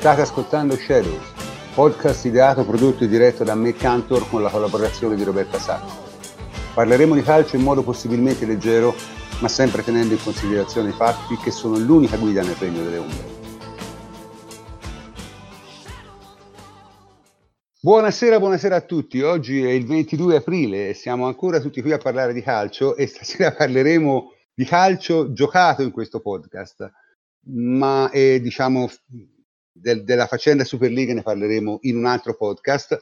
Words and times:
State 0.00 0.22
ascoltando 0.22 0.76
Shadows, 0.76 1.30
podcast 1.74 2.24
ideato, 2.24 2.64
prodotto 2.64 3.04
e 3.04 3.06
diretto 3.06 3.44
da 3.44 3.54
me 3.54 3.74
Cantor 3.74 4.26
con 4.30 4.40
la 4.40 4.48
collaborazione 4.48 5.14
di 5.14 5.24
Roberta 5.24 5.58
Sacco. 5.58 5.90
Parleremo 6.72 7.14
di 7.14 7.20
calcio 7.20 7.56
in 7.56 7.62
modo 7.62 7.82
possibilmente 7.82 8.46
leggero, 8.46 8.94
ma 9.42 9.48
sempre 9.48 9.84
tenendo 9.84 10.14
in 10.14 10.22
considerazione 10.22 10.88
i 10.88 10.92
fatti 10.92 11.36
che 11.36 11.50
sono 11.50 11.76
l'unica 11.76 12.16
guida 12.16 12.40
nel 12.40 12.54
regno 12.54 12.82
delle 12.82 12.96
ombre. 12.96 13.24
Buonasera, 17.78 18.38
buonasera 18.38 18.76
a 18.76 18.80
tutti. 18.80 19.20
Oggi 19.20 19.62
è 19.62 19.70
il 19.70 19.84
22 19.84 20.36
aprile 20.36 20.88
e 20.88 20.94
siamo 20.94 21.26
ancora 21.26 21.60
tutti 21.60 21.82
qui 21.82 21.92
a 21.92 21.98
parlare 21.98 22.32
di 22.32 22.40
calcio 22.40 22.96
e 22.96 23.06
stasera 23.06 23.52
parleremo 23.52 24.32
di 24.54 24.64
calcio 24.64 25.34
giocato 25.34 25.82
in 25.82 25.90
questo 25.90 26.20
podcast, 26.20 26.90
ma 27.48 28.08
è, 28.08 28.40
diciamo 28.40 28.88
del, 29.72 30.04
della 30.04 30.26
faccenda 30.26 30.64
Superliga 30.64 31.14
ne 31.14 31.22
parleremo 31.22 31.78
in 31.82 31.96
un 31.96 32.06
altro 32.06 32.34
podcast 32.34 32.98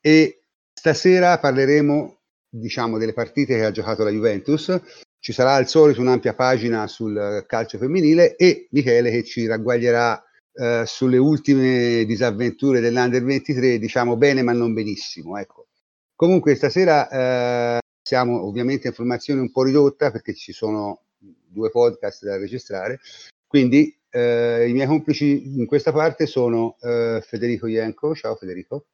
e 0.00 0.42
stasera 0.72 1.38
parleremo 1.38 2.18
diciamo 2.48 2.98
delle 2.98 3.12
partite 3.12 3.54
che 3.56 3.64
ha 3.64 3.70
giocato 3.70 4.04
la 4.04 4.10
Juventus. 4.10 4.80
Ci 5.18 5.32
sarà 5.32 5.54
al 5.54 5.68
solito 5.68 6.00
un'ampia 6.00 6.34
pagina 6.34 6.86
sul 6.86 7.44
calcio 7.46 7.78
femminile 7.78 8.36
e 8.36 8.68
Michele 8.70 9.10
che 9.10 9.24
ci 9.24 9.46
ragguaglierà 9.46 10.22
eh, 10.52 10.84
sulle 10.86 11.18
ultime 11.18 12.04
disavventure 12.06 12.80
dell'Under 12.80 13.24
23, 13.24 13.78
diciamo 13.78 14.16
bene 14.16 14.42
ma 14.42 14.52
non 14.52 14.72
benissimo. 14.72 15.36
Ecco. 15.36 15.66
Comunque 16.14 16.54
stasera 16.54 17.08
eh, 17.08 17.78
siamo 18.02 18.46
ovviamente 18.46 18.88
in 18.88 18.94
formazione 18.94 19.40
un 19.40 19.50
po' 19.50 19.64
ridotta 19.64 20.10
perché 20.10 20.34
ci 20.34 20.52
sono 20.52 21.02
due 21.18 21.70
podcast 21.70 22.24
da 22.24 22.36
registrare, 22.36 23.00
quindi 23.46 23.95
eh, 24.10 24.68
i 24.68 24.72
miei 24.72 24.86
complici 24.86 25.58
in 25.58 25.66
questa 25.66 25.92
parte 25.92 26.26
sono 26.26 26.76
eh, 26.80 27.22
Federico 27.26 27.66
Ienco, 27.66 28.14
ciao 28.14 28.34
Federico. 28.36 28.86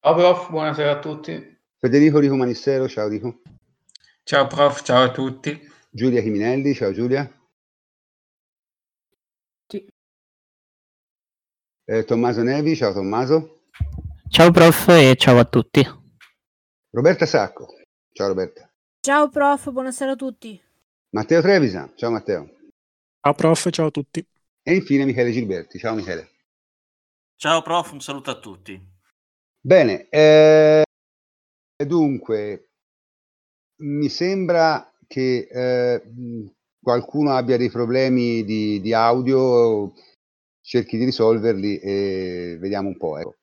Ciao 0.00 0.14
prof, 0.14 0.50
buonasera 0.50 0.90
a 0.90 0.98
tutti. 0.98 1.58
Federico 1.78 2.18
Rico 2.18 2.36
Manissero, 2.36 2.88
ciao 2.88 3.08
Rico. 3.08 3.40
Ciao 4.22 4.46
prof, 4.46 4.82
ciao 4.82 5.04
a 5.04 5.10
tutti. 5.10 5.70
Giulia 5.90 6.22
Chiminelli, 6.22 6.74
ciao 6.74 6.92
Giulia. 6.92 7.30
Eh, 11.84 12.04
Tommaso 12.04 12.42
Nevi, 12.42 12.76
ciao 12.76 12.92
Tommaso. 12.92 13.64
Ciao 14.28 14.50
prof 14.50 14.88
e 14.88 15.14
ciao 15.16 15.38
a 15.38 15.44
tutti. 15.44 15.86
Roberta 16.90 17.26
Sacco, 17.26 17.66
ciao 18.12 18.28
Roberta. 18.28 18.70
Ciao 19.00 19.28
prof, 19.28 19.70
buonasera 19.70 20.12
a 20.12 20.16
tutti. 20.16 20.60
Matteo 21.10 21.40
Trevisa, 21.40 21.90
ciao 21.96 22.10
Matteo. 22.10 22.61
Ciao 23.24 23.34
prof, 23.34 23.70
ciao 23.70 23.86
a 23.86 23.90
tutti. 23.92 24.26
E 24.64 24.74
infine 24.74 25.04
Michele 25.04 25.30
Gilberti, 25.30 25.78
ciao 25.78 25.94
Michele. 25.94 26.28
Ciao 27.36 27.62
prof, 27.62 27.92
un 27.92 28.00
saluto 28.00 28.32
a 28.32 28.40
tutti. 28.40 28.84
Bene, 29.60 30.08
eh, 30.08 30.82
dunque, 31.86 32.70
mi 33.82 34.08
sembra 34.08 34.92
che 35.06 35.46
eh, 35.48 36.02
qualcuno 36.82 37.30
abbia 37.36 37.56
dei 37.56 37.70
problemi 37.70 38.42
di, 38.42 38.80
di 38.80 38.92
audio 38.92 39.92
cerchi 40.60 40.98
di 40.98 41.04
risolverli 41.04 41.78
e 41.78 42.56
vediamo 42.58 42.88
un 42.88 42.96
po'. 42.96 43.18
Ecco. 43.18 43.36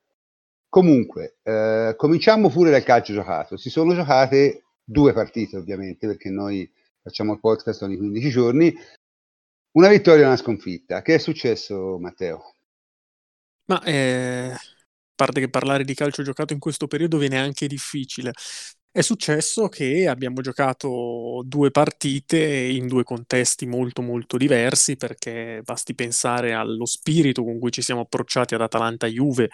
Comunque, 0.68 1.38
eh, 1.42 1.94
cominciamo 1.96 2.50
pure 2.50 2.70
dal 2.70 2.84
calcio 2.84 3.14
giocato. 3.14 3.56
Si 3.56 3.70
sono 3.70 3.96
giocate 3.96 4.64
due 4.84 5.14
partite, 5.14 5.56
ovviamente, 5.56 6.06
perché 6.06 6.30
noi 6.30 6.70
facciamo 7.02 7.32
il 7.32 7.40
podcast 7.40 7.82
ogni 7.84 7.96
15 7.96 8.30
giorni. 8.30 8.76
Una 9.72 9.88
vittoria 9.90 10.24
e 10.24 10.26
una 10.26 10.38
sconfitta. 10.38 11.02
Che 11.02 11.16
è 11.16 11.18
successo, 11.20 11.98
Matteo? 12.00 12.56
Ma 13.66 13.82
eh, 13.84 14.52
a 14.52 14.60
parte 15.14 15.40
che 15.40 15.50
parlare 15.50 15.84
di 15.84 15.94
calcio 15.94 16.24
giocato 16.24 16.54
in 16.54 16.60
questo 16.60 16.88
periodo 16.88 17.18
viene 17.18 17.38
anche 17.38 17.68
difficile. 17.68 18.32
È 18.92 19.02
successo 19.02 19.70
che 19.70 20.08
abbiamo 20.08 20.42
giocato 20.42 21.44
due 21.46 21.70
partite 21.70 22.40
in 22.40 22.88
due 22.88 23.04
contesti 23.04 23.68
molto 23.68 24.02
molto 24.02 24.38
diversi 24.38 24.98
perché 24.98 25.62
basti 25.64 25.94
pensare 25.94 26.54
allo 26.54 26.88
spirito 26.88 27.44
con 27.44 27.60
cui 27.60 27.72
ci 27.72 27.84
siamo 27.84 28.02
approcciati 28.02 28.56
ad 28.56 28.62
Atalanta 28.62 29.06
Juve, 29.06 29.50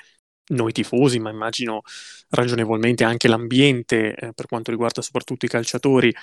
noi 0.53 0.71
tifosi, 0.71 1.19
ma 1.19 1.29
immagino 1.31 1.81
ragionevolmente 2.29 3.03
anche 3.03 3.27
l'ambiente 3.27 4.15
eh, 4.15 4.33
per 4.33 4.45
quanto 4.45 4.71
riguarda 4.71 5.01
soprattutto 5.01 5.45
i 5.45 5.49
calciatori 5.49 6.13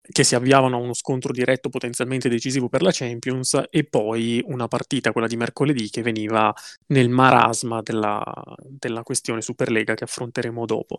che 0.00 0.24
si 0.24 0.34
avviavano 0.34 0.76
a 0.76 0.80
uno 0.80 0.94
scontro 0.94 1.32
diretto 1.32 1.68
potenzialmente 1.68 2.28
decisivo 2.28 2.68
per 2.68 2.82
la 2.82 2.90
Champions 2.92 3.62
e 3.70 3.84
poi 3.84 4.42
una 4.46 4.68
partita, 4.68 5.12
quella 5.12 5.26
di 5.26 5.36
mercoledì, 5.36 5.88
che 5.90 6.02
veniva 6.02 6.52
nel 6.88 7.08
marasma 7.08 7.82
della, 7.82 8.22
della 8.66 9.02
questione 9.02 9.42
Superlega 9.42 9.94
che 9.94 10.04
affronteremo 10.04 10.66
dopo. 10.66 10.96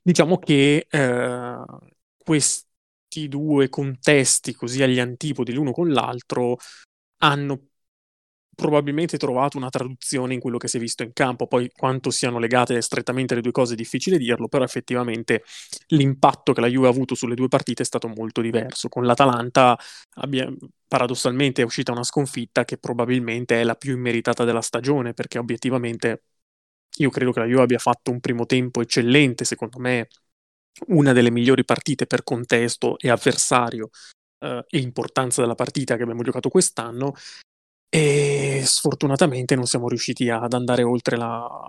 Diciamo 0.00 0.38
che 0.38 0.86
eh, 0.88 1.64
questi 2.16 3.28
due 3.28 3.68
contesti, 3.68 4.54
così 4.54 4.82
agli 4.82 5.00
antipodi 5.00 5.52
l'uno 5.52 5.72
con 5.72 5.90
l'altro, 5.90 6.56
hanno 7.18 7.68
probabilmente 8.56 9.18
trovato 9.18 9.58
una 9.58 9.68
traduzione 9.68 10.34
in 10.34 10.40
quello 10.40 10.56
che 10.56 10.66
si 10.66 10.78
è 10.78 10.80
visto 10.80 11.02
in 11.02 11.12
campo. 11.12 11.46
Poi 11.46 11.70
quanto 11.76 12.10
siano 12.10 12.38
legate 12.38 12.80
strettamente 12.80 13.34
le 13.34 13.42
due 13.42 13.52
cose 13.52 13.74
è 13.74 13.76
difficile 13.76 14.16
dirlo, 14.16 14.48
però 14.48 14.64
effettivamente 14.64 15.44
l'impatto 15.88 16.52
che 16.52 16.62
la 16.62 16.66
Juve 16.66 16.86
ha 16.86 16.90
avuto 16.90 17.14
sulle 17.14 17.34
due 17.34 17.48
partite 17.48 17.82
è 17.82 17.86
stato 17.86 18.08
molto 18.08 18.40
diverso. 18.40 18.88
Con 18.88 19.04
l'Atalanta 19.04 19.78
abbia, 20.14 20.50
paradossalmente 20.88 21.60
è 21.62 21.64
uscita 21.64 21.92
una 21.92 22.02
sconfitta 22.02 22.64
che 22.64 22.78
probabilmente 22.78 23.60
è 23.60 23.64
la 23.64 23.74
più 23.74 23.94
immeritata 23.94 24.44
della 24.44 24.62
stagione, 24.62 25.12
perché 25.12 25.38
obiettivamente 25.38 26.22
io 26.96 27.10
credo 27.10 27.32
che 27.32 27.40
la 27.40 27.46
Juve 27.46 27.62
abbia 27.62 27.78
fatto 27.78 28.10
un 28.10 28.20
primo 28.20 28.46
tempo 28.46 28.80
eccellente, 28.80 29.44
secondo 29.44 29.78
me 29.78 30.08
una 30.88 31.12
delle 31.12 31.30
migliori 31.30 31.64
partite 31.64 32.06
per 32.06 32.22
contesto 32.22 32.98
e 32.98 33.10
avversario 33.10 33.90
eh, 34.40 34.64
e 34.66 34.78
importanza 34.78 35.42
della 35.42 35.54
partita 35.54 35.96
che 35.96 36.02
abbiamo 36.02 36.22
giocato 36.22 36.48
quest'anno 36.48 37.14
e 37.96 38.62
sfortunatamente 38.66 39.54
non 39.54 39.64
siamo 39.64 39.88
riusciti 39.88 40.28
ad 40.28 40.52
andare 40.52 40.82
oltre 40.82 41.16
la, 41.16 41.66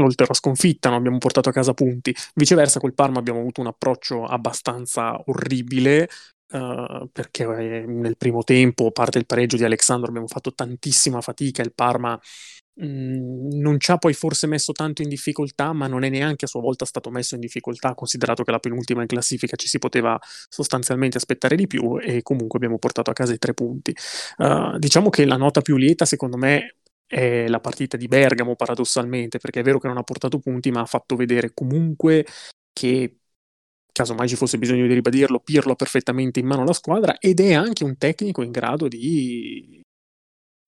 oltre 0.00 0.26
la 0.26 0.34
sconfitta, 0.34 0.88
non 0.88 0.98
abbiamo 0.98 1.18
portato 1.18 1.50
a 1.50 1.52
casa 1.52 1.74
punti. 1.74 2.14
Viceversa, 2.34 2.80
col 2.80 2.94
Parma 2.94 3.18
abbiamo 3.18 3.40
avuto 3.40 3.60
un 3.60 3.66
approccio 3.66 4.24
abbastanza 4.24 5.20
orribile. 5.26 6.08
Uh, 6.48 7.08
perché 7.10 7.42
eh, 7.42 7.84
nel 7.86 8.16
primo 8.16 8.44
tempo, 8.44 8.86
a 8.86 8.92
parte 8.92 9.18
il 9.18 9.26
pareggio 9.26 9.56
di 9.56 9.64
Alexandro, 9.64 10.08
abbiamo 10.08 10.28
fatto 10.28 10.54
tantissima 10.54 11.20
fatica. 11.20 11.60
Il 11.60 11.74
Parma 11.74 12.18
Mhmm, 12.78 13.58
non 13.58 13.80
ci 13.80 13.90
ha 13.90 13.96
poi 13.96 14.12
forse 14.12 14.46
messo 14.46 14.72
tanto 14.72 15.02
in 15.02 15.08
difficoltà, 15.08 15.72
ma 15.72 15.86
non 15.86 16.04
è 16.04 16.10
neanche 16.10 16.44
a 16.44 16.48
sua 16.48 16.60
volta 16.60 16.84
stato 16.84 17.10
messo 17.10 17.34
in 17.34 17.40
difficoltà, 17.40 17.94
considerato 17.94 18.42
che 18.44 18.50
la 18.50 18.58
penultima 18.58 19.00
in 19.00 19.06
classifica 19.06 19.56
ci 19.56 19.66
si 19.68 19.78
poteva 19.78 20.18
sostanzialmente 20.48 21.16
aspettare 21.16 21.56
di 21.56 21.66
più 21.66 21.98
e 21.98 22.22
comunque 22.22 22.58
abbiamo 22.58 22.78
portato 22.78 23.10
a 23.10 23.14
casa 23.14 23.32
i 23.32 23.38
tre 23.38 23.54
punti. 23.54 23.94
Uh, 24.38 24.78
diciamo 24.78 25.08
che 25.10 25.24
la 25.24 25.36
nota 25.36 25.62
più 25.62 25.76
lieta, 25.76 26.04
secondo 26.04 26.36
me, 26.36 26.76
è 27.06 27.46
la 27.48 27.60
partita 27.60 27.96
di 27.96 28.08
Bergamo, 28.08 28.56
paradossalmente, 28.56 29.38
perché 29.38 29.60
è 29.60 29.62
vero 29.62 29.78
che 29.78 29.86
non 29.88 29.96
ha 29.96 30.02
portato 30.02 30.38
punti, 30.38 30.70
ma 30.70 30.80
ha 30.80 30.86
fatto 30.86 31.16
vedere 31.16 31.52
comunque 31.54 32.26
che 32.72 33.18
caso 33.92 34.14
mai 34.14 34.28
ci 34.28 34.36
fosse 34.36 34.58
bisogno 34.58 34.86
di 34.86 34.92
ribadirlo, 34.92 35.40
Pirlo 35.40 35.72
ha 35.72 35.76
perfettamente 35.76 36.40
in 36.40 36.46
mano 36.46 36.64
la 36.64 36.74
squadra 36.74 37.16
ed 37.18 37.40
è 37.40 37.54
anche 37.54 37.82
un 37.82 37.96
tecnico 37.96 38.42
in 38.42 38.50
grado 38.50 38.88
di 38.88 39.82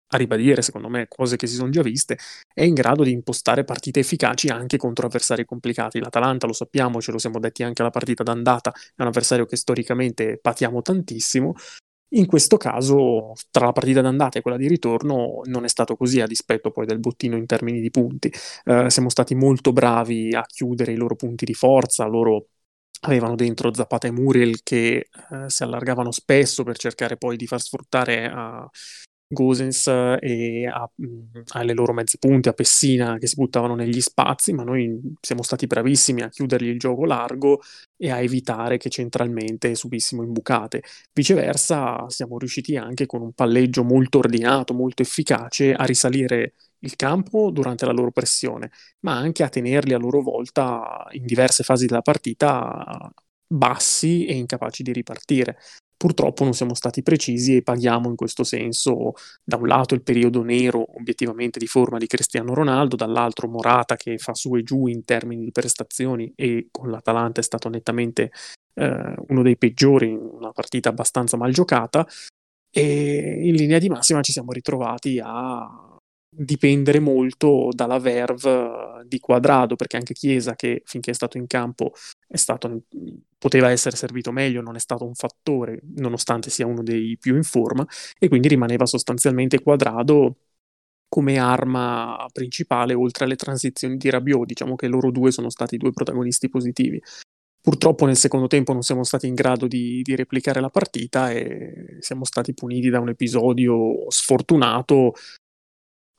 a 0.08 0.16
ribadire, 0.16 0.62
secondo 0.62 0.88
me, 0.88 1.06
cose 1.08 1.36
che 1.36 1.46
si 1.46 1.54
sono 1.54 1.70
già 1.70 1.82
viste, 1.82 2.18
è 2.52 2.62
in 2.62 2.74
grado 2.74 3.02
di 3.02 3.12
impostare 3.12 3.64
partite 3.64 4.00
efficaci 4.00 4.48
anche 4.48 4.76
contro 4.76 5.06
avversari 5.06 5.44
complicati. 5.44 5.98
L'Atalanta, 6.00 6.46
lo 6.46 6.52
sappiamo, 6.52 7.00
ce 7.00 7.12
lo 7.12 7.18
siamo 7.18 7.38
detti 7.38 7.62
anche 7.62 7.82
alla 7.82 7.90
partita 7.90 8.22
d'andata, 8.22 8.72
è 8.72 9.02
un 9.02 9.08
avversario 9.08 9.44
che 9.46 9.56
storicamente 9.56 10.38
patiamo 10.40 10.82
tantissimo. 10.82 11.54
In 12.12 12.24
questo 12.26 12.56
caso, 12.56 13.34
tra 13.50 13.66
la 13.66 13.72
partita 13.72 14.00
d'andata 14.00 14.38
e 14.38 14.42
quella 14.42 14.56
di 14.56 14.66
ritorno, 14.66 15.42
non 15.44 15.64
è 15.64 15.68
stato 15.68 15.94
così 15.94 16.22
a 16.22 16.26
dispetto 16.26 16.70
poi 16.70 16.86
del 16.86 17.00
bottino 17.00 17.36
in 17.36 17.44
termini 17.44 17.80
di 17.82 17.90
punti. 17.90 18.32
Eh, 18.64 18.88
siamo 18.88 19.10
stati 19.10 19.34
molto 19.34 19.72
bravi 19.72 20.34
a 20.34 20.42
chiudere 20.46 20.92
i 20.92 20.96
loro 20.96 21.16
punti 21.16 21.44
di 21.44 21.52
forza, 21.52 22.06
loro 22.06 22.46
avevano 23.00 23.34
dentro 23.36 23.72
Zapata 23.74 24.08
e 24.08 24.10
Muriel 24.10 24.62
che 24.62 25.08
eh, 25.30 25.50
si 25.50 25.62
allargavano 25.62 26.10
spesso 26.10 26.64
per 26.64 26.78
cercare 26.78 27.16
poi 27.16 27.36
di 27.36 27.46
far 27.46 27.60
sfruttare 27.60 28.26
a, 28.26 28.68
Gosens 29.30 29.86
e 30.20 30.66
a, 30.66 30.88
mhmm, 30.94 31.42
alle 31.52 31.74
loro 31.74 31.92
mezzi 31.92 32.18
punti, 32.18 32.48
a 32.48 32.52
Pessina 32.52 33.18
che 33.18 33.26
si 33.26 33.34
buttavano 33.36 33.74
negli 33.74 34.00
spazi, 34.00 34.52
ma 34.52 34.62
noi 34.64 35.00
siamo 35.20 35.42
stati 35.42 35.66
bravissimi 35.66 36.22
a 36.22 36.28
chiudergli 36.28 36.68
il 36.68 36.78
gioco 36.78 37.04
largo 37.04 37.60
e 37.96 38.10
a 38.10 38.20
evitare 38.20 38.78
che 38.78 38.88
centralmente 38.88 39.74
subissimo 39.74 40.22
imbucate. 40.22 40.82
Viceversa, 41.12 42.08
siamo 42.08 42.38
riusciti 42.38 42.76
anche 42.76 43.06
con 43.06 43.20
un 43.22 43.32
palleggio 43.32 43.84
molto 43.84 44.18
ordinato, 44.18 44.72
molto 44.74 45.02
efficace 45.02 45.72
a 45.74 45.84
risalire 45.84 46.54
il 46.80 46.96
campo 46.96 47.50
durante 47.50 47.84
la 47.86 47.92
loro 47.92 48.10
pressione, 48.12 48.70
ma 49.00 49.16
anche 49.16 49.42
a 49.42 49.48
tenerli 49.48 49.92
a 49.94 49.98
loro 49.98 50.22
volta 50.22 51.06
in 51.10 51.26
diverse 51.26 51.64
fasi 51.64 51.86
della 51.86 52.02
partita 52.02 53.12
bassi 53.46 54.26
e 54.26 54.34
incapaci 54.34 54.82
di 54.82 54.92
ripartire. 54.92 55.58
Purtroppo 55.98 56.44
non 56.44 56.54
siamo 56.54 56.74
stati 56.74 57.02
precisi 57.02 57.56
e 57.56 57.62
paghiamo 57.62 58.08
in 58.08 58.14
questo 58.14 58.44
senso 58.44 59.14
da 59.42 59.56
un 59.56 59.66
lato 59.66 59.94
il 59.94 60.02
periodo 60.04 60.44
nero 60.44 60.96
obiettivamente 60.96 61.58
di 61.58 61.66
forma 61.66 61.98
di 61.98 62.06
Cristiano 62.06 62.54
Ronaldo, 62.54 62.94
dall'altro 62.94 63.48
Morata 63.48 63.96
che 63.96 64.16
fa 64.16 64.32
su 64.32 64.54
e 64.54 64.62
giù 64.62 64.86
in 64.86 65.04
termini 65.04 65.42
di 65.42 65.50
prestazioni 65.50 66.32
e 66.36 66.68
con 66.70 66.90
l'Atalanta 66.92 67.40
è 67.40 67.42
stato 67.42 67.68
nettamente 67.68 68.30
eh, 68.74 69.14
uno 69.26 69.42
dei 69.42 69.56
peggiori 69.56 70.10
in 70.10 70.18
una 70.18 70.52
partita 70.52 70.88
abbastanza 70.88 71.36
mal 71.36 71.52
giocata. 71.52 72.06
E 72.70 73.40
in 73.42 73.56
linea 73.56 73.80
di 73.80 73.88
massima 73.88 74.20
ci 74.20 74.30
siamo 74.30 74.52
ritrovati 74.52 75.20
a 75.20 75.87
dipendere 76.38 77.00
molto 77.00 77.68
dalla 77.72 77.98
verve 77.98 79.02
di 79.06 79.18
Quadrado, 79.18 79.74
perché 79.74 79.96
anche 79.96 80.14
Chiesa, 80.14 80.54
che 80.54 80.82
finché 80.84 81.10
è 81.10 81.14
stato 81.14 81.36
in 81.36 81.46
campo 81.46 81.92
stato, 82.32 82.82
poteva 83.36 83.70
essere 83.70 83.96
servito 83.96 84.30
meglio, 84.30 84.62
non 84.62 84.76
è 84.76 84.78
stato 84.78 85.04
un 85.04 85.14
fattore, 85.14 85.80
nonostante 85.96 86.50
sia 86.50 86.66
uno 86.66 86.82
dei 86.82 87.16
più 87.18 87.34
in 87.34 87.42
forma, 87.42 87.84
e 88.18 88.28
quindi 88.28 88.48
rimaneva 88.48 88.86
sostanzialmente 88.86 89.60
Quadrado 89.60 90.36
come 91.08 91.38
arma 91.38 92.26
principale 92.32 92.94
oltre 92.94 93.24
alle 93.24 93.36
transizioni 93.36 93.96
di 93.96 94.10
Rabiot. 94.10 94.46
Diciamo 94.46 94.76
che 94.76 94.86
loro 94.86 95.10
due 95.10 95.32
sono 95.32 95.50
stati 95.50 95.74
i 95.74 95.78
due 95.78 95.90
protagonisti 95.90 96.48
positivi. 96.48 97.02
Purtroppo 97.60 98.06
nel 98.06 98.16
secondo 98.16 98.46
tempo 98.46 98.72
non 98.72 98.82
siamo 98.82 99.02
stati 99.02 99.26
in 99.26 99.34
grado 99.34 99.66
di, 99.66 100.00
di, 100.02 100.14
replicare 100.14 100.60
la 100.60 100.70
partita 100.70 101.30
e 101.32 101.96
siamo 102.00 102.24
stati 102.24 102.54
puniti 102.54 102.88
da 102.88 103.00
un 103.00 103.08
episodio 103.08 104.08
sfortunato 104.10 105.12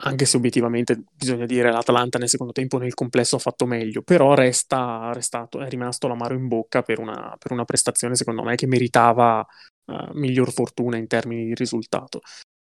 anche 0.02 0.24
se 0.24 0.36
obiettivamente 0.36 1.02
bisogna 1.14 1.46
dire 1.46 1.70
l'Atalanta 1.70 2.18
nel 2.18 2.28
secondo 2.28 2.52
tempo 2.52 2.78
nel 2.78 2.94
complesso 2.94 3.36
ha 3.36 3.40
fatto 3.40 3.66
meglio, 3.66 4.02
però 4.02 4.34
resta, 4.34 5.10
restato, 5.12 5.60
è 5.60 5.68
rimasto 5.68 6.08
l'amaro 6.08 6.34
in 6.34 6.48
bocca 6.48 6.82
per 6.82 6.98
una, 6.98 7.36
per 7.38 7.52
una 7.52 7.64
prestazione 7.64 8.14
secondo 8.14 8.42
me 8.42 8.54
che 8.54 8.66
meritava 8.66 9.46
uh, 9.86 9.94
miglior 10.12 10.52
fortuna 10.52 10.96
in 10.96 11.06
termini 11.06 11.44
di 11.46 11.54
risultato. 11.54 12.20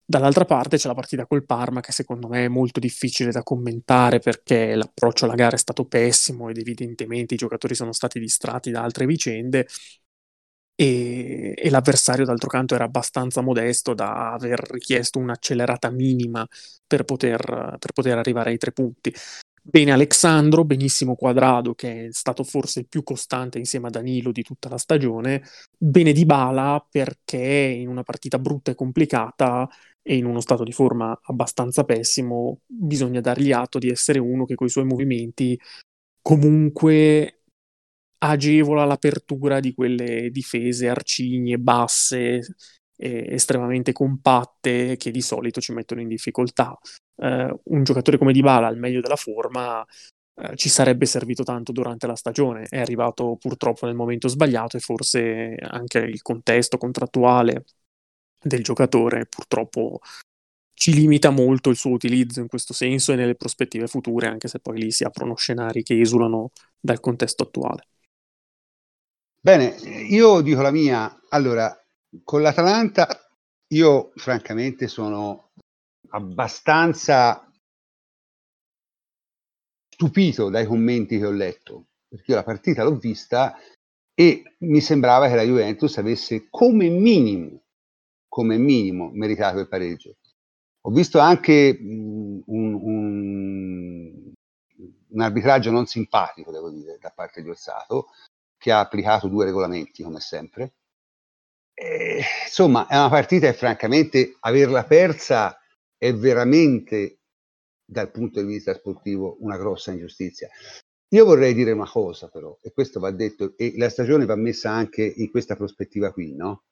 Dall'altra 0.07 0.45
parte 0.45 0.77
c'è 0.77 0.87
la 0.87 0.93
partita 0.93 1.25
col 1.25 1.45
Parma 1.45 1.81
che 1.81 1.91
secondo 1.91 2.27
me 2.27 2.45
è 2.45 2.47
molto 2.47 2.79
difficile 2.79 3.31
da 3.31 3.41
commentare 3.41 4.19
perché 4.19 4.75
l'approccio 4.75 5.25
alla 5.25 5.33
gara 5.33 5.55
è 5.55 5.59
stato 5.59 5.85
pessimo 5.85 6.49
ed 6.49 6.59
evidentemente 6.59 7.33
i 7.33 7.37
giocatori 7.37 7.73
sono 7.73 7.91
stati 7.91 8.19
distratti 8.19 8.69
da 8.69 8.83
altre 8.83 9.07
vicende 9.07 9.65
e, 10.75 11.53
e, 11.55 11.69
l'avversario 11.69 12.25
d'altro 12.25 12.49
canto 12.49 12.75
era 12.75 12.83
abbastanza 12.83 13.41
modesto 13.41 13.93
da 13.93 14.33
aver 14.33 14.59
richiesto 14.69 15.19
un'accelerata 15.19 15.89
minima 15.89 16.45
per 16.85 17.03
poter, 17.05 17.77
per 17.79 17.91
poter 17.93 18.17
arrivare 18.17 18.51
ai 18.51 18.57
tre 18.57 18.71
punti. 18.71 19.13
Bene 19.67 19.91
Alexandro, 19.93 20.63
benissimo 20.63 21.15
Quadrado 21.15 21.73
che 21.73 22.05
è 22.05 22.11
stato 22.11 22.43
forse 22.43 22.81
il 22.81 22.87
più 22.87 23.01
costante 23.03 23.57
insieme 23.57 23.87
a 23.87 23.89
Danilo 23.89 24.31
di 24.31 24.43
tutta 24.43 24.69
la 24.69 24.77
stagione, 24.77 25.41
bene 25.75 26.11
Di 26.11 26.23
Bala 26.23 26.85
perché 26.87 27.39
in 27.39 27.87
una 27.87 28.03
partita 28.03 28.37
brutta 28.37 28.69
e 28.69 28.75
complicata 28.75 29.67
e 30.03 30.17
in 30.17 30.25
uno 30.25 30.39
stato 30.39 30.63
di 30.63 30.71
forma 30.71 31.19
abbastanza 31.23 31.83
pessimo 31.83 32.59
bisogna 32.67 33.21
dargli 33.21 33.51
atto 33.51 33.79
di 33.79 33.89
essere 33.89 34.19
uno 34.19 34.45
che 34.45 34.53
con 34.53 34.67
i 34.67 34.69
suoi 34.69 34.85
movimenti 34.85 35.59
comunque 36.21 37.34
agevola 38.27 38.85
l'apertura 38.85 39.59
di 39.59 39.73
quelle 39.73 40.29
difese 40.31 40.89
arcigne, 40.89 41.57
basse, 41.57 42.41
eh, 42.97 43.25
estremamente 43.33 43.91
compatte 43.91 44.95
che 44.97 45.11
di 45.11 45.21
solito 45.21 45.61
ci 45.61 45.73
mettono 45.73 46.01
in 46.01 46.07
difficoltà. 46.07 46.77
Eh, 47.17 47.55
un 47.63 47.83
giocatore 47.83 48.17
come 48.17 48.33
Dybala 48.33 48.67
al 48.67 48.77
meglio 48.77 49.01
della 49.01 49.15
forma 49.15 49.85
eh, 50.35 50.55
ci 50.55 50.69
sarebbe 50.69 51.05
servito 51.05 51.43
tanto 51.43 51.71
durante 51.71 52.07
la 52.07 52.15
stagione, 52.15 52.65
è 52.69 52.79
arrivato 52.79 53.37
purtroppo 53.39 53.85
nel 53.85 53.95
momento 53.95 54.27
sbagliato 54.27 54.77
e 54.77 54.79
forse 54.81 55.55
anche 55.59 55.99
il 55.99 56.21
contesto 56.21 56.77
contrattuale 56.77 57.65
del 58.41 58.63
giocatore 58.63 59.25
purtroppo 59.25 59.99
ci 60.73 60.93
limita 60.93 61.29
molto 61.29 61.69
il 61.69 61.77
suo 61.77 61.91
utilizzo 61.91 62.41
in 62.41 62.47
questo 62.47 62.73
senso 62.73 63.13
e 63.13 63.15
nelle 63.15 63.35
prospettive 63.35 63.87
future, 63.87 64.27
anche 64.27 64.47
se 64.49 64.59
poi 64.59 64.77
lì 64.79 64.91
si 64.91 65.03
aprono 65.03 65.35
scenari 65.35 65.83
che 65.83 65.99
esulano 65.99 66.51
dal 66.79 66.99
contesto 66.99 67.43
attuale. 67.43 67.87
Bene, 69.45 69.75
io 70.09 70.41
dico 70.41 70.63
la 70.63 70.71
mia. 70.71 71.21
Allora, 71.29 71.71
con 72.23 72.41
l'Atalanta 72.41 73.07
io 73.73 74.11
francamente 74.15 74.87
sono 74.87 75.51
abbastanza 76.09 77.47
stupito 79.87 80.49
dai 80.49 80.65
commenti 80.65 81.19
che 81.19 81.27
ho 81.27 81.31
letto, 81.31 81.89
perché 82.07 82.31
io 82.31 82.37
la 82.37 82.43
partita 82.43 82.83
l'ho 82.83 82.95
vista 82.95 83.55
e 84.15 84.55
mi 84.61 84.81
sembrava 84.81 85.27
che 85.27 85.35
la 85.35 85.43
Juventus 85.43 85.95
avesse 85.99 86.47
come 86.49 86.89
minimo, 86.89 87.65
come 88.27 88.57
minimo 88.57 89.11
meritato 89.13 89.59
il 89.59 89.67
pareggio. 89.67 90.15
Ho 90.87 90.89
visto 90.89 91.19
anche 91.19 91.77
un, 91.79 92.41
un, 92.47 94.33
un 95.09 95.21
arbitraggio 95.21 95.69
non 95.69 95.85
simpatico, 95.85 96.49
devo 96.49 96.71
dire, 96.71 96.97
da 96.99 97.11
parte 97.11 97.43
di 97.43 97.49
Orsato, 97.49 98.07
che 98.65 98.71
ha 98.71 98.79
applicato 98.79 99.27
due 99.27 99.45
regolamenti 99.45 100.01
come 100.01 100.19
sempre. 100.19 100.73
E, 101.71 102.23
insomma, 102.45 102.87
è 102.87 102.95
una 102.97 103.09
partita 103.09 103.47
e 103.47 103.53
francamente 103.53 104.37
averla 104.39 104.85
persa 104.85 105.55
è 105.95 106.11
veramente 106.15 107.19
dal 107.85 108.09
punto 108.09 108.41
di 108.41 108.47
vista 108.47 108.73
sportivo 108.73 109.37
una 109.41 109.55
grossa 109.55 109.91
ingiustizia. 109.91 110.49
Io 111.09 111.25
vorrei 111.25 111.53
dire 111.53 111.73
una 111.73 111.87
cosa 111.87 112.27
però, 112.27 112.57
e 112.59 112.71
questo 112.73 112.99
va 112.99 113.11
detto, 113.11 113.55
e 113.55 113.75
la 113.77 113.87
stagione 113.87 114.25
va 114.25 114.35
messa 114.35 114.71
anche 114.71 115.03
in 115.03 115.29
questa 115.29 115.55
prospettiva 115.55 116.11
qui, 116.11 116.33
no? 116.33 116.63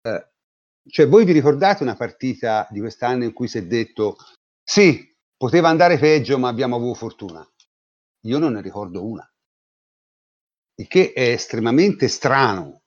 Eh, 0.00 0.26
cioè, 0.88 1.06
voi 1.06 1.26
vi 1.26 1.32
ricordate 1.32 1.82
una 1.82 1.96
partita 1.96 2.66
di 2.70 2.80
quest'anno 2.80 3.24
in 3.24 3.34
cui 3.34 3.46
si 3.46 3.58
è 3.58 3.66
detto 3.66 4.16
sì, 4.64 5.14
poteva 5.36 5.68
andare 5.68 5.98
peggio, 5.98 6.38
ma 6.38 6.48
abbiamo 6.48 6.76
avuto 6.76 6.94
fortuna? 6.94 7.46
Io 8.24 8.38
non 8.38 8.54
ne 8.54 8.62
ricordo 8.62 9.04
una 9.04 9.30
il 10.80 10.88
che 10.88 11.12
è 11.12 11.28
estremamente 11.32 12.08
strano 12.08 12.80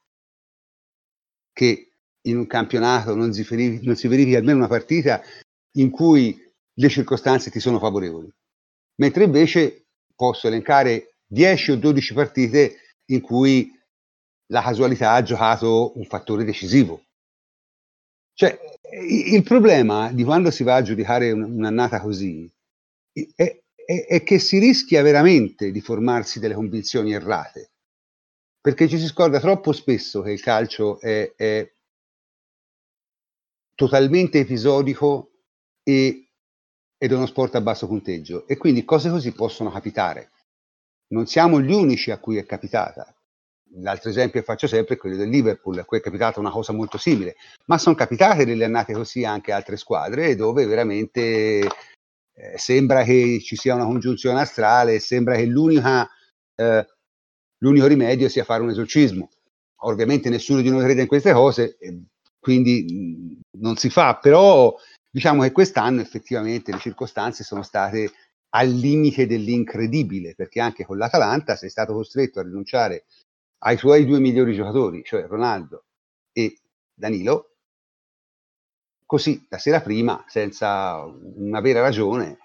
che 1.53 1.91
in 2.21 2.38
un 2.38 2.47
campionato 2.47 3.13
non 3.13 3.31
si, 3.33 3.43
verifichi, 3.43 3.85
non 3.85 3.95
si 3.95 4.07
verifichi 4.07 4.35
almeno 4.35 4.57
una 4.57 4.67
partita 4.67 5.21
in 5.73 5.91
cui 5.91 6.39
le 6.73 6.89
circostanze 6.89 7.51
ti 7.51 7.59
sono 7.59 7.77
favorevoli, 7.77 8.31
mentre 8.95 9.25
invece 9.25 9.85
posso 10.15 10.47
elencare 10.47 11.17
10 11.27 11.71
o 11.71 11.75
12 11.75 12.13
partite 12.13 12.77
in 13.12 13.21
cui 13.21 13.71
la 14.47 14.63
casualità 14.63 15.12
ha 15.12 15.21
giocato 15.21 15.95
un 15.97 16.05
fattore 16.05 16.43
decisivo. 16.43 17.03
Cioè, 18.33 18.57
il 19.07 19.43
problema 19.43 20.12
di 20.12 20.23
quando 20.23 20.50
si 20.50 20.63
va 20.63 20.75
a 20.75 20.81
giudicare 20.81 21.31
un'annata 21.31 22.01
così 22.01 22.51
è, 23.12 23.62
è, 23.75 24.05
è 24.07 24.23
che 24.23 24.39
si 24.39 24.57
rischia 24.57 25.03
veramente 25.03 25.71
di 25.71 25.81
formarsi 25.81 26.39
delle 26.39 26.55
convinzioni 26.55 27.13
errate 27.13 27.73
perché 28.63 28.88
ci 28.88 28.98
si 28.98 29.08
scorda 29.08 29.41
troppo 29.41 29.74
spesso 29.74 30.22
che 30.22 30.32
il 30.32 30.39
calcio 30.39 30.98
è, 31.01 31.34
è 31.36 31.70
totalmente 33.75 34.39
episodico 34.39 35.32
e, 35.84 36.29
ed 36.98 37.12
è 37.12 37.13
uno 37.13 37.25
sport 37.25 37.55
a 37.55 37.62
basso 37.62 37.88
punteggio 37.88 38.48
e 38.48 38.55
quindi 38.55 38.86
cose 38.86 39.10
così 39.10 39.34
possono 39.34 39.70
capitare. 39.70 40.32
Non 41.08 41.27
siamo 41.27 41.60
gli 41.60 41.74
unici 41.74 42.10
a 42.10 42.20
cui 42.20 42.38
è 42.38 42.46
capitata. 42.46 43.13
L'altro 43.82 44.10
esempio 44.10 44.39
che 44.39 44.46
faccio 44.46 44.67
sempre 44.67 44.96
è 44.96 44.98
quello 44.98 45.17
del 45.17 45.27
Liverpool, 45.27 45.79
a 45.79 45.84
cui 45.84 45.98
è 45.98 46.01
capitata 46.01 46.39
una 46.39 46.51
cosa 46.51 46.72
molto 46.72 46.98
simile, 46.98 47.36
ma 47.65 47.77
sono 47.77 47.96
capitate 47.96 48.46
delle 48.46 48.63
annate 48.63 48.93
così 48.93 49.25
anche 49.25 49.51
altre 49.51 49.75
squadre 49.75 50.36
dove 50.36 50.65
veramente 50.65 51.60
eh, 51.60 52.58
sembra 52.58 53.03
che 53.03 53.41
ci 53.43 53.58
sia 53.58 53.75
una 53.75 53.84
congiunzione 53.84 54.39
astrale, 54.39 55.00
sembra 55.00 55.36
che 55.36 55.48
l'unica 55.48 56.08
eh, 56.55 56.88
l'unico 57.63 57.88
rimedio 57.88 58.27
sia 58.27 58.43
fare 58.43 58.62
un 58.62 58.70
esorcismo. 58.70 59.29
Ovviamente 59.84 60.29
nessuno 60.29 60.62
di 60.62 60.70
noi 60.70 60.84
crede 60.84 61.01
in 61.01 61.08
queste 61.08 61.32
cose, 61.32 61.77
quindi 62.39 63.39
non 63.58 63.77
si 63.77 63.89
fa, 63.89 64.17
però 64.17 64.75
diciamo 65.10 65.43
che 65.43 65.51
quest'anno 65.51 66.01
effettivamente 66.01 66.72
le 66.72 66.79
circostanze 66.79 67.43
sono 67.43 67.63
state 67.63 68.12
al 68.50 68.70
limite 68.70 69.25
dell'incredibile, 69.25 70.36
perché 70.36 70.60
anche 70.60 70.86
con 70.86 70.98
l'Atalanta 70.98 71.55
sei 71.55 71.70
stato 71.70 71.93
costretto 71.93 72.39
a 72.39 72.43
rinunciare 72.43 73.05
ai 73.60 73.77
suoi 73.77 74.05
due 74.05 74.20
migliori 74.20 74.53
giocatori, 74.53 75.03
cioè 75.03 75.25
Ronaldo 75.25 75.86
e 76.34 76.60
Danilo, 76.93 77.55
così 79.05 79.46
la 79.50 79.58
sera 79.58 79.82
prima, 79.82 80.24
senza 80.27 81.03
una 81.03 81.62
vera 81.62 81.82
ragione, 81.82 82.39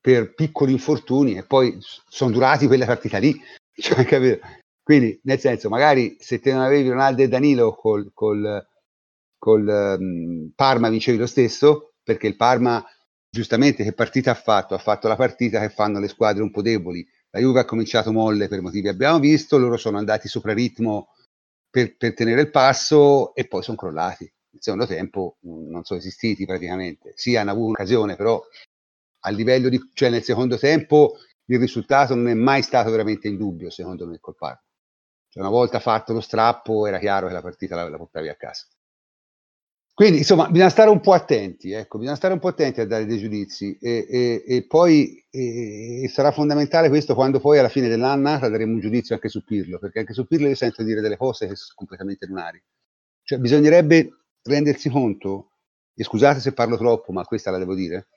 per 0.00 0.34
piccoli 0.34 0.72
infortuni, 0.72 1.36
e 1.36 1.42
poi 1.42 1.76
sono 1.80 2.30
durati 2.30 2.66
quella 2.66 2.86
partita 2.86 3.18
lì, 3.18 3.34
cioè, 3.76 4.04
capito? 4.04 4.46
Quindi, 4.82 5.18
nel 5.24 5.40
senso, 5.40 5.68
magari 5.68 6.16
se 6.20 6.38
te 6.38 6.52
non 6.52 6.62
avevi 6.62 6.88
Ronaldo 6.88 7.22
e 7.22 7.28
Danilo 7.28 7.74
col, 7.74 8.10
col, 8.14 8.64
col 9.36 9.96
um, 9.98 10.52
Parma 10.54 10.88
vincevi 10.88 11.18
lo 11.18 11.26
stesso, 11.26 11.94
perché 12.02 12.28
il 12.28 12.36
Parma, 12.36 12.84
giustamente, 13.28 13.82
che 13.82 13.92
partita 13.92 14.30
ha 14.30 14.34
fatto? 14.34 14.74
Ha 14.74 14.78
fatto 14.78 15.08
la 15.08 15.16
partita 15.16 15.60
che 15.60 15.70
fanno 15.70 15.98
le 15.98 16.08
squadre 16.08 16.42
un 16.42 16.50
po' 16.50 16.62
deboli. 16.62 17.06
La 17.30 17.40
Juve 17.40 17.60
ha 17.60 17.64
cominciato 17.64 18.12
molle 18.12 18.48
per 18.48 18.62
motivi 18.62 18.84
che 18.84 18.90
abbiamo 18.90 19.18
visto, 19.18 19.58
loro 19.58 19.76
sono 19.76 19.98
andati 19.98 20.28
sopra 20.28 20.54
ritmo 20.54 21.08
per, 21.68 21.96
per 21.96 22.14
tenere 22.14 22.42
il 22.42 22.50
passo 22.50 23.34
e 23.34 23.46
poi 23.46 23.62
sono 23.62 23.76
crollati. 23.76 24.24
Il 24.24 24.62
secondo 24.62 24.86
tempo 24.86 25.36
mh, 25.40 25.68
non 25.68 25.84
sono 25.84 25.98
esistiti 25.98 26.46
praticamente. 26.46 27.12
Sì, 27.16 27.36
hanno 27.36 27.50
avuto 27.50 27.66
un'occasione, 27.66 28.16
però 28.16 28.40
a 29.20 29.30
livello 29.30 29.68
di, 29.68 29.90
cioè 29.92 30.10
nel 30.10 30.22
secondo 30.22 30.56
tempo 30.56 31.16
il 31.46 31.58
risultato 31.58 32.14
non 32.14 32.28
è 32.28 32.34
mai 32.34 32.62
stato 32.62 32.90
veramente 32.90 33.28
in 33.28 33.36
dubbio, 33.36 33.70
secondo 33.70 34.06
me, 34.06 34.18
col 34.20 34.36
Parma. 34.36 34.62
Cioè, 35.28 35.42
una 35.42 35.50
volta 35.50 35.80
fatto 35.80 36.12
lo 36.12 36.20
strappo 36.20 36.86
era 36.86 36.98
chiaro 36.98 37.26
che 37.26 37.32
la 37.32 37.42
partita 37.42 37.76
la, 37.76 37.88
la 37.88 37.96
portavi 37.96 38.28
a 38.28 38.36
casa. 38.36 38.66
Quindi, 39.96 40.18
insomma, 40.18 40.50
bisogna 40.50 40.68
stare 40.68 40.90
un 40.90 41.00
po' 41.00 41.14
attenti, 41.14 41.72
ecco, 41.72 41.96
bisogna 41.96 42.16
stare 42.16 42.34
un 42.34 42.40
po' 42.40 42.48
attenti 42.48 42.82
a 42.82 42.86
dare 42.86 43.06
dei 43.06 43.18
giudizi 43.18 43.78
e, 43.80 44.06
e, 44.06 44.44
e 44.46 44.66
poi 44.66 45.24
e, 45.30 46.06
sarà 46.12 46.32
fondamentale 46.32 46.90
questo 46.90 47.14
quando 47.14 47.40
poi 47.40 47.58
alla 47.58 47.70
fine 47.70 47.88
dell'annata 47.88 48.50
daremo 48.50 48.74
un 48.74 48.80
giudizio 48.80 49.14
anche 49.14 49.30
su 49.30 49.42
Pirlo, 49.42 49.78
perché 49.78 50.00
anche 50.00 50.12
su 50.12 50.26
Pirlo 50.26 50.48
io 50.48 50.54
sento 50.54 50.82
dire 50.82 51.00
delle 51.00 51.16
cose 51.16 51.46
che 51.46 51.56
sono 51.56 51.72
completamente 51.74 52.26
lunari. 52.26 52.62
Cioè, 53.22 53.38
bisognerebbe 53.38 54.10
rendersi 54.42 54.90
conto, 54.90 55.52
e 55.94 56.04
scusate 56.04 56.40
se 56.40 56.52
parlo 56.52 56.76
troppo, 56.76 57.12
ma 57.12 57.24
questa 57.24 57.50
la 57.50 57.56
devo 57.56 57.74
dire, 57.74 58.08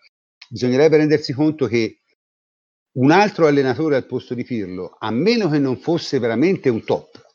bisognerebbe 0.50 0.98
rendersi 0.98 1.32
conto 1.32 1.68
che 1.68 2.02
un 2.94 3.12
altro 3.12 3.48
allenatore 3.48 3.96
al 3.96 4.06
posto 4.06 4.34
di 4.34 4.44
Pirlo, 4.44 4.96
a 4.98 5.12
meno 5.12 5.50
che 5.50 5.60
non 5.60 5.78
fosse 5.78 6.20
veramente 6.20 6.70
un 6.70 6.84
top, 6.84 7.26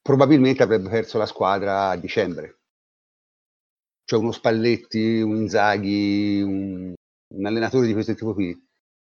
probabilmente 0.00 0.62
avrebbe 0.62 0.88
perso 0.88 1.18
la 1.18 1.26
squadra 1.26 1.90
a 1.90 1.96
dicembre 1.96 2.62
cioè 4.04 4.20
uno 4.20 4.32
Spalletti, 4.32 5.20
un 5.20 5.36
Inzaghi, 5.36 6.42
un, 6.42 6.92
un 7.34 7.46
allenatore 7.46 7.86
di 7.86 7.92
questo 7.92 8.14
tipo 8.14 8.34
qui, 8.34 8.54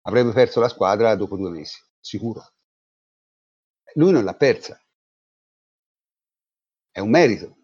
avrebbe 0.03 0.33
perso 0.33 0.61
la 0.61 0.69
squadra 0.69 1.15
dopo 1.17 1.37
due 1.37 1.51
mesi, 1.51 1.79
sicuro. 1.99 2.53
Lui 3.95 4.13
non 4.13 4.23
l'ha 4.25 4.35
persa. 4.35 4.81
È 6.93 7.01
un 7.01 7.11
merito, 7.11 7.57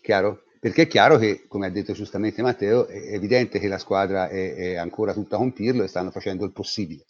chiaro? 0.00 0.44
Perché 0.62 0.82
è 0.82 0.86
chiaro 0.86 1.18
che, 1.18 1.48
come 1.48 1.66
ha 1.66 1.70
detto 1.70 1.92
giustamente 1.92 2.40
Matteo, 2.40 2.86
è 2.86 3.14
evidente 3.14 3.58
che 3.58 3.66
la 3.66 3.78
squadra 3.78 4.28
è, 4.28 4.54
è 4.54 4.74
ancora 4.76 5.12
tutta 5.12 5.36
con 5.36 5.52
Pirlo 5.52 5.82
e 5.82 5.88
stanno 5.88 6.12
facendo 6.12 6.44
il 6.44 6.52
possibile. 6.52 7.04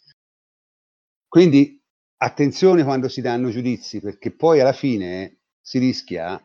Quindi 1.27 1.79
attenzione 2.17 2.83
quando 2.83 3.07
si 3.09 3.21
danno 3.21 3.51
giudizi, 3.51 4.01
perché 4.01 4.31
poi 4.31 4.59
alla 4.59 4.73
fine 4.73 5.41
si 5.61 5.77
rischia, 5.77 6.43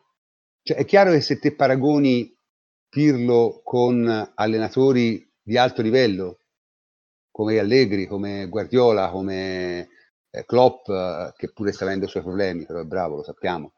cioè 0.60 0.76
è 0.76 0.84
chiaro 0.84 1.12
che 1.12 1.22
se 1.22 1.38
te 1.38 1.54
paragoni 1.54 2.30
Pirlo 2.90 3.62
con 3.64 4.32
allenatori 4.34 5.26
di 5.42 5.56
alto 5.56 5.80
livello, 5.80 6.40
come 7.30 7.58
Allegri, 7.58 8.06
come 8.06 8.48
Guardiola, 8.48 9.08
come 9.08 9.88
eh, 10.28 10.44
Klopp, 10.44 10.86
eh, 10.90 11.32
che 11.34 11.52
pure 11.54 11.72
sta 11.72 11.84
avendo 11.84 12.04
i 12.04 12.08
suoi 12.08 12.22
problemi, 12.22 12.66
però 12.66 12.80
è 12.80 12.84
bravo, 12.84 13.16
lo 13.16 13.22
sappiamo. 13.22 13.72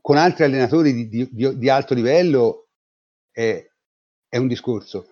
Con 0.00 0.16
altri 0.16 0.44
allenatori 0.44 1.08
di, 1.08 1.28
di, 1.30 1.58
di 1.58 1.68
alto 1.68 1.94
livello 1.94 2.68
è, 3.30 3.66
è, 4.28 4.36
un 4.36 4.46
discorso. 4.46 5.10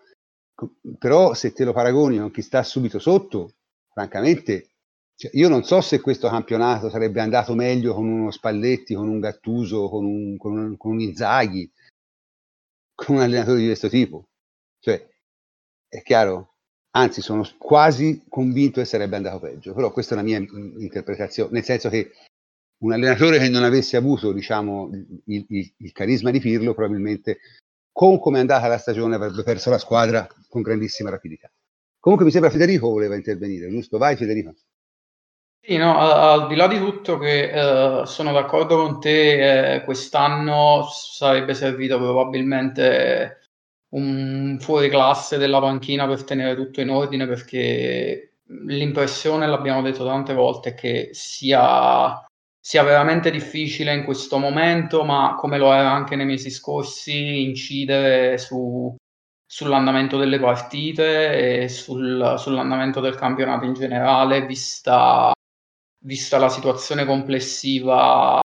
Però 0.99 1.35
se 1.35 1.53
te 1.53 1.65
lo 1.65 1.73
paragoni 1.73 2.19
con 2.19 2.31
chi 2.31 2.43
sta 2.43 2.63
subito 2.63 2.99
sotto, 2.99 3.53
francamente, 3.93 4.71
cioè 5.17 5.31
io 5.35 5.49
non 5.49 5.65
so 5.65 5.81
se 5.81 6.01
questo 6.01 6.29
campionato 6.29 6.89
sarebbe 6.89 7.21
andato 7.21 7.55
meglio 7.55 7.95
con 7.95 8.07
uno 8.07 8.31
Spalletti, 8.31 8.95
con 8.95 9.09
un 9.09 9.21
Gattuso, 9.21 9.89
con 9.89 10.05
un, 10.05 10.37
con 10.37 10.57
un, 10.57 10.77
con 10.77 10.93
un 10.93 11.01
Inzaghi, 11.01 11.71
con 12.95 13.17
un 13.17 13.23
allenatore 13.23 13.59
di 13.59 13.67
questo 13.67 13.89
tipo. 13.89 14.29
Cioè, 14.79 15.09
è 15.89 16.03
chiaro? 16.03 16.55
Anzi, 16.91 17.21
sono 17.21 17.47
quasi 17.59 18.25
convinto 18.29 18.81
che 18.81 18.87
sarebbe 18.87 19.17
andato 19.17 19.39
peggio, 19.41 19.75
però 19.75 19.93
questa 19.93 20.15
è 20.15 20.17
la 20.17 20.23
mia 20.23 20.39
interpretazione, 20.39 21.51
nel 21.53 21.65
senso 21.65 21.91
che 21.91 22.11
un 22.79 22.93
allenatore 22.93 23.39
che 23.39 23.49
non 23.49 23.65
avesse 23.65 23.97
avuto, 23.97 24.33
diciamo, 24.33 24.91
il, 25.27 25.45
il, 25.49 25.75
il 25.77 25.93
carisma 25.93 26.31
di 26.31 26.41
Pirlo, 26.41 26.75
probabilmente 26.75 27.39
con 27.93 28.19
come 28.19 28.37
è 28.37 28.41
andata 28.41 28.67
la 28.67 28.79
stagione 28.79 29.15
avrebbe 29.15 29.43
perso 29.43 29.71
la 29.71 29.79
squadra 29.79 30.27
con 30.49 30.61
grandissima 30.61 31.09
rapidità. 31.09 31.51
Comunque 31.99 32.27
mi 32.27 32.33
sembra 32.33 32.51
Federico 32.51 32.91
voleva 32.91 33.15
intervenire, 33.15 33.71
giusto? 33.71 33.97
Vai 33.99 34.17
Federico. 34.17 34.55
Sì, 35.61 35.77
no, 35.79 35.99
al 35.99 36.47
di 36.47 36.55
là 36.55 36.69
di 36.69 36.79
tutto 36.79 37.19
che 37.19 37.51
eh, 37.51 38.07
sono 38.07 38.33
d'accordo 38.33 38.77
con 38.77 39.01
te, 39.01 39.75
eh, 39.75 39.83
quest'anno 39.83 40.87
sarebbe 40.89 41.55
servito 41.55 41.97
probabilmente 41.97 43.41
un 43.89 44.59
fuori 44.61 44.89
classe 44.89 45.39
della 45.39 45.59
panchina 45.59 46.07
per 46.07 46.23
tenere 46.23 46.55
tutto 46.55 46.81
in 46.81 46.91
ordine 46.91 47.27
perché 47.27 48.35
l'impressione, 48.49 49.47
l'abbiamo 49.47 49.83
detto 49.83 50.05
tante 50.05 50.35
volte, 50.35 50.71
è 50.71 50.75
che 50.75 51.09
sia, 51.13 52.25
sia 52.67 52.83
veramente 52.83 53.31
difficile 53.31 53.95
in 53.95 54.03
questo 54.03 54.39
momento, 54.39 55.05
ma 55.05 55.37
come 55.39 55.57
lo 55.57 55.73
era 55.73 55.93
anche 55.93 56.17
nei 56.17 56.27
mesi 56.27 56.51
scorsi, 56.51 57.45
incidere 57.45 58.39
su, 58.39 58.93
sull'andamento 59.47 60.19
delle 60.19 60.41
partite 60.41 61.63
e 61.63 61.69
sul, 61.69 62.35
sull'andamento 62.37 62.99
del 62.99 63.15
campionato 63.15 63.67
in 63.67 63.75
generale, 63.75 64.47
vista 64.47 65.33
vista 66.01 66.39
la 66.39 66.49
situazione 66.49 67.05
complessiva 67.05 68.41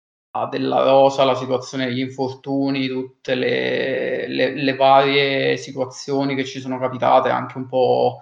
della 0.49 0.83
rosa, 0.83 1.23
la 1.23 1.35
situazione 1.35 1.85
degli 1.85 2.01
infortuni, 2.01 2.89
tutte 2.89 3.35
le, 3.35 4.27
le, 4.27 4.53
le 4.53 4.75
varie 4.75 5.55
situazioni 5.55 6.35
che 6.35 6.43
ci 6.43 6.59
sono 6.59 6.77
capitate, 6.77 7.29
anche 7.29 7.57
un 7.57 7.67
po' 7.67 8.19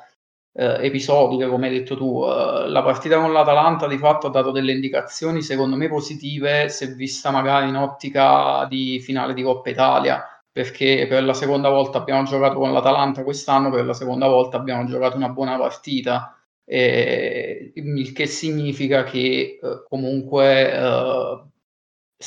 eh, 0.58 0.86
episodiche, 0.86 1.48
come 1.48 1.68
hai 1.68 1.74
detto 1.74 1.96
tu. 1.96 2.24
Eh, 2.26 2.68
la 2.70 2.82
partita 2.84 3.20
con 3.20 3.32
l'Atalanta 3.32 3.88
di 3.88 3.98
fatto 3.98 4.28
ha 4.28 4.30
dato 4.32 4.52
delle 4.52 4.72
indicazioni, 4.72 5.42
secondo 5.42 5.76
me, 5.76 5.88
positive, 5.88 6.70
se 6.70 6.88
vista 6.96 7.32
magari 7.32 7.70
in 7.70 7.76
ottica 7.76 8.66
di 8.70 9.00
finale 9.00 9.34
di 9.34 9.44
Coppa 9.44 9.70
Italia, 9.70 10.24
perché 10.52 11.06
per 11.08 11.24
la 11.24 11.34
seconda 11.34 11.70
volta 11.70 12.00
abbiamo 12.00 12.24
giocato 12.24 12.56
con 12.60 12.74
l'Atalanta 12.74 13.24
quest'anno, 13.24 13.70
per 13.70 13.86
la 13.86 13.94
seconda 13.94 14.28
volta 14.28 14.58
abbiamo 14.58 14.86
giocato 14.86 15.18
una 15.18 15.30
buona 15.30 15.58
partita 15.58 16.32
eh, 16.70 17.72
il 17.76 18.12
che 18.12 18.26
significa 18.28 19.04
che 19.04 19.60
eh, 19.62 19.84
comunque 19.88 20.74
eh, 20.74 21.44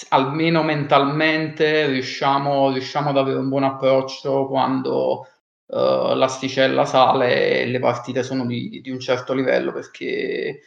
almeno 0.09 0.63
mentalmente 0.63 1.87
riusciamo, 1.87 2.71
riusciamo, 2.73 3.11
ad 3.11 3.19
avere 3.19 3.39
un 3.39 3.49
buon 3.51 3.65
approccio 3.65 4.47
quando 4.47 5.27
eh, 5.73 6.15
l'asticella 6.15 6.85
sale 6.85 7.61
e 7.61 7.67
le 7.67 7.79
partite 7.79 8.23
sono 8.23 8.47
di, 8.47 8.81
di 8.83 8.91
un 8.91 9.01
certo 9.01 9.33
livello 9.35 9.73
perché 9.73 10.63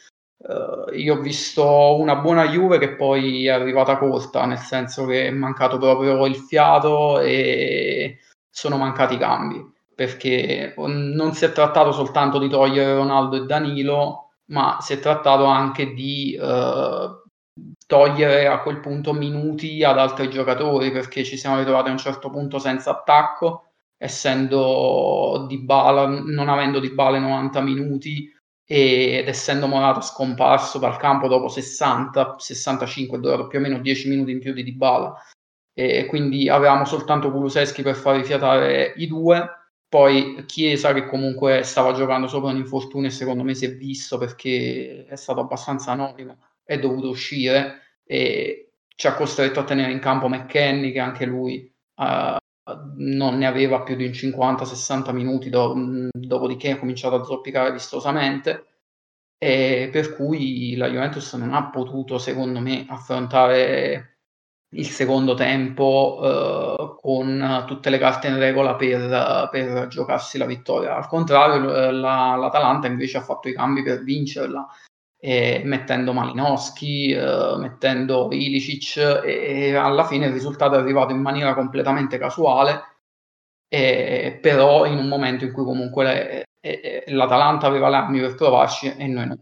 Uh, 0.45 0.91
io 0.93 1.15
ho 1.15 1.21
visto 1.21 1.95
una 1.97 2.17
buona 2.17 2.49
Juve 2.49 2.77
che 2.77 2.95
poi 2.95 3.45
è 3.45 3.49
arrivata 3.49 3.97
corta, 3.97 4.43
nel 4.45 4.57
senso 4.57 5.05
che 5.05 5.27
è 5.27 5.29
mancato 5.29 5.77
proprio 5.77 6.25
il 6.25 6.35
fiato 6.35 7.21
e 7.21 8.17
sono 8.49 8.75
mancati 8.75 9.13
i 9.13 9.17
cambi 9.17 9.73
perché 9.95 10.73
non 10.77 11.33
si 11.33 11.45
è 11.45 11.51
trattato 11.51 11.91
soltanto 11.91 12.39
di 12.39 12.49
togliere 12.49 12.95
Ronaldo 12.95 13.37
e 13.37 13.45
Danilo, 13.45 14.31
ma 14.45 14.77
si 14.81 14.93
è 14.93 14.99
trattato 14.99 15.45
anche 15.45 15.93
di 15.93 16.35
eh, 16.39 17.09
togliere 17.85 18.47
a 18.47 18.61
quel 18.61 18.79
punto 18.79 19.13
minuti 19.13 19.83
ad 19.83 19.97
altri 19.97 20.29
giocatori, 20.29 20.91
perché 20.91 21.23
ci 21.23 21.37
siamo 21.37 21.57
ritrovati 21.57 21.89
a 21.89 21.91
un 21.91 21.97
certo 21.97 22.29
punto 22.29 22.59
senza 22.59 22.91
attacco, 22.91 23.72
essendo 24.03 25.45
di 25.47 25.59
bala, 25.59 26.05
non 26.05 26.49
avendo 26.49 26.79
di 26.79 26.91
bale 26.91 27.19
90 27.19 27.61
minuti 27.61 28.29
ed 28.65 29.27
essendo 29.27 29.67
Morato 29.67 30.01
scomparso 30.01 30.77
dal 30.77 30.97
campo 30.97 31.27
dopo 31.27 31.47
60, 31.47 32.35
65, 32.37 33.17
è 33.17 33.21
durato 33.21 33.47
più 33.47 33.59
o 33.59 33.61
meno 33.61 33.79
10 33.79 34.09
minuti 34.09 34.31
in 34.31 34.39
più 34.39 34.53
di 34.53 34.63
Dybala. 34.63 35.15
E 35.73 36.05
quindi 36.05 36.49
avevamo 36.49 36.85
soltanto 36.85 37.31
Kuluseschi 37.31 37.81
per 37.81 37.95
far 37.95 38.17
rifiatare 38.17 38.93
i 38.97 39.07
due 39.07 39.47
poi 39.87 40.43
Chiesa 40.45 40.93
che 40.93 41.05
comunque 41.05 41.63
stava 41.63 41.93
giocando 41.93 42.27
sopra 42.27 42.49
un 42.49 42.57
infortunio 42.57 43.07
e 43.07 43.11
secondo 43.11 43.43
me 43.43 43.53
si 43.53 43.65
è 43.65 43.75
visto 43.75 44.17
perché 44.17 45.05
è 45.05 45.15
stato 45.15 45.39
abbastanza 45.39 45.91
anonimo, 45.91 46.37
è 46.63 46.77
dovuto 46.79 47.09
uscire 47.09 47.79
e 48.03 48.71
ci 48.95 49.07
ha 49.07 49.13
costretto 49.13 49.59
a 49.59 49.63
tenere 49.63 49.91
in 49.91 49.99
campo 49.99 50.27
McKenny 50.27 50.91
che 50.91 50.99
anche 50.99 51.25
lui 51.25 51.71
uh, 51.95 52.37
non 52.97 53.37
ne 53.37 53.45
aveva 53.45 53.81
più 53.81 53.95
di 53.95 54.05
un 54.05 54.13
50-60 54.13 55.11
minuti, 55.11 55.49
do- 55.49 56.09
dopodiché 56.11 56.71
ha 56.71 56.79
cominciato 56.79 57.15
a 57.15 57.23
zoppicare 57.23 57.71
vistosamente 57.71 58.67
e 59.37 59.89
per 59.91 60.15
cui 60.15 60.75
la 60.77 60.87
Juventus 60.87 61.33
non 61.33 61.53
ha 61.53 61.69
potuto 61.69 62.17
secondo 62.17 62.59
me 62.59 62.85
affrontare 62.87 64.19
il 64.75 64.87
secondo 64.87 65.33
tempo 65.33 66.19
eh, 66.23 66.95
con 67.01 67.63
tutte 67.67 67.89
le 67.89 67.97
carte 67.97 68.27
in 68.27 68.37
regola 68.37 68.75
per, 68.75 69.49
per 69.51 69.87
giocarsi 69.87 70.37
la 70.37 70.45
vittoria. 70.45 70.95
Al 70.95 71.07
contrario, 71.07 71.91
la, 71.91 72.35
l'Atalanta 72.35 72.87
invece 72.87 73.17
ha 73.17 73.21
fatto 73.21 73.49
i 73.49 73.53
cambi 73.53 73.83
per 73.83 74.03
vincerla, 74.03 74.67
eh, 75.25 75.61
mettendo 75.63 76.11
Malinowski, 76.11 77.11
eh, 77.11 77.55
mettendo 77.57 78.27
Ilicic 78.29 78.97
e, 79.23 79.69
e, 79.69 79.75
alla 79.75 80.05
fine 80.05 80.25
il 80.25 80.33
risultato 80.33 80.75
è 80.75 80.79
arrivato 80.79 81.13
in 81.13 81.21
maniera 81.21 81.53
completamente 81.53 82.17
casuale, 82.17 82.81
però 83.69 84.85
in 84.85 84.97
un 84.97 85.07
momento 85.07 85.45
in 85.45 85.51
cui 85.53 85.63
comunque 85.63 86.03
le, 86.03 86.45
l'Atalanta 87.07 87.67
aveva 87.67 87.89
le 87.89 87.95
armi 87.95 88.19
per 88.19 88.35
provarci 88.35 88.93
e 88.97 89.07
noi 89.07 89.27
no. 89.27 89.37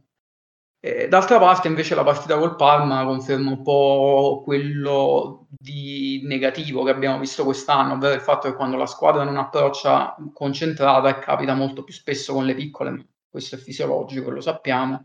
Eh, 0.83 1.07
d'altra 1.07 1.37
parte, 1.39 1.67
invece, 1.67 1.95
la 1.95 2.03
partita 2.03 2.37
col 2.37 2.55
Parma 2.55 3.03
conferma 3.03 3.49
un 3.51 3.61
po' 3.63 4.41
quello 4.43 5.47
di 5.49 6.21
negativo 6.25 6.83
che 6.83 6.91
abbiamo 6.91 7.19
visto 7.19 7.43
quest'anno, 7.43 7.93
ovvero 7.93 8.13
il 8.15 8.21
fatto 8.21 8.49
che 8.49 8.55
quando 8.55 8.77
la 8.77 8.87
squadra 8.87 9.23
non 9.23 9.37
approccia 9.37 10.15
concentrata 10.33 11.09
e 11.09 11.19
capita 11.19 11.53
molto 11.53 11.83
più 11.83 11.93
spesso 11.93 12.33
con 12.33 12.45
le 12.45 12.55
piccole, 12.55 13.07
questo 13.29 13.55
è 13.55 13.57
fisiologico, 13.59 14.31
lo 14.31 14.41
sappiamo, 14.41 15.03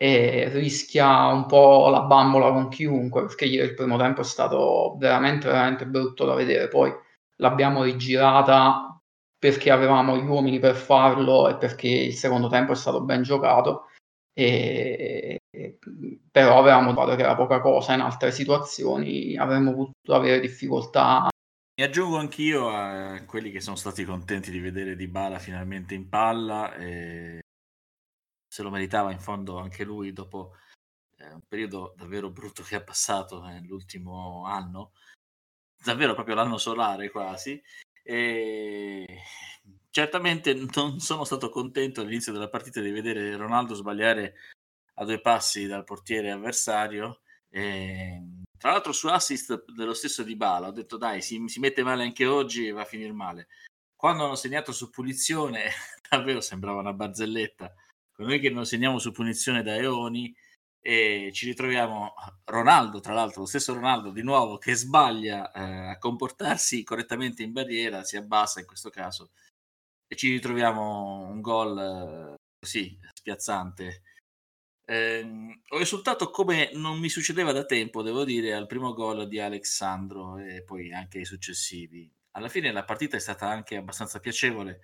e 0.00 0.48
rischia 0.50 1.26
un 1.26 1.46
po' 1.46 1.88
la 1.88 2.02
bambola 2.02 2.52
con 2.52 2.68
chiunque, 2.68 3.22
perché 3.22 3.46
ieri 3.46 3.68
il 3.68 3.74
primo 3.74 3.98
tempo 3.98 4.20
è 4.20 4.24
stato 4.24 4.96
veramente, 4.96 5.48
veramente 5.48 5.86
brutto 5.86 6.24
da 6.24 6.34
vedere. 6.34 6.68
Poi 6.68 6.92
l'abbiamo 7.36 7.82
rigirata 7.82 8.96
perché 9.36 9.70
avevamo 9.70 10.16
gli 10.16 10.26
uomini 10.26 10.60
per 10.60 10.76
farlo 10.76 11.48
e 11.48 11.56
perché 11.56 11.88
il 11.88 12.14
secondo 12.14 12.48
tempo 12.48 12.72
è 12.72 12.76
stato 12.76 13.02
ben 13.02 13.22
giocato. 13.22 13.86
E, 14.32 15.38
però 16.30 16.58
avevamo 16.58 16.92
trovato 16.92 17.16
che 17.16 17.22
era 17.22 17.34
poca 17.34 17.60
cosa 17.60 17.94
in 17.94 18.00
altre 18.00 18.30
situazioni 18.30 19.36
avremmo 19.36 19.74
potuto 19.74 20.14
avere 20.14 20.38
difficoltà 20.38 21.28
mi 21.78 21.84
aggiungo 21.84 22.18
anch'io 22.18 22.68
a 22.68 23.20
quelli 23.24 23.50
che 23.50 23.60
sono 23.60 23.74
stati 23.74 24.04
contenti 24.04 24.50
di 24.52 24.60
vedere 24.60 24.94
Di 24.94 25.08
Bala 25.08 25.38
finalmente 25.38 25.94
in 25.94 26.08
palla 26.08 26.74
e 26.74 27.40
se 28.58 28.64
lo 28.64 28.70
meritava 28.70 29.12
in 29.12 29.20
fondo 29.20 29.58
anche 29.58 29.84
lui 29.84 30.12
dopo 30.12 30.56
eh, 31.18 31.30
un 31.30 31.42
periodo 31.46 31.94
davvero 31.96 32.28
brutto 32.28 32.64
che 32.64 32.74
ha 32.74 32.82
passato 32.82 33.40
nell'ultimo 33.40 34.46
anno, 34.46 34.94
davvero 35.80 36.14
proprio 36.14 36.34
l'anno 36.34 36.58
solare 36.58 37.08
quasi. 37.08 37.62
E 38.02 39.06
certamente 39.90 40.54
non 40.54 40.98
sono 40.98 41.22
stato 41.22 41.50
contento 41.50 42.00
all'inizio 42.00 42.32
della 42.32 42.48
partita 42.48 42.80
di 42.80 42.90
vedere 42.90 43.36
Ronaldo 43.36 43.74
sbagliare 43.74 44.34
a 44.94 45.04
due 45.04 45.20
passi 45.20 45.68
dal 45.68 45.84
portiere 45.84 46.32
avversario. 46.32 47.20
E, 47.48 48.20
tra 48.58 48.72
l'altro 48.72 48.90
su 48.90 49.06
assist 49.06 49.66
dello 49.66 49.94
stesso 49.94 50.24
Di 50.24 50.34
Bala 50.34 50.66
ho 50.66 50.72
detto 50.72 50.96
dai 50.96 51.22
si, 51.22 51.40
si 51.46 51.60
mette 51.60 51.84
male 51.84 52.02
anche 52.02 52.26
oggi 52.26 52.66
e 52.66 52.72
va 52.72 52.80
a 52.80 52.84
finire 52.84 53.12
male. 53.12 53.46
Quando 53.94 54.24
hanno 54.24 54.34
segnato 54.34 54.72
su 54.72 54.90
punizione 54.90 55.70
davvero 56.10 56.40
sembrava 56.40 56.80
una 56.80 56.92
barzelletta 56.92 57.72
noi 58.24 58.40
che 58.40 58.50
non 58.50 58.66
segniamo 58.66 58.98
su 58.98 59.12
punizione 59.12 59.62
da 59.62 59.76
Eoni 59.76 60.34
e 60.80 61.30
ci 61.32 61.46
ritroviamo 61.46 62.14
Ronaldo, 62.44 63.00
tra 63.00 63.12
l'altro, 63.12 63.42
lo 63.42 63.46
stesso 63.46 63.74
Ronaldo 63.74 64.10
di 64.10 64.22
nuovo 64.22 64.58
che 64.58 64.74
sbaglia 64.74 65.50
eh, 65.52 65.90
a 65.90 65.98
comportarsi 65.98 66.82
correttamente 66.84 67.42
in 67.42 67.52
barriera, 67.52 68.04
si 68.04 68.16
abbassa 68.16 68.60
in 68.60 68.66
questo 68.66 68.90
caso 68.90 69.30
e 70.06 70.16
ci 70.16 70.30
ritroviamo 70.30 71.28
un 71.28 71.40
gol 71.40 71.78
eh, 71.78 72.34
così 72.58 72.98
spiazzante. 73.12 74.02
Eh, 74.84 75.60
ho 75.68 75.78
risultato 75.78 76.30
come 76.30 76.70
non 76.72 76.98
mi 76.98 77.10
succedeva 77.10 77.52
da 77.52 77.66
tempo, 77.66 78.02
devo 78.02 78.24
dire, 78.24 78.54
al 78.54 78.66
primo 78.66 78.94
gol 78.94 79.28
di 79.28 79.38
Alexandro 79.38 80.38
e 80.38 80.62
poi 80.62 80.92
anche 80.92 81.18
ai 81.18 81.24
successivi. 81.26 82.10
Alla 82.32 82.48
fine 82.48 82.72
la 82.72 82.84
partita 82.84 83.16
è 83.16 83.20
stata 83.20 83.48
anche 83.48 83.76
abbastanza 83.76 84.20
piacevole 84.20 84.80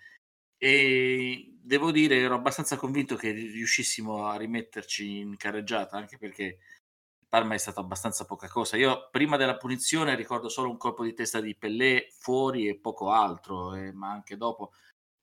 e 0.65 1.59
devo 1.61 1.91
dire, 1.91 2.17
ero 2.17 2.37
abbastanza 2.37 2.77
convinto 2.77 3.17
che 3.17 3.33
riuscissimo 3.33 4.27
a 4.29 4.39
rimetterci 4.39 5.19
in 5.19 5.37
carreggiata, 5.37 5.99
anche 5.99 6.17
perché 6.17 6.43
il 7.21 7.27
Parma 7.29 7.53
è 7.53 7.59
stato 7.59 7.81
abbastanza 7.81 8.25
poca 8.25 8.49
cosa. 8.49 8.79
Io 8.79 9.11
prima 9.11 9.37
della 9.37 9.59
punizione 9.59 10.15
ricordo 10.15 10.49
solo 10.49 10.71
un 10.71 10.79
colpo 10.79 11.05
di 11.05 11.13
testa 11.13 11.43
di 11.43 11.55
Pellè 11.55 12.07
fuori 12.19 12.67
e 12.67 12.79
poco 12.79 13.11
altro, 13.11 13.75
eh, 13.75 13.93
ma 13.93 14.11
anche 14.11 14.39
dopo 14.39 14.73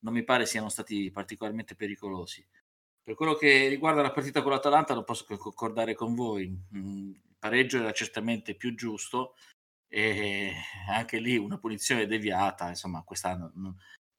non 0.01 0.13
mi 0.13 0.23
pare 0.23 0.45
siano 0.45 0.69
stati 0.69 1.09
particolarmente 1.09 1.73
pericolosi. 1.73 2.47
Per 3.01 3.15
quello 3.15 3.33
che 3.33 3.67
riguarda 3.67 4.03
la 4.03 4.11
partita 4.11 4.43
con 4.43 4.51
l'Atalanta 4.51 4.93
non 4.93 5.03
posso 5.03 5.25
che 5.25 5.37
concordare 5.37 5.95
con 5.95 6.13
voi. 6.13 6.47
Mm, 6.75 7.13
il 7.13 7.35
pareggio 7.39 7.79
era 7.79 7.91
certamente 7.93 8.53
più 8.53 8.75
giusto 8.75 9.33
e 9.87 10.53
anche 10.89 11.17
lì 11.17 11.35
una 11.35 11.57
punizione 11.57 12.05
deviata, 12.05 12.69
insomma, 12.69 13.01
quest'anno 13.03 13.51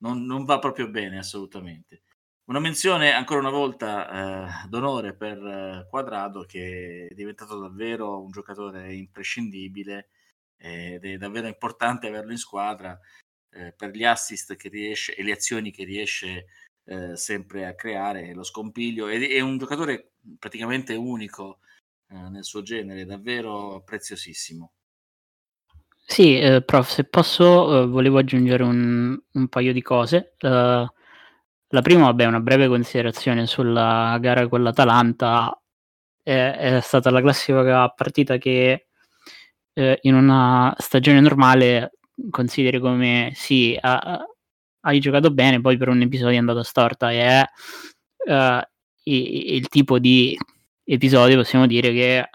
non, 0.03 0.25
non 0.25 0.45
va 0.45 0.59
proprio 0.59 0.89
bene 0.89 1.19
assolutamente. 1.19 2.03
Una 2.45 2.59
menzione 2.59 3.13
ancora 3.13 3.41
una 3.41 3.51
volta 3.51 4.65
eh, 4.65 4.69
d'onore 4.69 5.15
per 5.15 5.39
eh, 5.39 5.87
Quadrado 5.89 6.45
che 6.45 7.09
è 7.11 7.15
diventato 7.15 7.59
davvero 7.59 8.21
un 8.21 8.31
giocatore 8.31 8.95
imprescindibile 8.95 10.09
ed 10.57 11.05
è 11.05 11.17
davvero 11.17 11.47
importante 11.47 12.09
averlo 12.09 12.33
in 12.33 12.39
squadra 12.39 12.99
eh, 13.51 13.73
per 13.73 13.91
gli 13.91 14.05
assist 14.05 14.57
che 14.57 14.69
riesce 14.69 15.15
e 15.15 15.23
le 15.23 15.33
azioni 15.33 15.71
che 15.71 15.85
riesce 15.85 16.47
eh, 16.85 17.17
sempre 17.17 17.67
a 17.67 17.75
creare, 17.75 18.35
lo 18.35 18.43
scompiglio. 18.43 19.09
È, 19.09 19.19
è 19.19 19.41
un 19.41 19.59
giocatore 19.59 20.15
praticamente 20.39 20.95
unico 20.95 21.61
eh, 22.09 22.29
nel 22.29 22.45
suo 22.45 22.63
genere, 22.63 23.05
davvero 23.05 23.83
preziosissimo. 23.85 24.73
Sì, 26.05 26.39
eh, 26.39 26.63
prof, 26.63 26.91
se 26.91 27.05
posso, 27.05 27.83
eh, 27.83 27.87
volevo 27.87 28.19
aggiungere 28.19 28.63
un, 28.65 29.19
un 29.33 29.49
paio 29.49 29.73
di 29.73 29.81
cose. 29.83 30.35
Uh, 30.41 30.85
la 31.69 31.81
prima, 31.83 32.05
vabbè, 32.05 32.27
una 32.27 32.41
breve 32.41 32.69
considerazione 32.69 33.47
sulla 33.47 34.19
gara 34.21 34.47
con 34.49 34.63
l'Atalanta. 34.63 35.59
È, 36.23 36.77
è 36.77 36.81
stata 36.81 37.11
la 37.11 37.21
classica 37.23 37.89
partita 37.89 38.37
che 38.37 38.89
eh, 39.73 39.99
in 40.03 40.15
una 40.15 40.75
stagione 40.79 41.21
normale 41.21 41.93
consideri 42.31 42.79
come 42.79 43.33
sì, 43.35 43.77
ha, 43.81 44.25
hai 44.81 45.01
giocato 45.01 45.31
bene, 45.33 45.61
poi 45.61 45.77
per 45.79 45.89
un 45.89 46.03
episodio 46.03 46.35
è 46.37 46.39
andata 46.39 46.63
storta. 46.63 47.11
E 47.13 47.19
è 47.21 47.45
uh, 48.27 48.61
il 49.05 49.69
tipo 49.69 49.99
di 49.99 50.37
episodio, 50.85 51.37
possiamo 51.37 51.67
dire, 51.67 51.93
che 51.93 52.29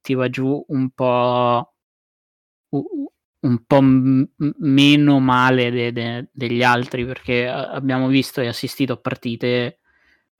ti 0.00 0.14
va 0.14 0.28
giù 0.30 0.64
un 0.68 0.90
po' 0.90 1.74
un 2.70 3.64
po' 3.66 3.80
m- 3.80 4.28
meno 4.58 5.18
male 5.20 5.70
de- 5.70 5.92
de- 5.92 6.28
degli 6.32 6.62
altri 6.62 7.04
perché 7.06 7.46
abbiamo 7.48 8.08
visto 8.08 8.40
e 8.40 8.48
assistito 8.48 8.94
a 8.94 8.96
partite 8.96 9.78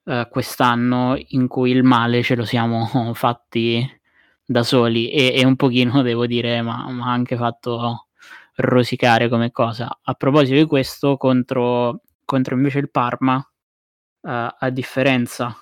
uh, 0.05 0.29
quest'anno 0.29 1.17
in 1.29 1.47
cui 1.49 1.71
il 1.71 1.85
male 1.85 2.23
ce 2.23 2.35
lo 2.35 2.45
siamo 2.45 3.13
fatti 3.15 3.89
da 4.45 4.63
soli. 4.63 5.11
E, 5.11 5.33
e 5.37 5.45
un 5.45 5.57
pochino 5.57 6.03
devo 6.03 6.27
dire 6.27 6.63
ma 6.63 6.85
ha 6.85 7.11
anche 7.13 7.37
fatto 7.37 8.09
rosicare 8.57 9.29
come 9.29 9.51
cosa. 9.53 9.99
A 10.03 10.15
proposito 10.15 10.57
di 10.57 10.65
questo 10.67 11.17
contro, 11.17 12.03
contro 12.25 12.55
invece 12.57 12.79
il 12.79 12.91
Parma 12.91 13.37
uh, 13.37 14.29
a 14.59 14.71
differenza 14.71 15.57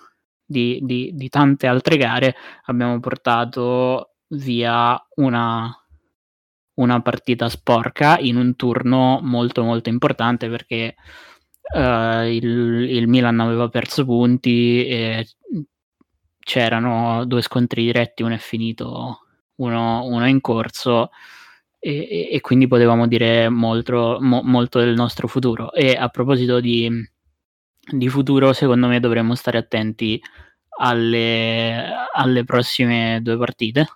di, 0.44 0.80
di, 0.82 1.10
di 1.14 1.28
tante 1.28 1.66
altre 1.66 1.96
gare 1.96 2.34
abbiamo 2.64 3.00
portato 3.00 4.14
via 4.28 5.02
una 5.16 5.83
una 6.74 7.00
partita 7.02 7.48
sporca 7.48 8.18
in 8.18 8.36
un 8.36 8.56
turno 8.56 9.20
molto 9.22 9.62
molto 9.62 9.88
importante 9.88 10.48
perché 10.48 10.96
uh, 11.74 12.24
il, 12.24 12.88
il, 12.90 13.08
Milan 13.08 13.40
aveva 13.40 13.68
perso 13.68 14.04
punti 14.04 14.86
e 14.86 15.26
c'erano 16.40 17.24
due 17.24 17.42
scontri 17.42 17.84
diretti, 17.84 18.22
uno 18.22 18.34
è 18.34 18.38
finito, 18.38 19.20
uno, 19.56 20.04
uno 20.04 20.24
è 20.24 20.28
in 20.28 20.40
corso 20.40 21.10
e, 21.78 22.28
e, 22.32 22.40
quindi 22.40 22.66
potevamo 22.66 23.06
dire 23.06 23.48
molto, 23.48 24.18
mo, 24.20 24.42
molto 24.42 24.78
del 24.78 24.94
nostro 24.94 25.26
futuro. 25.28 25.72
E 25.72 25.94
a 25.96 26.08
proposito 26.08 26.60
di, 26.60 26.90
di 27.90 28.08
futuro, 28.08 28.52
secondo 28.52 28.88
me 28.88 29.00
dovremmo 29.00 29.34
stare 29.34 29.58
attenti 29.58 30.20
alle, 30.80 31.86
alle 32.12 32.44
prossime 32.44 33.20
due 33.22 33.36
partite 33.38 33.86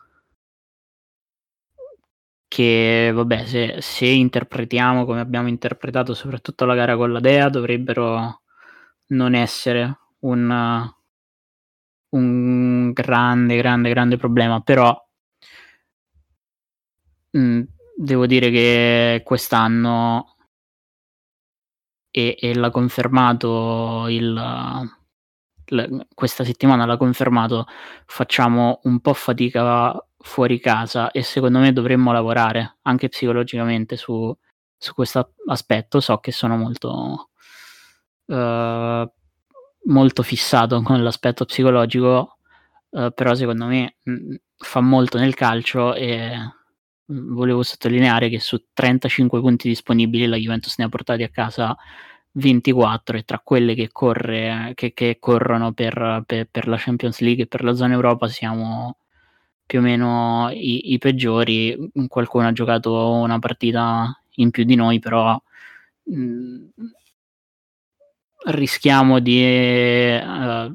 che 2.49 3.11
vabbè 3.15 3.45
se, 3.47 3.77
se, 3.81 4.07
interpretiamo 4.07 5.05
come 5.05 5.21
abbiamo 5.21 5.49
interpretato 5.49 6.15
soprattutto 6.15 6.65
la 6.65 6.75
gara 6.75 6.97
con 6.97 7.13
la 7.13 7.21
Dea 7.21 7.49
dovrebbero 7.51 8.41
non 9.09 9.35
essere 9.35 9.99
un, 10.21 10.91
un 12.11 12.93
grande 12.93 13.57
grande 13.57 13.91
grande 13.91 14.17
problema 14.17 14.61
però 14.61 14.97
mh, 17.31 17.39
mm, 17.41 17.63
devo 17.97 18.27
dire 18.27 18.51
che 18.51 19.23
quest'anno 19.25 20.37
e, 22.11 22.37
e 22.41 22.55
l'ha 22.55 22.71
confermato 22.71 24.07
il, 24.09 24.35
questa 26.15 26.45
settimana 26.45 26.87
l'ha 26.87 26.97
confermato 26.97 27.67
facciamo 28.07 28.81
un 28.85 29.01
po' 29.01 29.13
fatica 29.15 30.03
fuori 30.19 30.59
casa 30.61 31.11
e 31.11 31.23
secondo 31.23 31.59
me 31.61 31.73
dovremmo 31.73 32.13
lavorare 32.13 32.79
anche 32.83 33.09
psicologicamente 33.09 33.97
su, 33.97 34.35
su 34.77 34.95
questo 34.95 35.35
aspetto. 35.47 36.01
So 36.01 36.19
che 36.19 36.33
sono 36.33 36.57
molto, 36.57 37.31
uh, 38.27 39.11
molto 39.85 40.23
fissato 40.23 40.81
con 40.83 41.03
l'aspetto 41.03 41.45
psicologico, 41.45 42.39
uh, 42.91 43.13
però 43.13 43.35
secondo 43.35 43.67
me 43.67 43.97
mh, 44.03 44.13
mm, 44.13 44.35
fa 44.57 44.81
molto 44.81 45.19
nel 45.19 45.35
calcio 45.35 45.95
e 45.95 46.37
mm, 47.13 47.35
volevo 47.35 47.63
sottolineare 47.63 48.29
che 48.29 48.41
su 48.41 48.65
35 48.73 49.41
punti 49.41 49.69
disponibili 49.69 50.27
la 50.27 50.37
Juventus 50.37 50.79
ne 50.79 50.85
ha 50.85 50.89
portati 50.89 51.23
a 51.23 51.29
casa 51.31 51.77
24 52.33 53.17
e 53.19 53.23
tra 53.25 53.41
quelle 53.41 53.75
che, 53.75 53.89
corre, 53.91 54.73
che, 54.75 54.93
che 54.93 55.19
corrono 55.19 55.73
per, 55.73 56.23
per, 56.27 56.49
per, 56.51 56.69
la 56.69 56.77
Champions 56.77 57.21
League 57.21 57.45
e 57.45 57.47
per 57.47 57.65
la 57.65 57.75
zona 57.75 57.95
Europa 57.95 58.29
siamo 58.29 58.99
più 59.69 59.81
o 59.81 59.83
meno 59.83 60.49
i, 60.51 60.95
i, 60.95 60.99
peggiori. 60.99 61.91
Qualcuno 62.09 62.49
ha 62.49 62.53
giocato 62.53 63.13
una 63.13 63.39
partita 63.39 64.19
in 64.37 64.51
più 64.51 64.65
di 64.65 64.75
noi, 64.75 64.99
però 64.99 65.39
mh, 66.05 66.21
mm, 66.23 66.67
rischiamo 68.47 69.19
di... 69.21 69.43
Uh, 70.19 70.75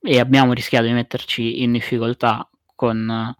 e 0.00 0.20
abbiamo 0.20 0.52
rischiato 0.52 0.86
di 0.86 0.92
metterci 0.92 1.62
in 1.64 1.72
difficoltà 1.72 2.48
con, 2.76 3.34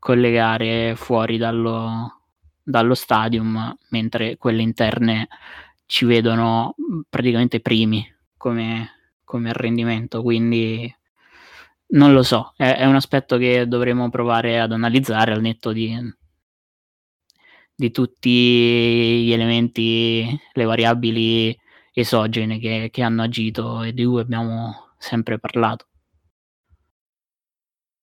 con 0.00 0.18
le 0.18 0.32
gare 0.32 0.96
fuori 0.96 1.38
dallo, 1.38 2.22
dallo 2.60 2.94
stadium, 2.94 3.76
mentre 3.90 4.36
quelle 4.36 4.62
interne 4.62 5.28
ci 5.86 6.04
vedono 6.06 6.74
praticamente 7.08 7.60
primi 7.60 8.04
come, 8.36 9.12
come 9.22 9.52
rendimento, 9.52 10.22
quindi 10.22 10.92
non 11.90 12.12
lo 12.12 12.22
so, 12.22 12.52
è, 12.56 12.76
è, 12.76 12.84
un 12.84 12.94
aspetto 12.94 13.36
che 13.36 13.66
dovremo 13.66 14.10
provare 14.10 14.60
ad 14.60 14.72
analizzare 14.72 15.32
al 15.32 15.40
netto 15.40 15.72
di, 15.72 15.96
di 17.74 17.90
tutti 17.90 19.24
gli 19.24 19.32
elementi, 19.32 20.38
le 20.52 20.64
variabili 20.64 21.56
esogene 21.92 22.58
che, 22.58 22.88
che 22.92 23.02
hanno 23.02 23.22
agito 23.22 23.82
e 23.82 23.92
di 23.92 24.04
cui 24.04 24.20
abbiamo 24.20 24.92
sempre 24.98 25.38
parlato. 25.38 25.86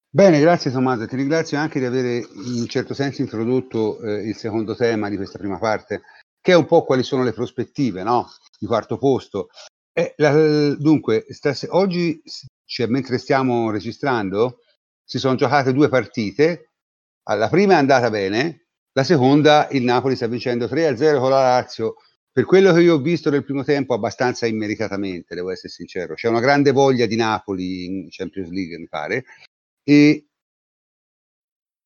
Bene, 0.09 0.39
grazie 0.39 0.71
Tommaso, 0.71 1.05
ti 1.05 1.15
ringrazio 1.15 1.59
anche 1.59 1.79
di 1.79 1.85
avere 1.85 2.25
in 2.33 2.65
certo 2.67 2.93
senso 2.93 3.21
introdotto 3.21 3.99
eh, 4.01 4.27
il 4.27 4.35
secondo 4.35 4.75
tema 4.75 5.09
di 5.09 5.15
questa 5.15 5.37
prima 5.37 5.59
parte, 5.59 6.01
che 6.41 6.53
è 6.53 6.55
un 6.55 6.65
po' 6.65 6.83
quali 6.83 7.03
sono 7.03 7.23
le 7.23 7.33
prospettive 7.33 8.03
no? 8.03 8.27
di 8.57 8.65
quarto 8.65 8.97
posto. 8.97 9.49
Eh, 9.97 10.13
la, 10.17 10.75
dunque, 10.75 11.25
stas- 11.29 11.65
oggi, 11.71 12.21
cioè, 12.65 12.85
mentre 12.85 13.17
stiamo 13.17 13.71
registrando, 13.71 14.59
si 15.03 15.17
sono 15.17 15.33
giocate 15.33 15.73
due 15.73 15.89
partite. 15.89 16.73
La 17.23 17.49
prima 17.49 17.73
è 17.73 17.77
andata 17.77 18.11
bene, 18.11 18.67
la 18.91 19.03
seconda 19.03 19.67
il 19.71 19.81
Napoli 19.81 20.15
sta 20.15 20.27
vincendo 20.27 20.67
3-0 20.67 21.19
con 21.19 21.31
la 21.31 21.41
Lazio. 21.41 21.95
Per 22.31 22.45
quello 22.45 22.71
che 22.73 22.81
io 22.81 22.93
ho 22.93 22.99
visto 22.99 23.31
nel 23.31 23.43
primo 23.43 23.63
tempo, 23.63 23.95
abbastanza 23.95 24.45
immeritatamente, 24.45 25.33
devo 25.33 25.49
essere 25.49 25.69
sincero. 25.69 26.13
C'è 26.13 26.27
una 26.27 26.41
grande 26.41 26.71
voglia 26.71 27.07
di 27.07 27.15
Napoli 27.15 27.85
in 27.85 28.07
Champions 28.11 28.49
League, 28.51 28.77
mi 28.77 28.87
pare. 28.87 29.25
E, 29.83 30.27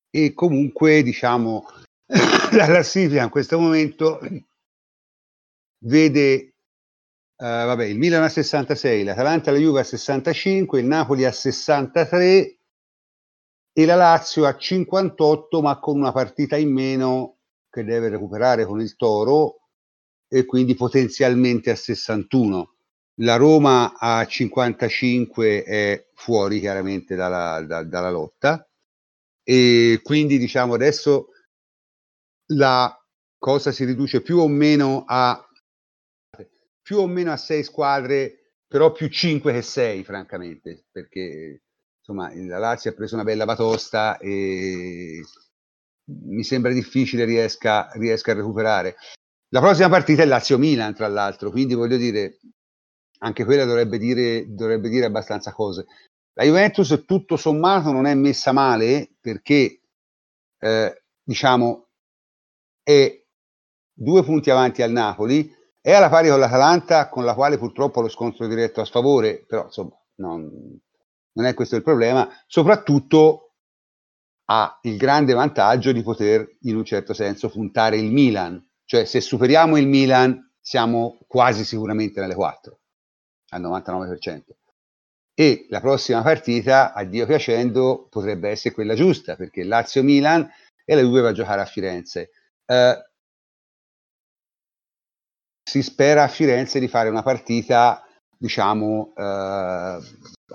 e 0.09 0.33
comunque, 0.33 1.01
diciamo, 1.01 1.65
la 2.51 2.65
classifica 2.65 3.23
in 3.23 3.29
questo 3.29 3.57
momento 3.57 4.19
vede 5.85 6.50
vabbè, 7.41 7.85
il 7.85 7.97
Milan 7.97 8.21
a 8.21 8.29
66, 8.29 9.03
l'Atalanta 9.03 9.49
e 9.49 9.53
la 9.53 9.59
Juve 9.59 9.79
a 9.79 9.83
65, 9.83 10.79
il 10.79 10.85
Napoli 10.85 11.25
a 11.25 11.31
63 11.31 12.57
e 13.73 13.85
la 13.85 13.95
Lazio 13.95 14.45
a 14.45 14.55
58, 14.55 15.61
ma 15.61 15.79
con 15.79 15.97
una 15.97 16.11
partita 16.11 16.55
in 16.55 16.71
meno 16.71 17.37
che 17.69 17.83
deve 17.83 18.09
recuperare 18.09 18.65
con 18.65 18.79
il 18.79 18.95
Toro 18.95 19.61
e 20.27 20.45
quindi 20.45 20.75
potenzialmente 20.75 21.71
a 21.71 21.75
61. 21.75 22.75
La 23.21 23.37
Roma 23.37 23.97
a 23.97 24.25
55 24.25 25.63
è 25.63 26.07
fuori 26.13 26.59
chiaramente 26.59 27.15
dalla, 27.15 27.61
da, 27.61 27.83
dalla 27.83 28.11
lotta 28.11 28.67
e 29.43 29.99
quindi 30.03 30.37
diciamo 30.37 30.75
adesso 30.75 31.29
la 32.53 32.95
cosa 33.37 33.71
si 33.71 33.85
riduce 33.85 34.21
più 34.21 34.37
o 34.37 34.47
meno 34.47 35.03
a 35.07 35.43
più 36.91 36.99
o 36.99 37.07
meno 37.07 37.31
a 37.31 37.37
sei 37.37 37.63
squadre, 37.63 38.55
però 38.67 38.91
più 38.91 39.07
5 39.07 39.53
che 39.53 39.61
6, 39.61 40.03
francamente, 40.03 40.87
perché 40.91 41.61
insomma 41.97 42.29
la 42.35 42.57
Lazio 42.57 42.91
ha 42.91 42.93
preso 42.93 43.15
una 43.15 43.23
bella 43.23 43.45
batosta 43.45 44.17
e 44.17 45.21
mi 46.03 46.43
sembra 46.43 46.73
difficile 46.73 47.23
riesca, 47.23 47.89
riesca 47.93 48.33
a 48.33 48.35
recuperare. 48.35 48.97
La 49.53 49.61
prossima 49.61 49.87
partita 49.87 50.23
è 50.23 50.25
Lazio-Milan, 50.25 50.93
tra 50.93 51.07
l'altro, 51.07 51.49
quindi 51.49 51.75
voglio 51.75 51.95
dire, 51.95 52.39
anche 53.19 53.45
quella 53.45 53.63
dovrebbe 53.63 53.97
dire, 53.97 54.53
dovrebbe 54.53 54.89
dire 54.89 55.05
abbastanza 55.05 55.53
cose. 55.53 55.85
La 56.33 56.43
Juventus 56.43 57.05
tutto 57.07 57.37
sommato 57.37 57.93
non 57.93 58.05
è 58.05 58.13
messa 58.15 58.51
male 58.51 59.15
perché 59.17 59.79
eh, 60.59 61.03
diciamo 61.23 61.87
è 62.83 63.17
due 63.93 64.23
punti 64.25 64.49
avanti 64.49 64.81
al 64.81 64.91
Napoli, 64.91 65.59
è 65.81 65.93
alla 65.93 66.09
pari 66.09 66.29
con 66.29 66.39
l'Atalanta, 66.39 67.09
con 67.09 67.25
la 67.25 67.33
quale 67.33 67.57
purtroppo 67.57 68.01
lo 68.01 68.07
scontro 68.07 68.47
diretto 68.47 68.81
a 68.81 68.85
sfavore, 68.85 69.43
però 69.47 69.65
insomma 69.65 69.99
non, 70.15 70.79
non 71.33 71.45
è 71.45 71.53
questo 71.55 71.75
il 71.75 71.81
problema, 71.81 72.29
soprattutto 72.45 73.55
ha 74.45 74.79
il 74.83 74.97
grande 74.97 75.33
vantaggio 75.33 75.91
di 75.91 76.03
poter 76.03 76.57
in 76.61 76.75
un 76.75 76.85
certo 76.85 77.13
senso 77.13 77.49
puntare 77.49 77.97
il 77.97 78.11
Milan, 78.11 78.63
cioè 78.85 79.05
se 79.05 79.21
superiamo 79.21 79.77
il 79.77 79.87
Milan 79.87 80.53
siamo 80.59 81.17
quasi 81.27 81.65
sicuramente 81.65 82.21
nelle 82.21 82.35
4 82.35 82.79
al 83.49 83.61
99%. 83.61 84.41
E 85.33 85.65
la 85.69 85.79
prossima 85.79 86.21
partita, 86.21 86.93
a 86.93 87.03
Dio 87.03 87.25
piacendo, 87.25 88.07
potrebbe 88.09 88.49
essere 88.49 88.73
quella 88.73 88.93
giusta, 88.93 89.35
perché 89.35 89.63
Lazio-Milan 89.63 90.47
e 90.85 90.95
la 90.95 91.01
Juve 91.01 91.21
va 91.21 91.29
a 91.29 91.33
giocare 91.33 91.61
a 91.61 91.65
Firenze. 91.65 92.31
Eh, 92.65 93.10
si 95.63 95.81
spera 95.81 96.23
a 96.23 96.27
Firenze 96.27 96.79
di 96.79 96.87
fare 96.87 97.09
una 97.09 97.23
partita, 97.23 98.05
diciamo, 98.37 99.13
eh, 99.15 99.99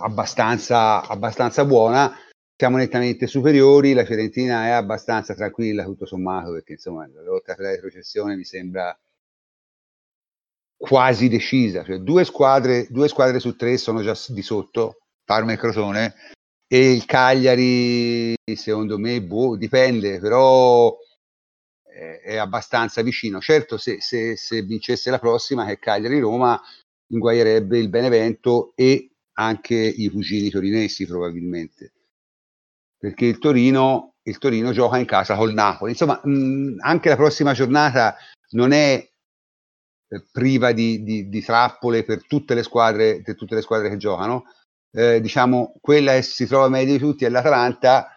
abbastanza, 0.01 1.07
abbastanza 1.07 1.65
buona. 1.65 2.15
Siamo 2.59 2.79
nettamente 2.79 3.27
superiori, 3.27 3.93
la 3.93 4.05
Fiorentina 4.05 4.67
è 4.67 4.71
abbastanza 4.71 5.35
tranquilla 5.35 5.85
tutto 5.85 6.07
sommato, 6.07 6.53
perché 6.53 6.73
insomma 6.73 7.07
la 7.07 7.23
lotta 7.23 7.55
per 7.55 7.65
la 7.65 7.71
retrocessione 7.73 8.35
mi 8.35 8.45
sembra 8.45 8.99
quasi 10.77 11.29
decisa. 11.29 11.85
Cioè, 11.85 11.99
due, 11.99 12.25
squadre, 12.25 12.87
due 12.89 13.09
squadre 13.09 13.41
su 13.41 13.57
tre 13.57 13.77
sono 13.77 14.03
già 14.03 14.17
di 14.29 14.43
sotto, 14.43 15.01
Parma 15.25 15.53
e 15.53 15.57
Crotone, 15.57 16.15
e 16.67 16.93
il 16.93 17.05
Cagliari, 17.05 18.35
secondo 18.55 18.99
me, 18.99 19.23
boh, 19.23 19.57
dipende, 19.57 20.19
però 20.19 20.97
è 22.23 22.37
abbastanza 22.37 23.03
vicino. 23.03 23.41
Certo, 23.41 23.79
se, 23.79 24.01
se, 24.01 24.37
se 24.37 24.63
vincesse 24.63 25.11
la 25.11 25.19
prossima, 25.19 25.65
che 25.65 25.79
Cagliari-Roma, 25.79 26.61
inguaierebbe 27.09 27.79
il 27.79 27.89
Benevento 27.89 28.73
e 28.75 29.11
anche 29.35 29.75
i 29.75 30.09
cugini 30.09 30.51
torinesi 30.51 31.07
probabilmente. 31.07 31.93
Perché 32.99 33.27
il 33.27 33.39
Torino, 33.39 34.15
il 34.23 34.39
Torino 34.39 34.73
gioca 34.73 34.99
in 34.99 35.05
casa 35.05 35.37
col 35.37 35.53
Napoli. 35.53 35.93
Insomma, 35.93 36.21
mh, 36.23 36.77
anche 36.81 37.09
la 37.09 37.17
prossima 37.17 37.53
giornata 37.53 38.17
non 38.51 38.73
è 38.73 39.09
eh, 40.09 40.25
priva 40.33 40.73
di, 40.73 41.03
di, 41.03 41.29
di, 41.29 41.43
trappole 41.43 42.05
per 42.05 42.27
tutte 42.27 42.55
le 42.55 42.63
squadre, 42.63 43.23
per 43.23 43.35
tutte 43.37 43.55
le 43.55 43.63
squadre 43.63 43.91
che 43.91 43.97
giocano. 43.97 44.45
Eh, 44.93 45.21
diciamo, 45.21 45.75
quella 45.81 46.13
che 46.15 46.23
si 46.23 46.47
trova 46.47 46.69
meglio 46.69 46.93
di 46.93 46.99
tutti 46.99 47.25
è 47.25 47.29
l'Atalanta, 47.29 48.16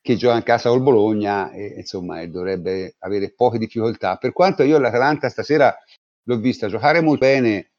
che 0.00 0.16
gioca 0.16 0.36
in 0.36 0.42
casa 0.42 0.70
col 0.70 0.82
Bologna 0.82 1.50
e 1.50 1.74
insomma 1.78 2.24
dovrebbe 2.26 2.96
avere 3.00 3.32
poche 3.34 3.58
difficoltà. 3.58 4.16
Per 4.16 4.32
quanto 4.32 4.62
io 4.62 4.78
l'Atalanta 4.78 5.28
stasera 5.28 5.76
l'ho 6.24 6.38
vista 6.38 6.68
giocare 6.68 7.00
molto 7.00 7.24
bene 7.24 7.72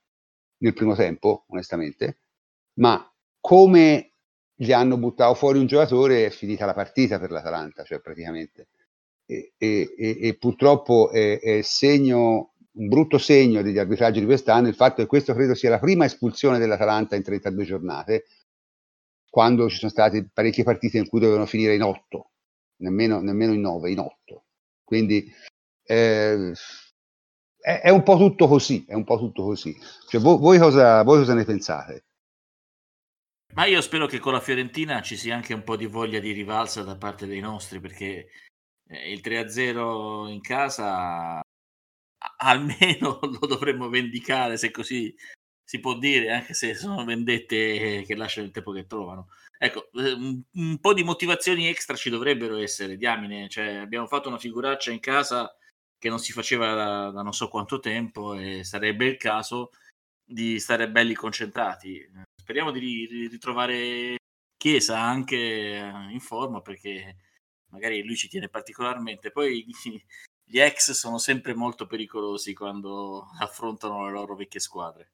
nel 0.58 0.73
primo 0.73 0.95
tempo, 0.95 1.45
onestamente, 1.47 2.19
ma 2.79 3.12
come 3.39 4.12
gli 4.55 4.73
hanno 4.73 4.97
buttato 4.97 5.34
fuori 5.36 5.58
un 5.60 5.67
giocatore 5.67 6.25
è 6.25 6.29
finita 6.29 6.65
la 6.65 6.73
partita 6.73 7.17
per 7.17 7.32
l'Atalanta, 7.32 7.84
cioè 7.84 7.99
praticamente. 8.01 8.67
E, 9.25 9.53
e, 9.58 9.93
e, 9.97 10.17
e 10.21 10.38
purtroppo 10.38 11.12
è, 11.12 11.39
è 11.39 11.62
segno, 11.62 12.55
un 12.73 12.88
brutto 12.88 13.17
segno 13.17 13.62
degli 13.62 13.77
arbitraggi 13.77 14.19
di 14.19 14.25
quest'anno 14.25 14.67
il 14.67 14.75
fatto 14.75 15.01
che 15.01 15.08
questo 15.08 15.34
credo 15.34 15.53
sia 15.53 15.69
la 15.69 15.79
prima 15.79 16.05
espulsione 16.05 16.58
dell'Atalanta 16.58 17.15
in 17.15 17.23
32 17.23 17.63
giornate 17.63 18.25
quando 19.29 19.69
ci 19.69 19.77
sono 19.77 19.91
state 19.91 20.29
parecchie 20.31 20.63
partite 20.63 20.97
in 20.97 21.07
cui 21.07 21.19
dovevano 21.19 21.45
finire 21.45 21.75
in 21.75 21.83
otto, 21.83 22.31
nemmeno, 22.77 23.21
nemmeno 23.21 23.53
in 23.53 23.61
nove, 23.61 23.91
in 23.91 23.99
otto. 23.99 24.45
Quindi 24.83 25.31
eh, 25.83 26.53
è, 27.59 27.81
è, 27.81 27.89
un 27.89 28.03
po' 28.03 28.17
tutto 28.17 28.47
così, 28.47 28.85
è 28.87 28.93
un 28.93 29.03
po' 29.03 29.17
tutto 29.17 29.43
così. 29.43 29.77
Cioè, 30.07 30.19
voi, 30.19 30.37
voi, 30.37 30.57
cosa, 30.57 31.03
voi 31.03 31.19
cosa 31.19 31.33
ne 31.33 31.45
pensate? 31.45 32.05
Ma 33.53 33.65
io 33.65 33.81
spero 33.81 34.05
che 34.05 34.19
con 34.19 34.33
la 34.33 34.39
Fiorentina 34.39 35.01
ci 35.01 35.17
sia 35.17 35.35
anche 35.35 35.53
un 35.53 35.63
po' 35.63 35.75
di 35.75 35.85
voglia 35.87 36.19
di 36.19 36.31
rivalsa 36.31 36.83
da 36.83 36.95
parte 36.97 37.25
dei 37.25 37.39
nostri, 37.39 37.79
perché 37.79 38.29
eh, 38.87 39.11
il 39.11 39.21
3-0 39.23 40.29
in 40.29 40.41
casa 40.41 41.41
almeno 42.37 43.19
lo 43.39 43.47
dovremmo 43.47 43.89
vendicare 43.89 44.57
se 44.57 44.71
così 44.71 45.13
si 45.69 45.79
può 45.79 45.95
dire, 45.95 46.32
anche 46.32 46.55
se 46.55 46.73
sono 46.73 47.05
vendette 47.05 48.01
che 48.03 48.15
lasciano 48.15 48.47
il 48.47 48.51
tempo 48.51 48.71
che 48.71 48.88
trovano. 48.88 49.27
Ecco, 49.55 49.91
eh, 49.91 50.13
un, 50.13 50.79
po' 50.79 50.95
di 50.95 51.03
motivazioni 51.03 51.67
extra 51.67 51.95
ci 51.95 52.10
dovrebbero 52.10 52.58
essere, 52.58 52.97
diamine, 52.97 53.47
cioè 53.49 53.75
abbiamo 53.75 54.08
fatto 54.08 54.29
una 54.29 54.39
figuraccia 54.39 54.89
in 54.89 54.99
casa 54.99 55.55
che 55.99 56.10
non 56.10 56.17
si 56.17 56.32
faceva 56.32 56.73
da, 56.73 57.12
da 57.12 57.21
non 57.21 57.34
so 57.34 57.49
quanto 57.49 57.79
tempo 57.79 58.34
e 58.34 58.63
sarebbe 58.63 59.05
il 59.05 59.17
caso 59.17 59.69
di 60.25 60.60
stare 60.60 60.89
belli 60.89 61.13
concentrati. 61.13 62.03
Speriamo 62.41 62.71
di, 62.71 62.79
di 63.08 63.27
ritrovare 63.27 64.17
Chiesa 64.58 64.99
anche 64.99 65.38
in 66.10 66.19
forma 66.19 66.62
perché 66.62 67.15
magari 67.71 68.03
lui 68.03 68.15
ci 68.15 68.27
tiene 68.27 68.49
particolarmente. 68.49 69.29
Poi 69.29 69.63
gli 70.43 70.60
ex 70.60 70.93
sono 70.93 71.19
sempre 71.19 71.53
molto 71.53 71.86
pericolosi 71.86 72.55
quando 72.55 73.27
affrontano 73.38 74.08
le 74.08 74.12
loro 74.12 74.36
vecchie 74.36 74.60
squadre. 74.60 75.12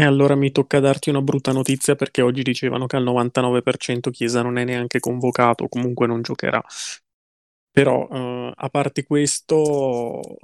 E 0.00 0.02
allora 0.02 0.34
mi 0.34 0.50
tocca 0.50 0.80
darti 0.80 1.10
una 1.10 1.20
brutta 1.20 1.52
notizia 1.52 1.94
perché 1.94 2.22
oggi 2.22 2.40
dicevano 2.42 2.86
che 2.86 2.96
al 2.96 3.04
99% 3.04 4.08
Chiesa 4.10 4.40
non 4.40 4.56
è 4.56 4.64
neanche 4.64 4.98
convocato, 4.98 5.68
comunque 5.68 6.06
non 6.06 6.22
giocherà. 6.22 6.64
Però, 7.70 8.08
eh, 8.10 8.52
a 8.56 8.68
parte 8.70 9.04
questo, 9.04 10.38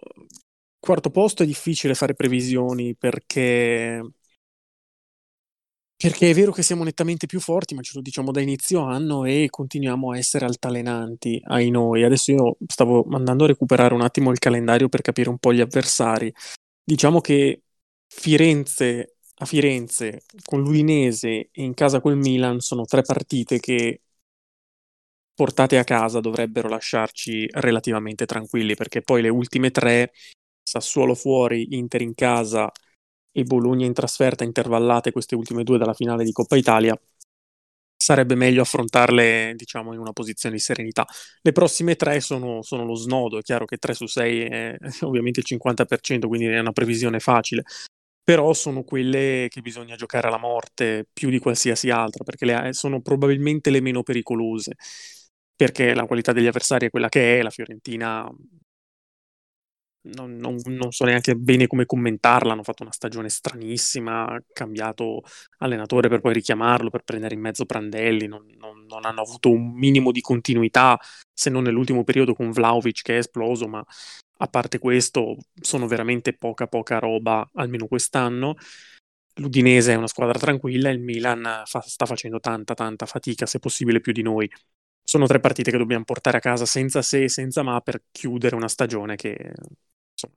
quarto 0.79 1.09
posto 1.11 1.43
è 1.43 1.47
difficile 1.47 1.95
fare 1.95 2.13
previsioni 2.13 2.95
perché 2.95 4.03
perché 5.97 6.29
è 6.29 6.35
vero 6.35 6.53
che 6.53 6.63
siamo 6.63 6.85
nettamente 6.85 7.25
più 7.25 7.41
forti, 7.41 7.75
ma 7.75 7.81
ce 7.81 7.93
lo 7.95 8.03
diciamo 8.03 8.31
da 8.33 8.43
inizio 8.43 8.83
anno 8.83 9.25
e 9.25 9.47
continuiamo 9.49 10.13
a 10.13 10.19
essere 10.19 10.45
altalenanti 10.45 11.41
ai 11.45 11.71
noi. 11.71 12.05
Adesso 12.05 12.31
io 12.33 12.57
stavo 12.67 13.07
andando 13.11 13.45
a 13.45 13.47
recuperare 13.47 13.95
un 13.95 14.03
attimo 14.03 14.31
il 14.33 14.39
calendario 14.39 14.91
per 14.91 15.01
capire 15.01 15.31
un 15.31 15.39
po' 15.39 15.55
gli 15.55 15.63
avversari. 15.63 16.31
Diciamo 16.85 17.23
che 17.23 17.63
Firenze 18.07 19.16
a 19.39 19.45
Firenze 19.45 20.23
con 20.45 20.63
l'Udinese 20.63 21.49
e 21.53 21.63
in 21.63 21.75
casa 21.75 22.01
col 22.01 22.17
Milan 22.17 22.61
sono 22.61 22.85
tre 22.85 23.03
partite 23.03 23.61
che 23.61 24.01
portate 25.35 25.77
a 25.77 25.85
casa 25.85 26.21
dovrebbero 26.21 26.69
lasciarci 26.69 27.47
relativamente 27.53 28.25
tranquilli 28.25 28.75
perché 28.75 29.03
poi 29.03 29.23
le 29.23 29.29
ultime 29.29 29.71
tre 29.71 30.13
Sassuolo 30.63 31.15
fuori, 31.15 31.77
Inter 31.77 32.01
in 32.03 32.15
casa 32.15 32.71
e 33.31 33.45
Bologna 33.45 33.87
in 33.87 33.93
trasferta 33.93 34.43
intervallate 34.43 35.13
queste 35.13 35.37
ultime 35.37 35.63
due 35.63 35.79
dalla 35.79 35.95
finale 35.95 36.25
di 36.25 36.33
Coppa 36.33 36.57
Italia 36.57 36.99
sarebbe 37.97 38.35
meglio 38.35 38.63
affrontarle 38.63 39.55
diciamo 39.57 39.93
in 39.93 40.01
una 40.01 40.13
posizione 40.13 40.57
di 40.57 40.61
serenità. 40.61 41.07
Le 41.41 41.53
prossime 41.53 41.97
tre 41.97 42.21
sono, 42.21 42.63
sono 42.63 42.85
lo 42.85 42.95
snodo 42.95 43.39
è 43.39 43.43
chiaro 43.43 43.65
che 43.65 43.77
3 43.77 43.95
su 43.95 44.07
6 44.07 44.41
è 44.41 44.77
ovviamente 45.03 45.41
il 45.41 45.47
50% 45.47 46.27
quindi 46.27 46.47
è 46.47 46.59
una 46.59 46.73
previsione 46.73 47.21
facile 47.21 47.63
però 48.27 48.53
sono 48.55 48.83
quelle 48.83 49.47
che 49.49 49.61
bisogna 49.61 49.95
giocare 49.95 50.27
alla 50.27 50.37
morte 50.37 51.07
più 51.13 51.31
di 51.31 51.39
qualsiasi 51.39 51.91
altra, 51.91 52.25
perché 52.25 52.45
le, 52.45 52.73
sono 52.73 53.01
probabilmente 53.01 53.71
le 53.71 53.81
meno 53.81 54.03
pericolose, 54.03 54.73
perché 55.55 55.95
la 55.95 56.07
qualità 56.07 56.33
degli 56.33 56.49
avversari 56.49 56.87
è 56.87 56.91
quella 56.91 57.09
che 57.09 57.39
è, 57.39 57.43
la 57.43 57.51
Fiorentina 57.51 58.29
non, 60.15 60.37
non, 60.39 60.57
non, 60.65 60.91
so 60.91 61.05
neanche 61.05 61.37
bene 61.37 61.69
come 61.69 61.87
commentarla, 61.87 62.53
hanno 62.53 62.65
fatto 62.65 62.83
una 62.83 62.91
stagione 62.91 63.29
stranissima, 63.29 64.37
cambiato 64.53 65.23
allenatore 65.59 66.09
per 66.09 66.21
poi 66.21 66.33
richiamarlo, 66.33 66.91
per 66.91 67.03
prendere 67.05 67.35
in 67.35 67.41
mezzo 67.41 67.65
Prandelli, 67.65 68.27
non, 68.27 68.45
non 68.59 69.05
hanno 69.05 69.21
avuto 69.21 69.51
un 69.51 69.73
minimo 69.73 70.11
di 70.11 70.21
continuità, 70.21 70.99
se 71.33 71.49
non 71.49 71.63
nell'ultimo 71.63 72.03
periodo 72.03 72.35
con 72.35 72.51
Vlaovic 72.51 73.03
che 73.03 73.15
è 73.15 73.19
esploso, 73.19 73.69
ma 73.69 73.85
a 74.39 74.47
parte 74.49 74.79
questo 74.79 75.37
sono 75.61 75.87
veramente 75.87 76.33
poca 76.35 76.67
poca 76.67 76.99
roba, 76.99 77.49
almeno 77.55 77.87
quest'anno. 77.87 78.57
L'Udinese 79.39 79.93
è 79.93 79.97
una 79.97 80.07
squadra 80.07 80.39
tranquilla, 80.39 80.91
il 80.91 81.01
Milan 81.01 81.63
fa, 81.67 81.81
sta 81.81 82.07
facendo 82.07 82.41
tanta 82.41 82.75
tanta 82.75 83.07
fatica, 83.07 83.47
se 83.47 83.59
possibile 83.59 84.01
più 84.01 84.13
di 84.13 84.23
noi. 84.23 84.51
Sono 85.03 85.27
tre 85.27 85.41
partite 85.41 85.71
che 85.71 85.79
dobbiamo 85.79 86.05
portare 86.05 86.39
a 86.39 86.41
casa 86.41 86.67
senza 86.67 87.03
se 87.03 87.25
e 87.25 87.29
senza 87.29 87.63
ma 87.63 87.81
per 87.81 88.03
chiudere 88.11 88.57
una 88.57 88.69
stagione 88.69 89.17
che 89.17 89.53
insomma, 90.13 90.35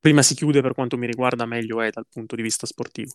prima 0.00 0.22
si 0.22 0.34
chiude 0.34 0.60
per 0.62 0.74
quanto 0.74 0.96
mi 0.96 1.06
riguarda 1.06 1.46
meglio 1.46 1.80
è 1.80 1.90
dal 1.90 2.06
punto 2.08 2.36
di 2.36 2.42
vista 2.42 2.66
sportivo. 2.66 3.14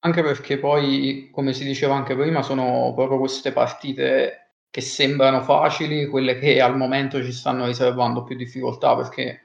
Anche 0.00 0.22
perché 0.22 0.58
poi, 0.58 1.30
come 1.32 1.54
si 1.54 1.64
diceva 1.64 1.94
anche 1.94 2.14
prima, 2.14 2.42
sono 2.42 2.92
proprio 2.94 3.18
queste 3.18 3.52
partite 3.52 4.43
che 4.74 4.80
sembrano 4.80 5.40
facili, 5.40 6.08
quelle 6.08 6.36
che 6.36 6.60
al 6.60 6.76
momento 6.76 7.22
ci 7.22 7.30
stanno 7.30 7.64
riservando 7.66 8.24
più 8.24 8.34
difficoltà 8.34 8.96
perché 8.96 9.42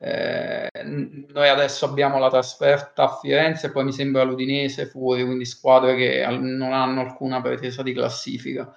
eh, 0.00 0.66
noi 0.82 1.48
adesso 1.50 1.84
abbiamo 1.84 2.18
la 2.18 2.30
trasferta 2.30 3.02
a 3.02 3.18
Firenze, 3.20 3.70
poi 3.70 3.84
mi 3.84 3.92
sembra 3.92 4.22
l'Udinese 4.22 4.86
fuori, 4.86 5.26
quindi 5.26 5.44
squadre 5.44 5.94
che 5.94 6.26
non 6.26 6.72
hanno 6.72 7.02
alcuna 7.02 7.42
pretesa 7.42 7.82
di 7.82 7.92
classifica. 7.92 8.74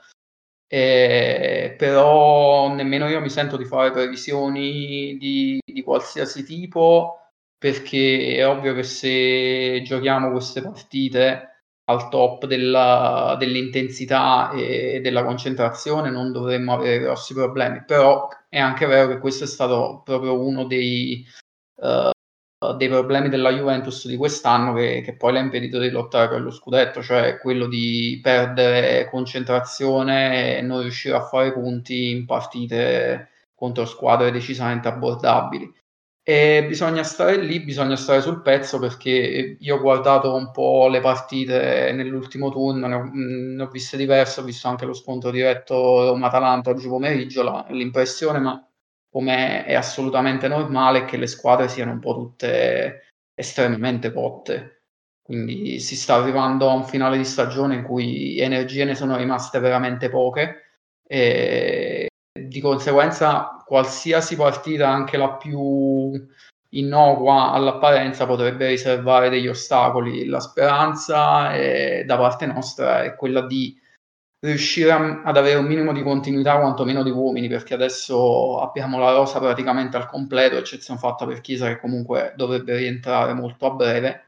Eh, 0.68 1.76
però 1.78 2.74
nemmeno 2.74 3.08
io 3.08 3.22
mi 3.22 3.30
sento 3.30 3.56
di 3.56 3.64
fare 3.64 3.92
previsioni 3.92 5.16
di, 5.18 5.62
di 5.66 5.82
qualsiasi 5.82 6.44
tipo 6.44 7.30
perché 7.58 8.36
è 8.36 8.46
ovvio 8.46 8.74
che 8.74 8.84
se 8.84 9.82
giochiamo 9.82 10.30
queste 10.30 10.62
partite 10.62 11.55
al 11.86 12.10
top 12.10 12.46
della, 12.46 13.36
dell'intensità 13.38 14.52
e 14.52 15.02
della 15.02 15.24
concentrazione 15.24 16.10
non 16.10 16.32
dovremmo 16.32 16.74
avere 16.74 17.00
grossi 17.00 17.34
problemi, 17.34 17.84
però 17.86 18.28
è 18.50 18.60
anche 18.60 18.86
vero 18.86 19.08
che 19.10 19.20
questo 19.20 19.44
è 19.44 19.48
stato 19.48 20.02
proprio 20.04 20.40
uno 20.40 20.66
dei, 20.66 21.26
uh, 21.76 22.74
dei 22.76 22.88
problemi 22.88 23.30
della 23.30 23.52
Juventus 23.52 24.08
di 24.08 24.18
quest'anno 24.18 24.74
che, 24.74 25.02
che 25.02 25.16
poi 25.16 25.34
l'ha 25.34 25.40
impedito 25.40 25.78
di 25.80 25.92
lottare 25.92 26.30
per 26.30 26.42
lo 26.42 26.52
scudetto, 26.52 27.04
cioè 27.04 27.38
quello 27.38 27.68
di 27.68 28.20
perdere 28.22 29.08
concentrazione 29.10 30.58
e 30.58 30.62
non 30.62 30.82
riuscire 30.82 31.16
a 31.16 31.22
fare 31.26 31.54
punti 31.54 32.10
in 32.10 32.26
partite 32.26 33.30
contro 33.54 33.86
squadre 33.86 34.32
decisamente 34.32 34.88
abbordabili. 34.88 35.72
E 36.28 36.66
bisogna 36.68 37.04
stare 37.04 37.38
lì, 37.38 37.60
bisogna 37.60 37.96
stare 37.96 38.20
sul 38.20 38.42
pezzo 38.42 38.80
perché 38.80 39.58
io 39.60 39.76
ho 39.76 39.80
guardato 39.80 40.34
un 40.34 40.50
po' 40.50 40.88
le 40.88 41.00
partite 41.00 41.92
nell'ultimo 41.92 42.50
turno, 42.50 42.88
ne 42.88 42.96
ho, 42.96 43.10
ne 43.14 43.62
ho 43.62 43.68
viste 43.68 43.96
diverse, 43.96 44.40
ho 44.42 44.44
visto 44.44 44.68
anche 44.68 44.86
lo 44.86 44.94
scontro 44.94 45.30
diretto 45.30 45.76
Roma-Atalanta 46.10 46.72
oggi 46.72 46.88
pomeriggio, 46.88 47.44
la, 47.44 47.64
l'impressione, 47.70 48.40
ma 48.40 48.68
come 49.08 49.66
è 49.66 49.76
assolutamente 49.76 50.48
normale, 50.48 51.02
è 51.02 51.06
che 51.06 51.18
le 51.18 51.28
squadre 51.28 51.68
siano 51.68 51.92
un 51.92 52.00
po' 52.00 52.16
tutte 52.16 53.12
estremamente 53.36 54.12
cotte. 54.12 54.82
Quindi 55.22 55.80
si 55.80 55.96
sta 55.96 56.16
arrivando 56.16 56.68
a 56.68 56.74
un 56.74 56.86
finale 56.86 57.18
di 57.18 57.26
stagione 57.26 57.76
in 57.76 57.84
cui 57.84 58.40
energie 58.40 58.84
ne 58.84 58.96
sono 58.96 59.16
rimaste 59.16 59.60
veramente 59.60 60.10
poche 60.10 60.72
e 61.08 62.08
di 62.32 62.60
conseguenza 62.62 63.55
qualsiasi 63.66 64.36
partita, 64.36 64.90
anche 64.90 65.18
la 65.18 65.34
più 65.34 66.12
innocua 66.70 67.52
all'apparenza, 67.52 68.26
potrebbe 68.26 68.68
riservare 68.68 69.30
degli 69.30 69.48
ostacoli. 69.48 70.26
La 70.26 70.40
speranza 70.40 71.54
è, 71.54 72.04
da 72.06 72.18
parte 72.18 72.46
nostra 72.46 73.04
è 73.04 73.16
quella 73.16 73.42
di 73.42 73.78
riuscire 74.40 74.92
a, 74.92 75.22
ad 75.24 75.38
avere 75.38 75.58
un 75.58 75.66
minimo 75.66 75.92
di 75.92 76.04
continuità 76.04 76.60
quantomeno 76.60 77.04
di 77.04 77.10
uomini, 77.10 77.48
perché 77.48 77.74
adesso 77.74 78.60
abbiamo 78.60 79.00
la 79.00 79.12
rosa 79.12 79.40
praticamente 79.40 79.98
al 79.98 80.08
completo, 80.08 80.58
eccezione 80.58 81.00
fatta 81.00 81.26
per 81.26 81.42
Chiesa 81.42 81.68
che 81.68 81.80
comunque 81.80 82.34
dovrebbe 82.36 82.76
rientrare 82.76 83.34
molto 83.34 83.66
a 83.66 83.72
breve 83.72 84.25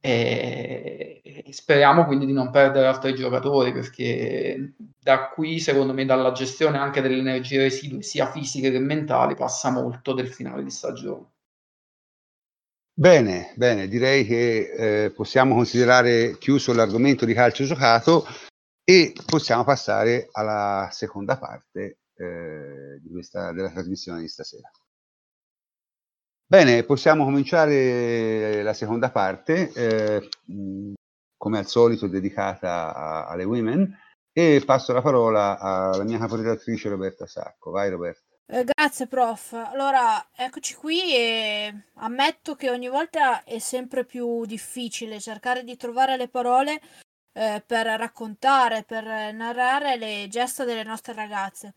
e, 0.00 1.44
speriamo 1.50 2.04
quindi 2.04 2.26
di 2.26 2.32
non 2.32 2.50
perdere 2.50 2.86
altri 2.86 3.14
giocatori 3.14 3.72
perché 3.72 4.74
da 5.00 5.28
qui, 5.28 5.58
secondo 5.58 5.92
me, 5.92 6.04
dalla 6.04 6.32
gestione 6.32 6.78
anche 6.78 7.00
delle 7.00 7.18
energie 7.18 7.58
residue, 7.58 8.02
sia 8.02 8.30
fisiche 8.30 8.70
che 8.70 8.78
mentali, 8.78 9.34
passa 9.34 9.70
molto 9.70 10.12
del 10.12 10.28
finale 10.28 10.62
di 10.62 10.70
stagione. 10.70 11.32
Bene, 12.92 13.52
bene, 13.54 13.86
direi 13.86 14.26
che 14.26 15.04
eh, 15.04 15.10
possiamo 15.10 15.54
considerare 15.54 16.36
chiuso 16.38 16.74
l'argomento 16.74 17.24
di 17.24 17.32
calcio 17.32 17.64
giocato 17.64 18.26
e 18.82 19.12
possiamo 19.24 19.62
passare 19.62 20.28
alla 20.32 20.88
seconda 20.90 21.38
parte 21.38 21.98
eh, 22.14 23.00
questa, 23.08 23.52
della 23.52 23.70
trasmissione 23.70 24.20
di 24.20 24.28
stasera. 24.28 24.68
Bene, 26.50 26.82
possiamo 26.82 27.24
cominciare 27.24 28.62
la 28.62 28.72
seconda 28.72 29.10
parte, 29.10 29.70
eh, 29.70 30.28
come 31.36 31.58
al 31.58 31.66
solito 31.66 32.06
dedicata 32.06 32.94
a, 32.94 33.26
alle 33.26 33.44
women, 33.44 33.94
e 34.32 34.62
passo 34.64 34.94
la 34.94 35.02
parola 35.02 35.58
alla 35.58 36.04
mia 36.04 36.16
caporedattrice 36.16 36.88
Roberta 36.88 37.26
Sacco. 37.26 37.70
Vai 37.70 37.90
Roberta. 37.90 38.22
Eh, 38.46 38.64
grazie 38.64 39.06
prof. 39.06 39.52
Allora, 39.52 40.26
eccoci 40.34 40.74
qui 40.74 41.14
e 41.14 41.82
ammetto 41.96 42.54
che 42.54 42.70
ogni 42.70 42.88
volta 42.88 43.44
è 43.44 43.58
sempre 43.58 44.06
più 44.06 44.46
difficile 44.46 45.20
cercare 45.20 45.62
di 45.64 45.76
trovare 45.76 46.16
le 46.16 46.28
parole 46.28 46.80
eh, 47.34 47.62
per 47.66 47.84
raccontare, 47.84 48.84
per 48.84 49.04
narrare 49.34 49.98
le 49.98 50.28
gesta 50.30 50.64
delle 50.64 50.82
nostre 50.82 51.12
ragazze 51.12 51.74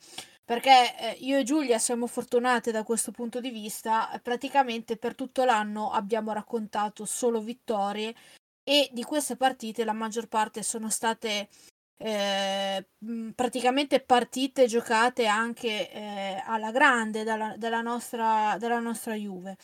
perché 0.51 0.97
eh, 0.97 1.17
io 1.21 1.37
e 1.37 1.43
Giulia 1.43 1.79
siamo 1.79 2.07
fortunate 2.07 2.73
da 2.73 2.83
questo 2.83 3.11
punto 3.11 3.39
di 3.39 3.51
vista, 3.51 4.19
praticamente 4.21 4.97
per 4.97 5.15
tutto 5.15 5.45
l'anno 5.45 5.91
abbiamo 5.91 6.33
raccontato 6.33 7.05
solo 7.05 7.39
vittorie 7.39 8.13
e 8.61 8.89
di 8.91 9.01
queste 9.03 9.37
partite 9.37 9.85
la 9.85 9.93
maggior 9.93 10.27
parte 10.27 10.61
sono 10.61 10.89
state 10.89 11.47
eh, 11.95 12.85
praticamente 13.33 14.01
partite 14.01 14.65
giocate 14.65 15.25
anche 15.25 15.89
eh, 15.89 16.43
alla 16.45 16.71
grande 16.71 17.23
dalla, 17.23 17.55
dalla, 17.55 17.79
nostra, 17.79 18.57
dalla 18.59 18.79
nostra 18.79 19.13
Juve. 19.13 19.55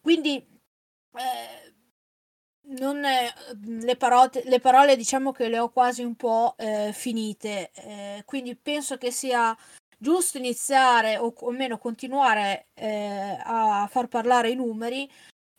Quindi 0.00 0.36
eh, 0.36 1.74
non 2.76 3.02
è, 3.02 3.32
le, 3.64 3.96
parole, 3.96 4.42
le 4.44 4.60
parole 4.60 4.94
diciamo 4.94 5.32
che 5.32 5.48
le 5.48 5.58
ho 5.58 5.70
quasi 5.70 6.04
un 6.04 6.14
po' 6.14 6.54
eh, 6.56 6.92
finite, 6.92 7.72
eh, 7.74 8.22
quindi 8.24 8.54
penso 8.54 8.96
che 8.96 9.10
sia 9.10 9.56
giusto 10.00 10.38
iniziare 10.38 11.18
o, 11.18 11.32
o 11.36 11.50
meno 11.50 11.76
continuare 11.78 12.68
eh, 12.74 13.36
a 13.44 13.86
far 13.90 14.08
parlare 14.08 14.50
i 14.50 14.54
numeri 14.54 15.08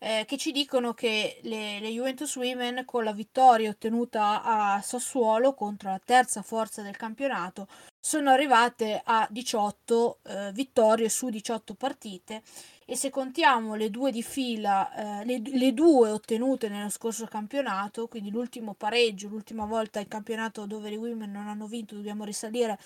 eh, 0.03 0.25
che 0.25 0.37
ci 0.37 0.51
dicono 0.51 0.95
che 0.95 1.39
le, 1.43 1.79
le, 1.79 1.89
Juventus 1.89 2.35
Women 2.35 2.85
con 2.85 3.03
la 3.03 3.13
vittoria 3.13 3.69
ottenuta 3.69 4.41
a 4.43 4.81
Sassuolo 4.81 5.53
contro 5.53 5.91
la 5.91 6.01
terza 6.03 6.41
forza 6.41 6.81
del 6.81 6.97
campionato 6.97 7.67
sono 7.99 8.31
arrivate 8.31 8.99
a 9.03 9.27
18 9.29 10.19
eh, 10.23 10.51
vittorie 10.53 11.07
su 11.07 11.29
18 11.29 11.75
partite. 11.75 12.41
E 12.83 12.95
se 12.95 13.11
contiamo 13.11 13.75
le 13.75 13.91
due 13.91 14.11
di 14.11 14.23
fila, 14.23 15.21
eh, 15.21 15.25
le, 15.25 15.39
le, 15.45 15.73
due 15.73 16.09
ottenute 16.09 16.67
nello 16.67 16.89
scorso 16.89 17.27
campionato, 17.27 18.07
quindi 18.07 18.31
l'ultimo 18.31 18.73
pareggio, 18.73 19.27
l'ultima 19.27 19.65
volta 19.65 19.99
in 19.99 20.07
campionato 20.07 20.65
dove 20.65 20.89
le 20.89 20.97
Women 20.97 21.31
non 21.31 21.47
hanno 21.47 21.67
vinto, 21.67 21.93
dobbiamo 21.95 22.25
risalire 22.25 22.79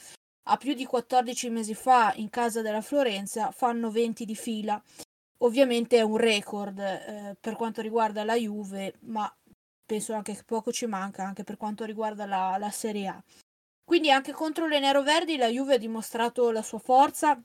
a 0.47 0.57
più 0.57 0.73
di 0.73 0.85
14 0.85 1.49
mesi 1.49 1.73
fa 1.73 2.13
in 2.15 2.29
casa 2.29 2.61
della 2.61 2.81
Florenza, 2.81 3.51
fanno 3.51 3.89
20 3.91 4.25
di 4.25 4.35
fila 4.35 4.81
Ovviamente 5.39 5.97
è 5.97 6.01
un 6.01 6.17
record 6.17 6.79
eh, 6.79 7.35
per 7.39 7.55
quanto 7.55 7.81
riguarda 7.81 8.23
la 8.23 8.35
Juve, 8.35 8.95
ma 9.01 9.31
penso 9.85 10.13
anche 10.13 10.33
che 10.33 10.43
poco 10.43 10.71
ci 10.71 10.85
manca 10.85 11.23
anche 11.23 11.43
per 11.43 11.57
quanto 11.57 11.83
riguarda 11.83 12.25
la, 12.25 12.55
la 12.57 12.71
Serie 12.71 13.07
A. 13.07 13.23
Quindi 13.83 14.09
anche 14.11 14.31
contro 14.31 14.67
le 14.67 14.79
neroverdi 14.79 15.35
la 15.37 15.47
Juve 15.47 15.75
ha 15.75 15.77
dimostrato 15.77 16.51
la 16.51 16.61
sua 16.61 16.79
forza, 16.79 17.39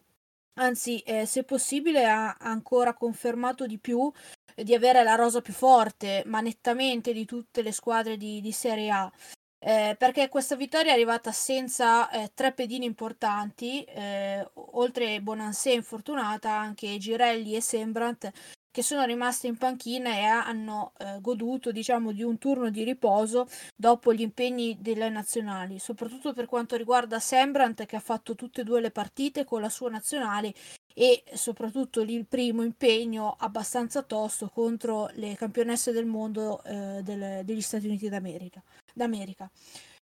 anzi 0.54 1.00
eh, 1.00 1.26
se 1.26 1.42
possibile 1.42 2.06
ha 2.06 2.36
ancora 2.38 2.94
confermato 2.94 3.66
di 3.66 3.78
più 3.78 4.10
eh, 4.54 4.62
di 4.62 4.74
avere 4.74 5.02
la 5.02 5.16
rosa 5.16 5.40
più 5.40 5.52
forte, 5.52 6.22
ma 6.26 6.40
nettamente 6.40 7.12
di 7.12 7.24
tutte 7.24 7.60
le 7.60 7.72
squadre 7.72 8.16
di, 8.16 8.40
di 8.40 8.52
Serie 8.52 8.90
A 8.90 9.12
eh, 9.60 9.94
perché 9.98 10.28
questa 10.28 10.56
vittoria 10.56 10.92
è 10.92 10.94
arrivata 10.94 11.32
senza 11.32 12.10
eh, 12.10 12.30
tre 12.34 12.52
pedine 12.52 12.86
importanti, 12.86 13.84
eh, 13.84 14.48
oltre 14.54 15.20
Bonansé 15.20 15.72
infortunata, 15.72 16.50
anche 16.50 16.96
Girelli 16.98 17.54
e 17.54 17.60
Sembrant 17.60 18.30
che 18.70 18.82
sono 18.82 19.04
rimaste 19.04 19.46
in 19.46 19.56
panchina 19.56 20.10
e 20.10 20.24
hanno 20.24 20.92
eh, 20.98 21.18
goduto 21.20 21.72
diciamo 21.72 22.12
di 22.12 22.22
un 22.22 22.38
turno 22.38 22.70
di 22.70 22.84
riposo 22.84 23.48
dopo 23.74 24.12
gli 24.12 24.20
impegni 24.20 24.78
delle 24.80 25.08
nazionali, 25.08 25.78
soprattutto 25.78 26.32
per 26.32 26.46
quanto 26.46 26.76
riguarda 26.76 27.18
Sembrant 27.18 27.84
che 27.86 27.96
ha 27.96 28.00
fatto 28.00 28.34
tutte 28.34 28.60
e 28.60 28.64
due 28.64 28.80
le 28.80 28.90
partite 28.90 29.44
con 29.44 29.60
la 29.60 29.68
sua 29.68 29.90
nazionale 29.90 30.54
e 30.94 31.22
soprattutto 31.32 32.00
il 32.00 32.26
primo 32.26 32.62
impegno 32.62 33.36
abbastanza 33.38 34.02
tosto 34.02 34.48
contro 34.48 35.08
le 35.14 35.34
campionesse 35.34 35.92
del 35.92 36.06
mondo 36.06 36.62
eh, 36.64 37.00
del, 37.02 37.44
degli 37.44 37.60
Stati 37.60 37.86
Uniti 37.86 38.08
d'America 38.08 38.62
d'America. 38.92 39.50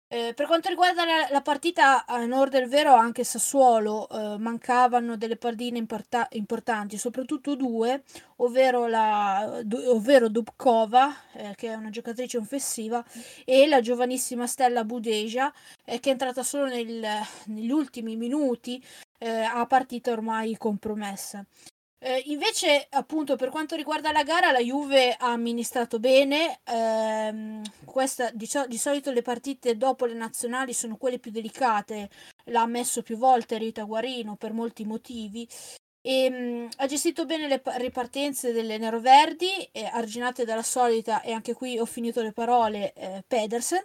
Eh, 0.07 0.33
per 0.35 0.45
quanto 0.45 0.69
riguarda 0.69 1.03
la, 1.03 1.27
la, 1.31 1.41
partita 1.41 2.05
a 2.05 2.23
nord 2.25 2.51
del 2.51 2.67
vero, 2.67 2.93
anche 2.93 3.23
Sassuolo 3.23 4.07
eh, 4.07 4.37
mancavano 4.37 5.17
delle 5.17 5.35
partine 5.35 5.79
importa- 5.79 6.27
importanti, 6.33 6.97
soprattutto 6.97 7.55
due, 7.55 8.03
ovvero, 8.37 8.85
la, 8.85 9.63
ovvero 9.87 10.29
Dubkova, 10.29 11.11
eh, 11.33 11.53
che 11.55 11.69
è 11.69 11.73
una 11.73 11.89
giocatrice 11.89 12.37
offensiva, 12.37 13.03
e 13.45 13.65
la 13.65 13.81
giovanissima 13.81 14.45
Stella 14.45 14.83
Budeja, 14.83 15.51
eh, 15.83 15.99
che 15.99 16.09
è 16.09 16.11
entrata 16.11 16.43
solo 16.43 16.67
nel, 16.67 17.03
negli 17.45 17.71
ultimi 17.71 18.15
minuti 18.15 18.81
eh, 19.17 19.29
a 19.41 19.65
partita 19.65 20.11
ormai 20.11 20.55
compromessa. 20.55 21.43
Eh, 22.07 22.21
invece, 22.27 22.85
appunto, 22.91 23.35
per 23.35 23.49
quanto 23.49 23.75
riguarda 23.75 24.11
la 24.11 24.21
gara, 24.21 24.51
la 24.51 24.59
Juve 24.59 25.13
ha 25.13 25.31
amministrato 25.31 25.97
bene. 25.99 26.59
Ehm, 26.65 27.63
questa, 27.83 28.29
di, 28.31 28.45
so- 28.45 28.67
di, 28.67 28.77
solito 28.77 29.09
le 29.11 29.23
partite 29.23 29.75
dopo 29.75 30.05
le 30.05 30.13
nazionali 30.13 30.71
sono 30.71 30.97
quelle 30.97 31.17
più 31.17 31.31
delicate. 31.31 32.09
L'ha 32.45 32.61
ammesso 32.61 33.01
più 33.01 33.17
volte 33.17 33.57
Rita 33.57 33.81
Guarino 33.85 34.35
per 34.35 34.53
molti 34.53 34.85
motivi. 34.85 35.47
E, 36.01 36.29
mh, 36.29 36.35
mm, 36.35 36.67
ha 36.77 36.85
gestito 36.85 37.25
bene 37.25 37.47
le 37.47 37.61
ripartenze 37.77 38.51
delle 38.51 38.77
neroverdi, 38.77 39.67
eh, 39.71 39.85
arginate 39.85 40.45
dalla 40.45 40.61
solita, 40.61 41.21
e 41.23 41.31
anche 41.31 41.55
qui 41.55 41.79
ho 41.79 41.85
finito 41.85 42.21
le 42.21 42.33
parole, 42.33 42.93
eh, 42.93 43.23
Pedersen 43.25 43.83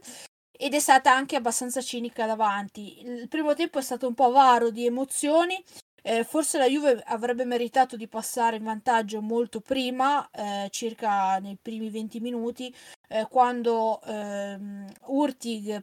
ed 0.63 0.75
è 0.75 0.79
stata 0.79 1.11
anche 1.11 1.37
abbastanza 1.37 1.81
cinica 1.81 2.27
davanti. 2.27 3.01
Il 3.01 3.29
primo 3.29 3.55
tempo 3.55 3.79
è 3.79 3.83
stato 3.83 4.07
un 4.07 4.13
po' 4.13 4.27
avaro 4.27 4.69
di 4.69 4.85
emozioni, 4.85 5.63
eh, 6.03 6.25
forse 6.25 6.59
la 6.59 6.67
Juve 6.67 7.03
avrebbe 7.07 7.45
meritato 7.45 7.97
di 7.97 8.09
passare 8.09 8.57
in 8.57 8.65
vantaggio 8.65 9.21
molto 9.21 9.61
prima, 9.61 10.29
eh, 10.31 10.69
circa 10.71 11.39
nei 11.39 11.57
primi 11.61 11.91
20 11.91 12.21
minuti, 12.21 12.75
eh, 13.09 13.27
quando 13.29 14.01
ehm, 14.03 14.87
Urtig 15.07 15.83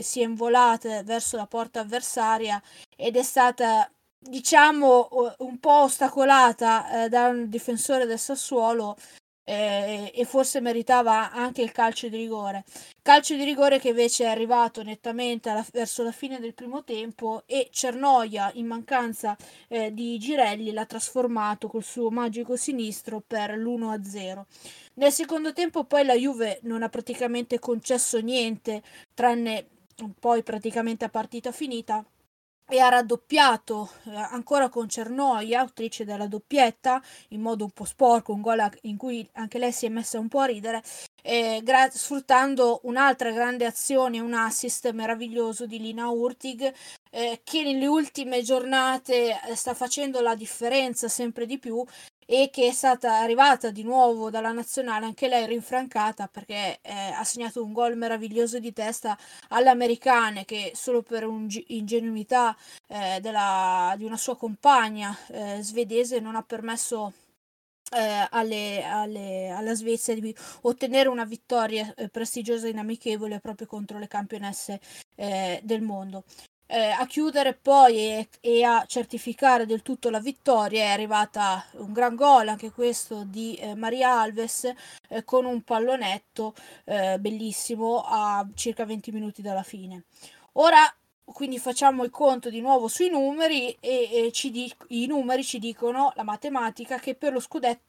si 0.00 0.20
è 0.20 0.24
involata 0.24 1.02
verso 1.02 1.36
la 1.36 1.46
porta 1.46 1.80
avversaria 1.80 2.60
ed 2.96 3.16
è 3.16 3.22
stata 3.22 3.90
diciamo 4.18 5.08
un 5.38 5.58
po' 5.58 5.82
ostacolata 5.82 7.04
eh, 7.04 7.08
da 7.08 7.28
un 7.28 7.48
difensore 7.48 8.04
del 8.04 8.18
Sassuolo 8.18 8.96
eh, 9.48 10.12
e 10.14 10.24
forse 10.26 10.60
meritava 10.60 11.32
anche 11.32 11.62
il 11.62 11.72
calcio 11.72 12.08
di 12.08 12.18
rigore. 12.18 12.64
Calcio 13.00 13.34
di 13.34 13.44
rigore 13.44 13.78
che 13.78 13.88
invece 13.88 14.24
è 14.24 14.28
arrivato 14.28 14.82
nettamente 14.82 15.48
alla, 15.48 15.64
verso 15.72 16.02
la 16.02 16.12
fine 16.12 16.38
del 16.38 16.52
primo 16.52 16.84
tempo 16.84 17.44
e 17.46 17.68
Cernoia, 17.72 18.50
in 18.54 18.66
mancanza 18.66 19.34
eh, 19.68 19.94
di 19.94 20.18
Girelli, 20.18 20.70
l'ha 20.70 20.84
trasformato 20.84 21.68
col 21.68 21.82
suo 21.82 22.10
magico 22.10 22.56
sinistro 22.56 23.22
per 23.26 23.56
l'1-0. 23.56 24.42
Nel 24.94 25.12
secondo 25.12 25.54
tempo 25.54 25.84
poi 25.84 26.04
la 26.04 26.14
Juve 26.14 26.58
non 26.64 26.82
ha 26.82 26.90
praticamente 26.90 27.58
concesso 27.58 28.18
niente, 28.18 28.82
tranne 29.14 29.66
poi 30.18 30.42
praticamente 30.42 31.06
a 31.06 31.08
partita 31.08 31.52
finita 31.52 32.04
e 32.68 32.80
ha 32.80 32.88
raddoppiato 32.88 33.90
eh, 34.04 34.14
ancora 34.14 34.68
con 34.68 34.88
Cernoia, 34.88 35.60
autrice 35.60 36.04
della 36.04 36.26
doppietta, 36.26 37.02
in 37.28 37.40
modo 37.40 37.64
un 37.64 37.70
po' 37.70 37.84
sporco, 37.84 38.32
un 38.32 38.42
gol 38.42 38.68
in 38.82 38.96
cui 38.96 39.26
anche 39.32 39.58
lei 39.58 39.72
si 39.72 39.86
è 39.86 39.88
messa 39.88 40.18
un 40.18 40.28
po' 40.28 40.40
a 40.40 40.46
ridere, 40.46 40.82
eh, 41.22 41.60
gra- 41.62 41.90
sfruttando 41.90 42.80
un'altra 42.84 43.30
grande 43.32 43.64
azione, 43.64 44.20
un 44.20 44.34
assist 44.34 44.90
meraviglioso 44.92 45.66
di 45.66 45.78
Lina 45.78 46.08
Urtig, 46.08 46.72
eh, 47.10 47.40
che 47.42 47.62
nelle 47.62 47.86
ultime 47.86 48.42
giornate 48.42 49.40
eh, 49.40 49.54
sta 49.54 49.74
facendo 49.74 50.20
la 50.20 50.34
differenza 50.34 51.08
sempre 51.08 51.46
di 51.46 51.58
più 51.58 51.84
e 52.30 52.50
che 52.52 52.68
è 52.68 52.72
stata 52.72 53.20
arrivata 53.20 53.70
di 53.70 53.82
nuovo 53.82 54.28
dalla 54.28 54.52
nazionale, 54.52 55.06
anche 55.06 55.28
lei 55.28 55.46
rinfrancata 55.46 56.28
perché 56.28 56.78
eh, 56.82 56.92
ha 56.92 57.24
segnato 57.24 57.64
un 57.64 57.72
gol 57.72 57.96
meraviglioso 57.96 58.58
di 58.58 58.70
testa 58.74 59.16
alle 59.48 59.70
americane 59.70 60.44
che 60.44 60.72
solo 60.74 61.00
per 61.02 61.24
un'ingenuità 61.26 62.54
eh, 62.88 63.20
della, 63.22 63.94
di 63.96 64.04
una 64.04 64.18
sua 64.18 64.36
compagna 64.36 65.16
eh, 65.28 65.60
svedese 65.62 66.20
non 66.20 66.36
ha 66.36 66.42
permesso 66.42 67.14
eh, 67.96 68.26
alle, 68.30 68.84
alle, 68.84 69.48
alla 69.48 69.74
Svezia 69.74 70.14
di 70.14 70.34
ottenere 70.62 71.08
una 71.08 71.24
vittoria 71.24 71.94
eh, 71.94 72.10
prestigiosa 72.10 72.68
in 72.68 72.78
amichevole 72.78 73.40
proprio 73.40 73.66
contro 73.66 73.98
le 73.98 74.06
campionesse 74.06 74.80
eh, 75.14 75.60
del 75.62 75.80
mondo 75.80 76.24
eh, 76.70 76.90
a 76.90 77.06
chiudere 77.06 77.54
poi 77.54 77.96
e, 77.96 78.28
e, 78.40 78.62
a 78.62 78.84
certificare 78.86 79.64
del 79.64 79.80
tutto 79.82 80.10
la 80.10 80.20
vittoria 80.20 80.84
è 80.84 80.88
arrivata 80.88 81.64
un 81.72 81.92
gran 81.92 82.14
gol 82.14 82.48
anche 82.48 82.70
questo 82.70 83.24
di 83.24 83.54
eh, 83.54 83.74
Maria 83.74 84.20
Alves 84.20 84.70
eh, 85.08 85.24
con 85.24 85.46
un 85.46 85.62
pallonetto 85.62 86.54
eh, 86.84 87.18
bellissimo 87.18 88.04
a 88.06 88.46
circa 88.54 88.84
20 88.84 89.12
minuti 89.12 89.40
dalla 89.40 89.62
fine. 89.62 90.04
Ora 90.52 90.80
quindi 91.24 91.58
facciamo 91.58 92.04
il 92.04 92.10
conto 92.10 92.50
di 92.50 92.60
nuovo 92.60 92.88
sui 92.88 93.10
numeri 93.10 93.76
e, 93.80 94.26
e 94.26 94.32
ci 94.32 94.50
di- 94.50 94.72
i 94.88 95.06
numeri 95.06 95.44
ci 95.44 95.58
dicono 95.58 96.12
la 96.16 96.22
matematica 96.22 96.98
che 96.98 97.14
per 97.14 97.32
lo 97.32 97.40
scudetto 97.40 97.87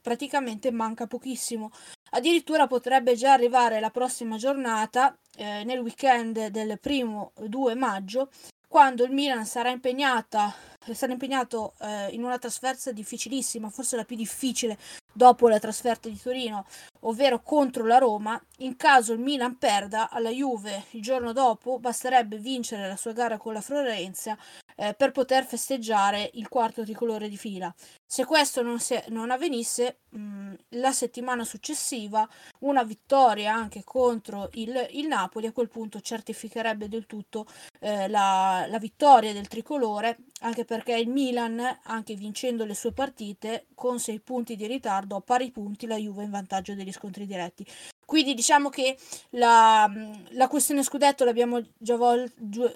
praticamente 0.00 0.70
manca 0.70 1.06
pochissimo. 1.06 1.70
Addirittura 2.10 2.66
potrebbe 2.66 3.14
già 3.14 3.32
arrivare 3.32 3.80
la 3.80 3.90
prossima 3.90 4.36
giornata 4.36 5.16
eh, 5.36 5.64
nel 5.64 5.80
weekend 5.80 6.46
del 6.48 6.78
primo 6.78 7.32
2 7.40 7.74
maggio, 7.74 8.30
quando 8.68 9.04
il 9.04 9.12
Milan 9.12 9.46
sarà 9.46 9.70
impegnata 9.70 10.52
sarà 10.92 11.12
impegnato 11.12 11.74
eh, 11.80 12.08
in 12.10 12.22
una 12.24 12.38
trasferta 12.38 12.92
difficilissima, 12.92 13.70
forse 13.70 13.96
la 13.96 14.04
più 14.04 14.16
difficile 14.16 14.78
dopo 15.14 15.48
la 15.48 15.60
trasferta 15.60 16.08
di 16.08 16.20
Torino, 16.20 16.66
ovvero 17.00 17.40
contro 17.40 17.86
la 17.86 17.98
Roma. 17.98 18.40
In 18.58 18.76
caso 18.76 19.12
il 19.12 19.20
Milan 19.20 19.56
perda 19.56 20.10
alla 20.10 20.30
Juve 20.30 20.84
il 20.90 21.02
giorno 21.02 21.32
dopo, 21.32 21.78
basterebbe 21.78 22.36
vincere 22.36 22.88
la 22.88 22.96
sua 22.96 23.12
gara 23.12 23.38
con 23.38 23.52
la 23.52 23.60
Florenza 23.60 24.36
eh, 24.76 24.94
per 24.94 25.12
poter 25.12 25.44
festeggiare 25.44 26.30
il 26.34 26.48
quarto 26.48 26.84
tricolore 26.84 27.28
di 27.28 27.36
fila. 27.36 27.72
Se 28.04 28.24
questo 28.24 28.62
non, 28.62 28.80
si, 28.80 29.00
non 29.08 29.30
avvenisse, 29.30 30.00
mh, 30.10 30.18
mm, 30.18 30.54
la 30.70 30.92
settimana 30.92 31.44
successiva 31.44 32.28
una 32.60 32.82
vittoria 32.82 33.54
anche 33.54 33.82
contro 33.84 34.48
il, 34.54 34.88
il, 34.92 35.06
Napoli 35.06 35.46
a 35.46 35.52
quel 35.52 35.68
punto 35.68 36.00
certificherebbe 36.00 36.88
del 36.88 37.06
tutto 37.06 37.46
eh, 37.80 38.08
la, 38.08 38.66
la 38.68 38.78
vittoria 38.78 39.32
del 39.32 39.48
tricolore, 39.48 40.18
anche 40.40 40.64
perché 40.74 40.96
il 40.96 41.08
Milan, 41.08 41.60
anche 41.84 42.16
vincendo 42.16 42.64
le 42.64 42.74
sue 42.74 42.90
partite, 42.90 43.66
con 43.76 44.00
sei 44.00 44.18
punti 44.18 44.56
di 44.56 44.66
ritardo, 44.66 45.14
a 45.14 45.20
pari 45.20 45.52
punti 45.52 45.86
la 45.86 45.96
Juve 45.96 46.24
in 46.24 46.30
vantaggio 46.30 46.74
degli 46.74 46.90
scontri 46.90 47.26
diretti. 47.26 47.64
Quindi 48.04 48.34
diciamo 48.34 48.70
che 48.70 48.98
la, 49.30 49.88
la 50.30 50.48
questione 50.48 50.82
scudetto, 50.82 51.24
l'abbiamo 51.24 51.62
già, 51.78 51.94
vol- 51.94 52.28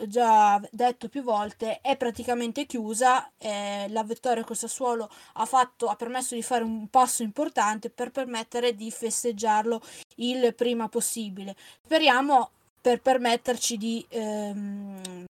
già, 0.07 0.61
detto 0.71 1.09
più 1.09 1.25
volte, 1.25 1.81
è 1.81 1.97
praticamente 1.97 2.67
chiusa. 2.67 3.33
Eh, 3.37 3.89
la 3.89 4.05
vittoria 4.05 4.45
col 4.45 4.57
Sassuolo 4.57 5.11
ha, 5.33 5.45
fatto, 5.45 5.89
ha 5.89 5.97
permesso 5.97 6.37
di 6.37 6.43
fare 6.43 6.63
un 6.63 6.87
passo 6.87 7.25
importante 7.25 7.91
per 7.91 8.13
permettere 8.13 8.77
di 8.77 8.93
festeggiarlo 8.93 9.83
il 10.19 10.55
prima 10.55 10.89
possibile. 10.89 11.57
Speriamo 11.83 12.51
per 12.81 13.01
permetterci 13.01 13.77
di, 13.77 14.07
ehm, 14.09 15.27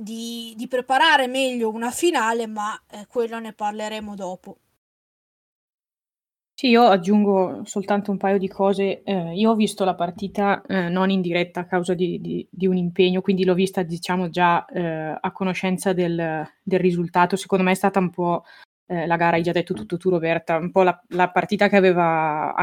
di, 0.00 0.54
di 0.56 0.66
preparare 0.66 1.26
meglio 1.26 1.70
una 1.70 1.90
finale, 1.90 2.46
ma 2.46 2.74
eh, 2.90 3.06
quello 3.06 3.38
ne 3.38 3.52
parleremo 3.52 4.14
dopo. 4.14 4.58
Sì, 6.54 6.68
io 6.68 6.84
aggiungo 6.84 7.62
soltanto 7.64 8.10
un 8.10 8.18
paio 8.18 8.38
di 8.38 8.48
cose. 8.48 9.02
Eh, 9.02 9.34
io 9.34 9.50
ho 9.50 9.54
visto 9.54 9.84
la 9.84 9.94
partita 9.94 10.62
eh, 10.62 10.88
non 10.88 11.08
in 11.10 11.22
diretta 11.22 11.60
a 11.60 11.66
causa 11.66 11.94
di, 11.94 12.20
di, 12.20 12.46
di, 12.50 12.66
un 12.66 12.76
impegno, 12.76 13.22
quindi 13.22 13.44
l'ho 13.44 13.54
vista 13.54 13.82
diciamo 13.82 14.28
già 14.28 14.64
eh, 14.66 15.18
a 15.18 15.32
conoscenza 15.32 15.92
del, 15.94 16.46
del, 16.62 16.80
risultato. 16.80 17.36
Secondo 17.36 17.64
me 17.64 17.72
è 17.72 17.74
stata 17.74 17.98
un 17.98 18.10
po' 18.10 18.44
eh, 18.86 19.06
la 19.06 19.16
gara, 19.16 19.36
hai 19.36 19.42
già 19.42 19.52
detto 19.52 19.72
tutto 19.72 19.96
tu 19.96 20.10
Roberta, 20.10 20.56
un 20.56 20.70
po' 20.70 20.82
la, 20.82 21.02
la 21.08 21.30
partita 21.30 21.68
che 21.68 21.76
aveva 21.76 22.54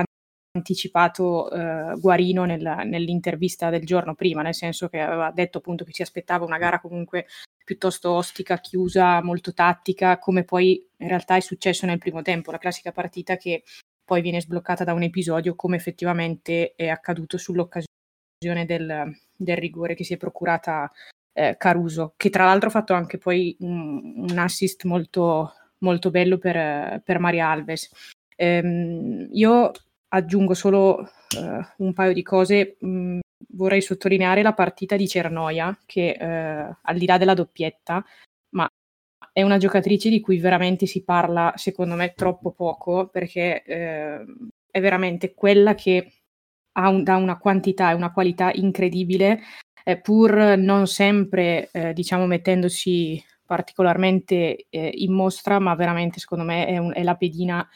anticipato 0.58 1.50
eh, 1.52 1.94
Guarino 2.00 2.46
nel, 2.46 2.82
nell'intervista 2.86 3.70
del 3.70 3.86
giorno 3.86 4.16
prima, 4.16 4.42
nel 4.42 4.56
senso 4.56 4.90
che 4.90 5.00
aveva 5.00 5.32
detto 5.32 5.60
appunto 5.60 5.84
che 5.84 5.94
si 5.94 6.02
aspettava 6.02 6.46
una 6.46 6.58
gara 6.58 6.80
comunque 6.80 7.26
piuttosto 7.64 8.12
ostica, 8.12 8.60
chiusa, 8.60 9.22
molto 9.22 9.54
tattica, 9.54 10.20
come 10.20 10.44
poi 10.44 10.86
in 10.98 11.08
realtà 11.08 11.36
è 11.36 11.42
successo 11.42 11.86
nel 11.86 11.98
primo 11.98 12.22
tempo, 12.22 12.52
la 12.52 12.58
classica 12.58 12.92
partita 12.92 13.38
che 13.38 13.64
poi 14.04 14.22
viene 14.22 14.40
sbloccata 14.40 14.84
da 14.86 14.94
un 14.94 15.04
episodio, 15.04 15.56
come 15.56 15.76
effettivamente 15.76 16.74
è 16.76 16.88
accaduto 16.88 17.38
sull'occasione 17.38 18.66
del, 18.66 19.14
del 19.36 19.58
rigore 19.58 19.96
che 19.96 20.06
si 20.06 20.14
è 20.14 20.18
procurata 20.18 20.90
eh, 21.34 21.56
Caruso, 21.58 22.14
che 22.16 22.30
tra 22.30 22.46
l'altro 22.46 22.70
ha 22.70 22.72
fatto 22.72 22.94
anche 22.94 23.18
poi 23.18 23.56
un, 23.60 24.28
un 24.30 24.38
assist 24.38 24.86
molto, 24.86 25.52
molto 25.80 26.10
bello 26.10 26.38
per, 26.38 27.02
per 27.04 27.20
Maria 27.20 27.50
Alves. 27.50 27.92
Ehm, 28.38 29.28
io 29.32 29.72
aggiungo 30.10 30.54
solo 30.54 31.00
uh, 31.00 31.84
un 31.84 31.94
paio 31.94 32.14
di 32.14 32.24
cose. 32.24 32.78
Mm, 32.86 33.20
vorrei 33.50 33.82
sottolineare 33.82 34.42
la 34.42 34.54
partita 34.54 34.96
di 34.96 35.08
Cernoia, 35.08 35.78
che 35.86 36.18
uh, 36.20 36.78
al 36.82 36.98
di 36.98 37.06
là 37.06 37.18
della 37.18 37.34
doppietta, 37.34 38.04
ma 38.52 38.68
è 39.32 39.42
una 39.42 39.58
giocatrice 39.58 40.10
di 40.10 40.20
cui 40.20 40.40
veramente 40.40 40.86
si 40.86 41.04
parla, 41.04 41.54
secondo 41.56 41.96
me, 41.96 42.14
troppo 42.14 42.52
poco, 42.52 43.08
perché 43.08 43.64
uh, 43.66 44.48
è 44.70 44.80
veramente 44.80 45.34
quella 45.34 45.76
che 45.76 46.12
ha 46.78 46.90
un, 46.90 47.04
una 47.08 47.38
quantità 47.38 47.92
e 47.92 47.96
una 47.96 48.12
qualità 48.12 48.52
incredibile, 48.54 49.42
eh, 49.84 50.00
pur 50.00 50.56
non 50.58 50.88
sempre, 50.88 51.70
eh, 51.72 51.94
diciamo, 51.94 52.26
mettendosi 52.26 53.24
particolarmente 53.46 54.68
eh, 54.70 54.92
in 54.96 55.14
mostra, 55.14 55.60
ma 55.60 55.74
veramente, 55.76 56.20
secondo 56.20 56.44
me, 56.44 56.68
è, 56.68 56.78
un, 56.78 56.92
è 56.94 57.04
la 57.04 57.16
pedina 57.16 57.68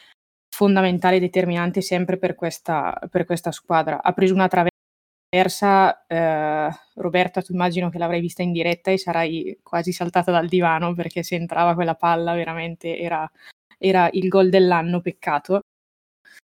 fondamentale 0.62 1.16
e 1.16 1.20
determinante 1.20 1.80
sempre 1.80 2.18
per 2.18 2.36
questa, 2.36 2.96
per 3.10 3.24
questa 3.24 3.50
squadra. 3.50 4.00
Ha 4.00 4.12
preso 4.12 4.32
una 4.32 4.48
traversa, 4.48 6.06
eh, 6.06 6.70
Roberta, 6.94 7.42
tu 7.42 7.52
immagino 7.52 7.90
che 7.90 7.98
l'avrai 7.98 8.20
vista 8.20 8.42
in 8.42 8.52
diretta 8.52 8.92
e 8.92 8.98
sarai 8.98 9.58
quasi 9.60 9.90
saltata 9.90 10.30
dal 10.30 10.46
divano 10.46 10.94
perché 10.94 11.24
se 11.24 11.34
entrava 11.34 11.74
quella 11.74 11.96
palla 11.96 12.34
veramente 12.34 12.96
era, 12.96 13.28
era 13.76 14.08
il 14.12 14.28
gol 14.28 14.50
dell'anno, 14.50 15.00
peccato, 15.00 15.62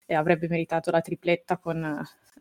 e 0.06 0.14
avrebbe 0.14 0.50
meritato 0.50 0.92
la 0.92 1.00
tripletta 1.00 1.58
con, 1.58 1.82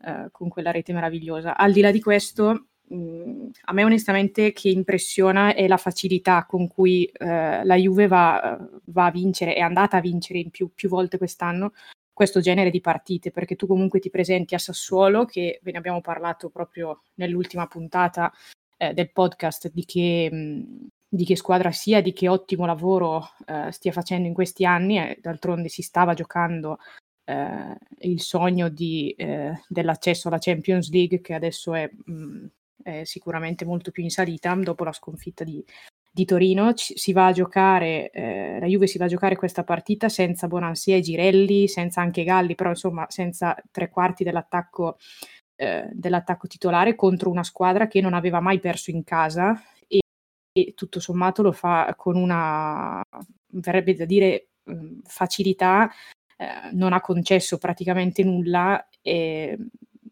eh, 0.03 0.27
con 0.29 0.49
quella 0.49 0.71
rete 0.71 0.91
meravigliosa. 0.91 1.55
Al 1.55 1.71
di 1.71 1.79
là 1.79 1.91
di 1.91 2.01
questo, 2.01 2.70
Mhmm, 2.91 3.51
a 3.65 3.73
me 3.73 3.83
onestamente 3.85 4.51
che 4.51 4.69
impressiona 4.69 5.53
è 5.53 5.67
la 5.67 5.77
facilità 5.77 6.45
con 6.45 6.67
cui 6.67 7.05
eh, 7.05 7.63
la 7.63 7.75
Juve 7.75 8.07
va, 8.07 8.59
va, 8.85 9.05
a 9.05 9.11
vincere, 9.11 9.53
è 9.53 9.61
andata 9.61 9.97
a 9.97 10.01
vincere 10.01 10.39
in 10.39 10.49
più, 10.49 10.71
più, 10.75 10.89
volte 10.89 11.17
quest'anno 11.17 11.71
questo 12.13 12.41
genere 12.41 12.69
di 12.69 12.81
partite, 12.81 13.31
perché 13.31 13.55
tu 13.55 13.65
comunque 13.65 13.99
ti 13.99 14.09
presenti 14.09 14.53
a 14.53 14.59
Sassuolo, 14.59 15.25
che 15.25 15.59
ve 15.63 15.71
ne 15.71 15.77
abbiamo 15.77 16.01
parlato 16.01 16.49
proprio 16.49 17.01
nell'ultima 17.15 17.65
puntata 17.67 18.31
eh, 18.77 18.93
del 18.93 19.11
podcast, 19.11 19.71
di 19.71 19.85
che, 19.85 20.29
mh, 20.31 20.87
di 21.07 21.25
che, 21.25 21.35
squadra 21.35 21.71
sia, 21.71 22.01
di 22.01 22.13
che 22.13 22.27
ottimo 22.27 22.65
lavoro 22.65 23.23
eh, 23.45 23.71
stia 23.71 23.91
facendo 23.91 24.27
in 24.27 24.33
questi 24.33 24.65
anni, 24.65 24.99
e 24.99 25.19
d'altronde 25.21 25.69
si 25.69 25.81
stava 25.81 26.13
giocando 26.13 26.77
eh, 27.23 27.77
il 27.99 28.19
sogno 28.21 28.69
di, 28.69 29.13
eh, 29.17 29.61
dell'accesso 29.67 30.27
alla 30.27 30.37
Champions 30.39 30.91
League, 30.91 31.21
che 31.21 31.33
adesso 31.33 31.73
è 31.73 31.89
mh, 31.89 32.45
è 32.83 33.03
sicuramente 33.03 33.65
molto 33.65 33.91
più 33.91 34.03
in 34.03 34.09
salita 34.09 34.53
dopo 34.55 34.83
la 34.83 34.91
sconfitta 34.91 35.43
di, 35.43 35.63
di 36.11 36.25
Torino. 36.25 36.73
Ci, 36.73 36.97
si 36.97 37.13
va 37.13 37.27
a 37.27 37.31
giocare, 37.31 38.09
eh, 38.11 38.59
la 38.59 38.65
Juve 38.65 38.87
si 38.87 38.97
va 38.97 39.05
a 39.05 39.09
giocare 39.09 39.35
questa 39.35 39.63
partita 39.63 40.09
senza 40.09 40.47
Bonansia 40.47 40.95
e 40.95 41.01
Girelli, 41.01 41.67
senza 41.67 42.01
anche 42.01 42.23
Galli, 42.23 42.55
però 42.55 42.69
insomma 42.69 43.05
senza 43.09 43.55
tre 43.71 43.89
quarti 43.89 44.23
dell'attacco, 44.23 44.97
eh, 45.55 45.89
dell'attacco 45.91 46.47
titolare 46.47 46.95
contro 46.95 47.29
una 47.29 47.43
squadra 47.43 47.87
che 47.87 48.01
non 48.01 48.13
aveva 48.13 48.39
mai 48.39 48.59
perso 48.59 48.91
in 48.91 49.03
casa 49.03 49.61
e, 49.87 49.99
e 50.51 50.73
tutto 50.75 50.99
sommato 50.99 51.41
lo 51.41 51.51
fa 51.51 51.93
con 51.95 52.15
una, 52.15 53.01
verrebbe 53.53 53.93
da 53.95 54.05
dire, 54.05 54.47
facilità, 55.03 55.89
eh, 56.37 56.71
non 56.73 56.93
ha 56.93 57.01
concesso 57.01 57.57
praticamente 57.57 58.23
nulla. 58.23 58.87
E, 59.01 59.57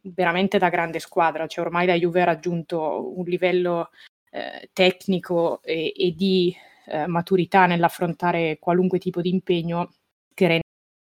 veramente 0.04 0.58
da 0.58 0.70
grande 0.70 1.00
squadra, 1.00 1.48
cioè 1.48 1.66
ormai 1.66 1.86
la 1.86 1.96
Juve 1.96 2.22
ha 2.22 2.26
raggiunto 2.26 3.14
un 3.18 3.26
livello 3.26 3.90
eh, 4.32 4.70
tecnico 4.74 5.62
e, 5.64 5.94
e 5.96 6.14
di 6.16 6.56
eh, 6.88 7.08
maturità 7.08 7.66
nell'affrontare 7.66 8.58
qualunque 8.60 9.00
tipo 9.00 9.22
di 9.22 9.30
impegno 9.30 9.94
che 10.34 10.62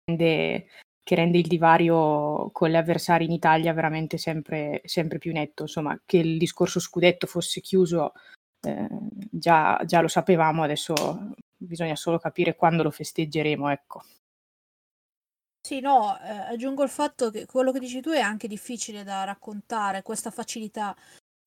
rende, 0.07 0.67
che 1.03 1.15
rende 1.15 1.39
il 1.39 1.47
divario 1.47 2.51
con 2.53 2.69
gli 2.69 2.77
avversari 2.77 3.25
in 3.25 3.33
Italia 3.33 3.73
veramente 3.73 4.19
sempre, 4.19 4.83
sempre 4.85 5.19
più 5.19 5.33
netto. 5.33 5.63
Insomma, 5.63 5.99
che 6.05 6.19
il 6.19 6.39
discorso 6.39 6.81
scudetto 6.81 7.27
fosse 7.27 7.61
chiuso 7.61 8.13
eh, 8.67 8.89
già, 9.31 9.81
già, 9.85 10.01
lo 10.01 10.09
sapevamo, 10.09 10.63
adesso 10.63 11.33
bisogna 11.57 11.97
solo 11.97 12.19
capire 12.19 12.57
quando 12.57 12.83
lo 12.83 12.91
festeggeremo. 12.91 13.71
Ecco. 13.71 14.03
Sì, 15.65 15.79
no, 15.79 16.19
eh, 16.21 16.29
aggiungo 16.29 16.83
il 16.83 16.89
fatto 16.89 17.31
che 17.31 17.47
quello 17.47 17.71
che 17.71 17.79
dici 17.79 18.01
tu 18.01 18.11
è 18.11 18.19
anche 18.19 18.49
difficile 18.49 19.05
da 19.05 19.23
raccontare, 19.23 20.03
questa 20.03 20.31
facilità, 20.33 20.95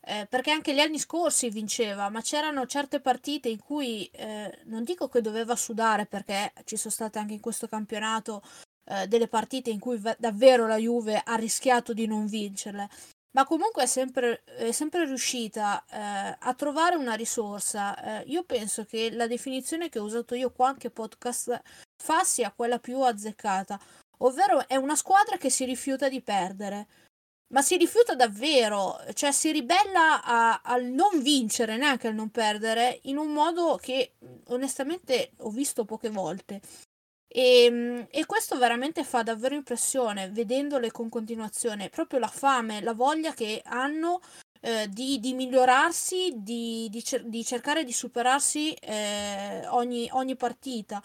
eh, 0.01 0.25
perché 0.29 0.51
anche 0.51 0.73
gli 0.73 0.79
anni 0.79 0.99
scorsi 0.99 1.49
vinceva, 1.49 2.09
ma 2.09 2.21
c'erano 2.21 2.65
certe 2.65 3.01
partite 3.01 3.49
in 3.49 3.59
cui 3.59 4.05
eh, 4.13 4.61
non 4.65 4.83
dico 4.85 5.09
che 5.09 5.21
doveva 5.21 5.55
sudare, 5.57 6.05
perché 6.05 6.53
ci 6.65 6.77
sono 6.77 6.93
state 6.93 7.19
anche 7.19 7.33
in 7.33 7.41
questo 7.41 7.67
campionato 7.67 8.41
eh, 8.85 9.07
delle 9.07 9.27
partite 9.27 9.69
in 9.69 9.79
cui 9.79 9.97
v- 9.97 10.15
davvero 10.17 10.65
la 10.67 10.77
Juve 10.77 11.21
ha 11.23 11.35
rischiato 11.35 11.93
di 11.93 12.07
non 12.07 12.25
vincerle, 12.27 12.89
ma 13.31 13.45
comunque 13.45 13.83
è 13.83 13.85
sempre, 13.85 14.43
è 14.45 14.71
sempre 14.71 15.05
riuscita 15.05 15.83
eh, 15.91 16.37
a 16.39 16.53
trovare 16.55 16.95
una 16.95 17.15
risorsa. 17.15 18.21
Eh, 18.21 18.23
io 18.29 18.43
penso 18.45 18.85
che 18.85 19.11
la 19.11 19.27
definizione 19.27 19.89
che 19.89 19.99
ho 19.99 20.03
usato 20.05 20.35
io 20.35 20.51
qua 20.51 20.69
anche 20.69 20.89
podcast 20.89 21.61
fa 22.01 22.23
sia 22.23 22.51
quella 22.53 22.79
più 22.79 22.99
azzeccata 23.01 23.79
ovvero 24.19 24.67
è 24.67 24.75
una 24.75 24.95
squadra 24.95 25.37
che 25.37 25.49
si 25.49 25.65
rifiuta 25.65 26.09
di 26.09 26.21
perdere. 26.21 26.87
Ma 27.53 27.61
si 27.61 27.77
rifiuta 27.77 28.15
davvero, 28.15 28.99
cioè 29.13 29.31
si 29.31 29.51
ribella 29.51 30.61
al 30.63 30.85
non 30.85 31.21
vincere, 31.21 31.77
neanche 31.77 32.07
al 32.07 32.15
non 32.15 32.29
perdere, 32.31 32.99
in 33.03 33.17
un 33.17 33.31
modo 33.31 33.77
che 33.79 34.15
onestamente 34.47 35.31
ho 35.37 35.49
visto 35.49 35.85
poche 35.85 36.09
volte. 36.09 36.61
E, 37.27 37.65
ehm, 37.65 38.07
e, 38.09 38.25
questo 38.25 38.57
veramente 38.57 39.03
fa 39.03 39.21
davvero 39.21 39.55
impressione, 39.55 40.29
vedendole 40.29 40.89
con 40.91 41.09
continuazione, 41.09 41.89
proprio 41.89 42.19
la 42.19 42.27
fame, 42.27 42.81
la 42.81 42.93
voglia 42.93 43.33
che 43.33 43.61
hanno 43.65 44.21
eh, 44.61 44.87
di, 44.89 45.19
di, 45.19 45.33
migliorarsi, 45.33 46.33
di, 46.37 46.87
di, 46.89 47.03
cer- 47.03 47.25
di, 47.25 47.43
cercare 47.43 47.83
di 47.83 47.93
superarsi 47.93 48.73
eh, 48.73 49.67
ogni, 49.67 50.09
ogni 50.13 50.35
partita 50.35 51.01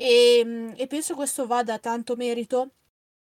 e, 0.00 0.72
e 0.76 0.86
penso 0.86 1.14
questo 1.14 1.46
vada 1.46 1.78
tanto 1.78 2.16
merito 2.16 2.70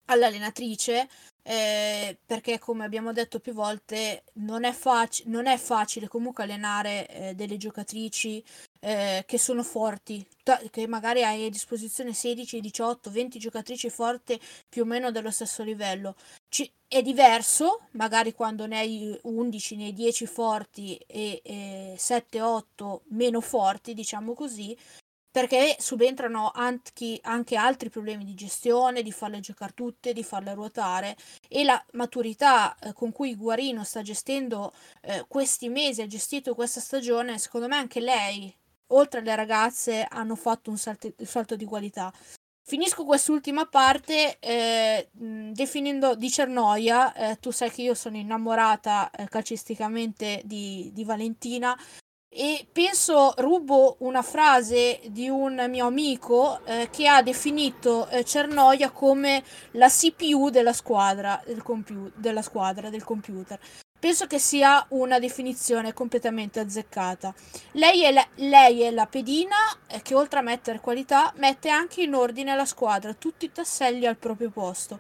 all'allenatrice 0.06 1.08
eh, 1.44 2.18
perché 2.26 2.58
come 2.58 2.84
abbiamo 2.84 3.14
detto 3.14 3.40
più 3.40 3.54
volte 3.54 4.24
non 4.36 4.64
è, 4.64 4.72
fac- 4.72 5.24
non 5.26 5.46
è 5.46 5.58
facile 5.58 6.08
comunque 6.08 6.44
allenare 6.44 7.08
eh, 7.08 7.36
delle 7.36 7.58
giocatrici 7.58 8.44
eh, 8.80 9.24
che 9.28 9.38
sono 9.38 9.62
forti, 9.62 10.26
t- 10.44 10.70
che 10.72 10.88
magari 10.88 11.24
hai 11.24 11.46
a 11.46 11.50
disposizione 11.50 12.14
16, 12.14 12.60
18, 12.60 13.12
20 13.12 13.38
giocatrici 13.38 13.90
forti 13.92 14.40
più 14.68 14.82
o 14.82 14.86
meno 14.86 15.12
dello 15.12 15.32
stesso 15.32 15.64
livello. 15.64 16.16
Ci- 16.50 16.72
è 16.88 17.02
diverso, 17.02 17.82
magari 17.92 18.34
quando 18.34 18.66
ne 18.66 18.80
hai 18.80 19.20
11, 19.24 19.76
ne 19.76 19.86
hai 19.86 19.94
10 19.94 20.26
forti 20.26 20.96
e, 21.08 21.42
e 21.44 21.96
7, 21.98 22.42
8 22.42 23.04
meno 23.10 23.42
forti, 23.42 23.94
diciamo 23.94 24.34
così, 24.34 24.76
perché 25.34 25.78
subentrano 25.80 26.52
anche, 26.54 27.18
anche, 27.24 27.56
altri 27.56 27.90
problemi 27.90 28.24
di 28.24 28.36
gestione, 28.36 29.02
di 29.02 29.12
farle 29.12 29.40
giocare 29.40 29.74
tutte, 29.74 30.14
di 30.14 30.24
farle 30.24 30.54
ruotare 30.54 31.18
e 31.50 31.64
la 31.64 31.84
maturità 31.94 32.78
eh, 32.78 32.94
con 32.94 33.12
cui 33.12 33.36
Guarino 33.36 33.84
sta 33.84 34.04
gestendo 34.04 34.72
eh, 35.02 35.26
questi 35.28 35.70
mesi, 35.70 36.04
ha 36.04 36.08
gestito 36.08 36.54
questa 36.54 36.80
stagione, 36.80 37.40
secondo 37.40 37.68
me 37.68 37.78
anche 37.78 38.00
lei, 38.00 38.56
oltre 38.90 39.22
alle 39.22 39.36
ragazze, 39.36 40.06
hanno 40.08 40.36
fatto 40.36 40.70
un 40.70 40.78
salto, 40.78 41.12
un 41.18 41.26
salto 41.26 41.56
di 41.56 41.66
qualità. 41.66 42.14
Finisco 42.66 43.04
quest'ultima 43.04 43.66
parte 43.66 44.38
eh, 44.40 45.10
definendo 45.12 46.14
di 46.14 46.30
Cernoia, 46.30 47.12
eh, 47.14 47.40
tu 47.40 47.50
sai 47.50 47.72
che 47.72 47.82
io 47.82 47.96
sono 47.96 48.18
innamorata 48.18 49.10
eh, 49.10 49.28
calcisticamente 49.28 50.44
di, 50.46 50.92
di 50.94 51.04
Valentina, 51.04 51.76
e 52.36 52.66
penso 52.72 53.34
rubo 53.38 53.98
una 54.00 54.24
frase 54.24 55.00
di 55.10 55.30
un 55.30 55.66
mio 55.70 55.86
amico 55.86 56.66
eh, 56.66 56.90
che 56.92 57.08
ha 57.08 57.22
definito 57.22 58.08
eh, 58.08 58.26
Cernoia 58.26 58.90
come 58.90 59.44
la 59.72 59.88
CPU 59.88 60.50
della 60.50 60.74
squadra 60.74 61.42
del, 61.46 61.62
compu- 61.62 62.12
della 62.16 62.42
squadra 62.42 62.90
del 62.90 63.04
computer. 63.04 63.60
Penso 64.00 64.26
che 64.26 64.40
sia 64.40 64.86
una 64.90 65.20
definizione 65.20 65.94
completamente 65.94 66.60
azzeccata. 66.60 67.34
Lei 67.74 68.04
è 68.04 68.12
la, 68.12 68.28
lei 68.36 68.82
è 68.82 68.92
la 68.92 69.06
pedina 69.06 69.56
eh, 69.88 70.02
che 70.02 70.16
oltre 70.16 70.40
a 70.40 70.42
mettere 70.42 70.80
qualità 70.80 71.32
mette 71.38 71.70
anche 71.70 72.02
in 72.02 72.16
ordine 72.16 72.56
la 72.56 72.66
squadra, 72.66 73.14
tutti 73.14 73.46
i 73.46 73.52
tasselli 73.52 74.08
al 74.08 74.18
proprio 74.18 74.50
posto 74.50 75.00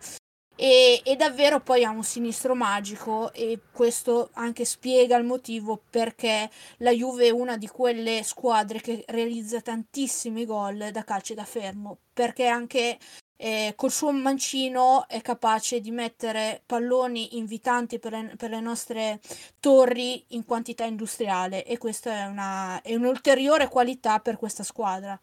e, 0.55 1.01
e, 1.03 1.15
davvero 1.15 1.59
poi 1.61 1.83
ha 1.83 1.89
un 1.89 2.03
sinistro 2.03 2.53
magico 2.53 3.33
e 3.33 3.59
questo 3.71 4.29
anche 4.33 4.65
spiega 4.65 5.17
il 5.17 5.25
motivo 5.25 5.81
perché 5.89 6.49
la 6.77 6.91
Juve 6.91 7.27
è 7.27 7.31
una 7.31 7.57
di 7.57 7.67
quelle 7.67 8.21
squadre 8.23 8.79
che 8.79 9.03
realizza 9.07 9.61
tantissimi 9.61 10.45
gol 10.45 10.89
da 10.91 11.03
calcio 11.03 11.33
da 11.33 11.45
fermo 11.45 11.97
perché 12.13 12.45
anche 12.45 12.99
eh, 13.35 13.73
col 13.75 13.91
suo 13.91 14.11
mancino 14.11 15.05
è 15.07 15.21
capace 15.21 15.81
di 15.81 15.91
mettere 15.91 16.61
palloni 16.65 17.37
invitanti 17.37 17.99
per 17.99 18.11
le, 18.11 18.33
per 18.37 18.51
le 18.51 18.61
nostre 18.61 19.19
torri 19.59 20.23
in 20.29 20.45
quantità 20.45 20.85
industriale 20.85 21.65
e 21.65 21.77
questa 21.77 22.11
è, 22.11 22.25
una, 22.25 22.81
è 22.81 22.95
un'ulteriore 22.95 23.67
qualità 23.67 24.19
per 24.19 24.37
questa 24.37 24.63
squadra. 24.63 25.19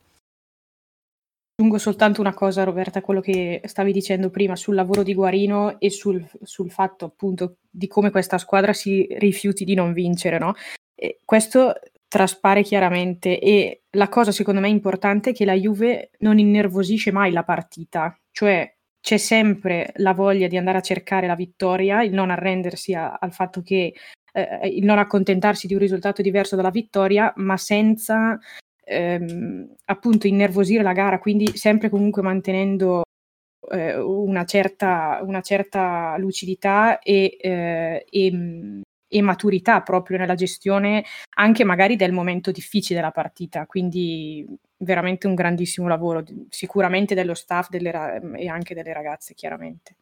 Aggiungo 1.61 1.76
soltanto 1.76 2.22
una 2.22 2.32
cosa, 2.32 2.64
Roberta, 2.64 3.02
quello 3.02 3.20
che 3.20 3.61
stavi 3.66 3.92
dicendo 3.92 4.30
prima 4.30 4.56
sul 4.56 4.74
lavoro 4.74 5.02
di 5.02 5.12
Guarino 5.12 5.78
e 5.78 5.90
sul, 5.90 6.26
sul 6.40 6.70
fatto 6.70 7.04
appunto 7.04 7.56
di 7.68 7.86
come 7.86 8.11
questa 8.11 8.38
squadra 8.38 8.72
si 8.72 9.06
rifiuti 9.18 9.64
di 9.64 9.74
non 9.74 9.92
vincere, 9.92 10.38
no? 10.38 10.54
E 10.94 11.18
questo 11.22 11.74
traspare 12.08 12.62
chiaramente 12.62 13.38
e 13.38 13.82
la 13.90 14.08
cosa 14.08 14.32
secondo 14.32 14.62
me 14.62 14.70
importante 14.70 15.30
è 15.30 15.32
che 15.34 15.44
la 15.44 15.52
Juve 15.52 16.12
non 16.20 16.38
innervosisce 16.38 17.12
mai 17.12 17.30
la 17.30 17.44
partita, 17.44 18.18
cioè 18.30 18.74
c'è 18.98 19.18
sempre 19.18 19.92
la 19.96 20.14
voglia 20.14 20.46
di 20.48 20.56
andare 20.56 20.78
a 20.78 20.82
cercare 20.82 21.26
la 21.26 21.34
vittoria, 21.34 22.02
il 22.02 22.14
non 22.14 22.30
arrendersi 22.30 22.94
a, 22.94 23.18
al 23.20 23.34
fatto 23.34 23.61
che 23.61 23.92
eh, 24.32 24.66
il 24.66 24.84
non 24.86 24.96
accontentarsi 24.96 25.66
di 25.66 25.74
un 25.74 25.80
risultato 25.80 26.22
diverso 26.22 26.56
dalla 26.56 26.70
vittoria, 26.70 27.30
ma 27.36 27.58
senza 27.58 28.38
ehm, 28.91 29.74
appunto 29.86 30.26
innervosire 30.26 30.82
la 30.82 30.93
gara, 30.93 31.18
quindi 31.20 31.57
sempre 31.57 31.88
comunque 31.88 32.22
mantenendo 32.22 33.03
eh, 33.70 33.97
una, 33.99 34.45
certa, 34.45 35.20
una, 35.22 35.41
certa, 35.41 36.16
lucidità 36.18 36.99
e, 36.99 37.36
eh, 37.41 38.07
e, 38.11 38.82
e, 39.09 39.22
maturità 39.22 39.82
proprio 39.82 40.18
nella 40.18 40.34
gestione 40.34 41.05
anche 41.36 41.64
magari 41.64 41.97
del 41.97 42.12
momento 42.12 42.51
difficile 42.51 43.01
della 43.01 43.12
partita. 43.12 43.66
Quindi 43.66 44.47
veramente 44.78 45.26
un 45.26 45.34
grandissimo 45.34 45.86
lavoro, 45.88 46.24
sicuramente 46.49 47.14
dello 47.14 47.34
staff 47.34 47.68
delle, 47.68 48.20
e 48.36 48.49
anche 48.49 48.74
delle 48.74 48.93
ragazze, 48.93 49.34
chiaramente. 49.34 49.95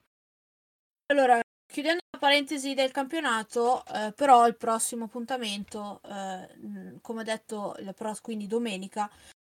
Allora, 1.10 1.40
Chiudendo 1.78 2.02
la 2.10 2.18
parentesi 2.18 2.74
del 2.74 2.90
campionato, 2.90 3.84
eh, 3.86 4.12
però 4.12 4.48
il 4.48 4.56
prossimo 4.56 5.04
appuntamento, 5.04 6.00
eh, 6.10 6.98
come 7.00 7.22
detto, 7.22 7.76
pro- 7.94 8.16
quindi 8.20 8.48
domenica, 8.48 9.08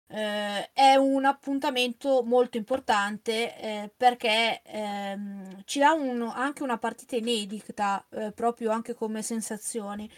eh, 0.07 0.71
è 0.73 0.95
un 0.95 1.23
appuntamento 1.25 2.23
molto 2.23 2.57
importante 2.57 3.55
eh, 3.59 3.91
perché 3.95 4.63
ehm, 4.63 5.61
ci 5.65 5.77
dà 5.77 5.91
un, 5.93 6.23
anche 6.23 6.63
una 6.63 6.79
partita 6.79 7.15
inedita, 7.15 8.03
eh, 8.09 8.31
proprio 8.31 8.71
anche 8.71 8.95
come 8.95 9.21
sensazioni. 9.21 10.09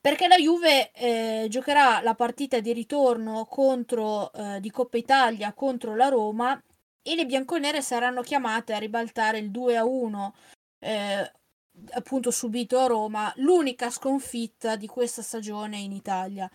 Perché 0.00 0.28
la 0.28 0.36
Juve 0.36 0.92
eh, 0.92 1.46
giocherà 1.50 2.00
la 2.00 2.14
partita 2.14 2.58
di 2.60 2.72
ritorno 2.72 3.44
contro, 3.44 4.30
di 4.60 4.70
Coppa 4.70 4.96
Italia 4.96 5.52
contro 5.52 5.94
la 5.94 6.08
Roma 6.08 6.58
e 7.02 7.14
le 7.14 7.26
bianconere 7.26 7.82
saranno 7.82 8.22
chiamate 8.22 8.72
a 8.72 8.78
ribaltare 8.78 9.36
il 9.36 9.50
2 9.50 9.76
a 9.76 9.84
1 9.84 10.34
eh, 10.84 11.32
appunto 11.92 12.30
subito 12.30 12.78
a 12.78 12.86
Roma, 12.86 13.32
l'unica 13.36 13.90
sconfitta 13.90 14.76
di 14.76 14.86
questa 14.86 15.22
stagione 15.22 15.78
in 15.78 15.92
Italia. 15.92 16.50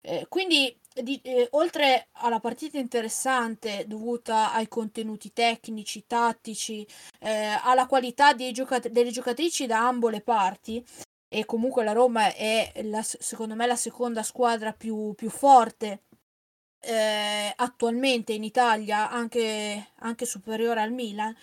Eh, 0.00 0.26
quindi, 0.28 0.76
di, 1.02 1.20
eh, 1.22 1.48
oltre 1.52 2.08
alla 2.12 2.40
partita 2.40 2.78
interessante 2.78 3.84
dovuta 3.86 4.52
ai 4.52 4.68
contenuti 4.68 5.32
tecnici, 5.32 6.06
tattici, 6.06 6.86
eh, 7.20 7.58
alla 7.62 7.86
qualità 7.86 8.34
giocat- 8.34 8.88
delle 8.88 9.10
giocatrici 9.10 9.66
da 9.66 9.86
ambo 9.86 10.08
le 10.08 10.20
parti, 10.20 10.84
e 11.28 11.44
comunque 11.44 11.84
la 11.84 11.92
Roma 11.92 12.32
è 12.34 12.70
la, 12.84 13.02
secondo 13.02 13.54
me 13.54 13.66
la 13.66 13.76
seconda 13.76 14.22
squadra 14.22 14.72
più, 14.72 15.14
più 15.14 15.30
forte 15.30 16.04
eh, 16.80 17.52
attualmente 17.56 18.32
in 18.32 18.44
Italia, 18.44 19.10
anche, 19.10 19.90
anche 20.00 20.26
superiore 20.26 20.80
al 20.82 20.92
Milan. 20.92 21.34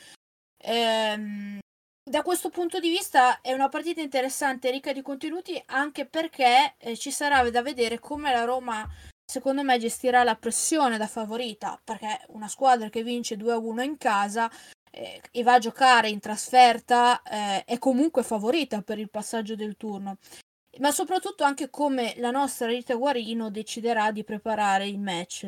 Ehm, 0.64 1.60
da 2.04 2.24
questo 2.24 2.49
punto 2.49 2.80
di 2.80 2.89
vista 2.89 3.41
è 3.41 3.54
una 3.54 3.70
partita 3.70 4.02
interessante, 4.02 4.72
ricca 4.72 4.91
di 4.91 5.02
contenuti, 5.02 5.62
anche 5.68 6.06
perché 6.06 6.76
eh, 6.78 6.97
ci 6.97 7.12
sarà 7.12 7.47
da 7.49 7.62
vedere 7.62 7.99
come 7.99 8.32
la 8.32 8.43
Roma, 8.43 8.88
secondo 9.24 9.64
me, 9.64 9.78
gestirà 9.78 10.24
la 10.24 10.36
pressione 10.36 10.97
da 10.97 11.08
favorita, 11.08 11.80
perché 11.84 12.22
una 12.30 12.47
squadra 12.47 12.89
che 12.89 13.04
vince 13.04 13.36
2-1 13.36 13.84
in 13.84 13.97
casa 13.97 14.49
eh, 14.89 15.22
e 15.32 15.43
va 15.43 15.54
a 15.54 15.60
giocare 15.60 16.10
in 16.10 16.20
trasferta 16.20 17.22
eh, 17.22 17.64
è 17.66 17.78
comunque 17.78 18.24
favorita 18.24 18.82
per 18.82 18.99
il 18.99 19.10
passaggio 19.10 19.56
del 19.56 19.78
turno. 19.78 20.18
Ma 20.80 20.91
soprattutto 20.91 21.43
anche 21.43 21.70
come 21.70 22.14
la 22.18 22.32
nostra 22.32 22.68
Rita 22.68 22.95
Guarino 22.95 23.49
deciderà 23.49 24.12
di 24.12 24.24
preparare 24.24 24.88
il 24.88 24.99
match. 24.99 25.47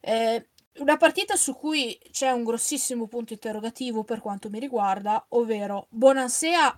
Eh, 0.00 0.48
una 0.78 0.96
partita 0.96 1.36
su 1.36 1.54
cui 1.54 1.98
c'è 2.10 2.30
un 2.30 2.44
grossissimo 2.44 3.06
punto 3.06 3.32
interrogativo 3.32 4.04
per 4.04 4.20
quanto 4.20 4.50
mi 4.50 4.58
riguarda, 4.58 5.24
ovvero 5.30 5.86
Bonansea 5.90 6.74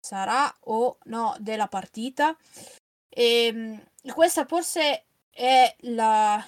sarà 0.00 0.54
o 0.64 0.98
no 1.04 1.34
della 1.38 1.68
partita. 1.68 2.36
E 3.08 3.46
ehm, 3.46 3.82
questa 4.12 4.44
forse 4.44 5.04
è 5.30 5.74
la, 5.80 6.44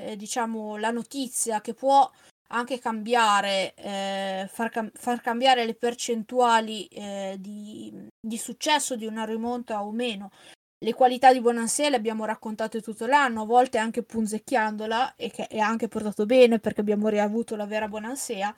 eh, 0.00 0.16
diciamo, 0.16 0.76
la 0.76 0.90
notizia 0.90 1.60
che 1.60 1.74
può 1.74 2.10
anche 2.48 2.78
cambiare, 2.78 3.74
eh, 3.74 4.48
far, 4.50 4.70
cam- 4.70 4.92
far, 4.94 5.20
cambiare 5.20 5.64
le 5.64 5.74
percentuali 5.74 6.86
eh, 6.86 7.36
di, 7.40 7.92
di, 8.20 8.38
successo 8.38 8.94
di 8.94 9.06
una 9.06 9.24
rimonta 9.24 9.82
o 9.82 9.90
meno 9.90 10.30
le 10.78 10.94
qualità 10.94 11.32
di 11.32 11.40
Bonansea 11.40 11.88
le 11.88 11.96
abbiamo 11.96 12.24
raccontate 12.24 12.82
tutto 12.82 13.06
l'anno, 13.06 13.42
a 13.42 13.46
volte 13.46 13.78
anche 13.78 14.02
punzecchiandola, 14.02 15.14
e 15.16 15.30
che 15.30 15.46
è 15.46 15.58
anche 15.58 15.88
portato 15.88 16.26
bene 16.26 16.58
perché 16.58 16.80
abbiamo 16.80 17.08
riavuto 17.08 17.56
la 17.56 17.66
vera 17.66 17.88
Bonansea. 17.88 18.54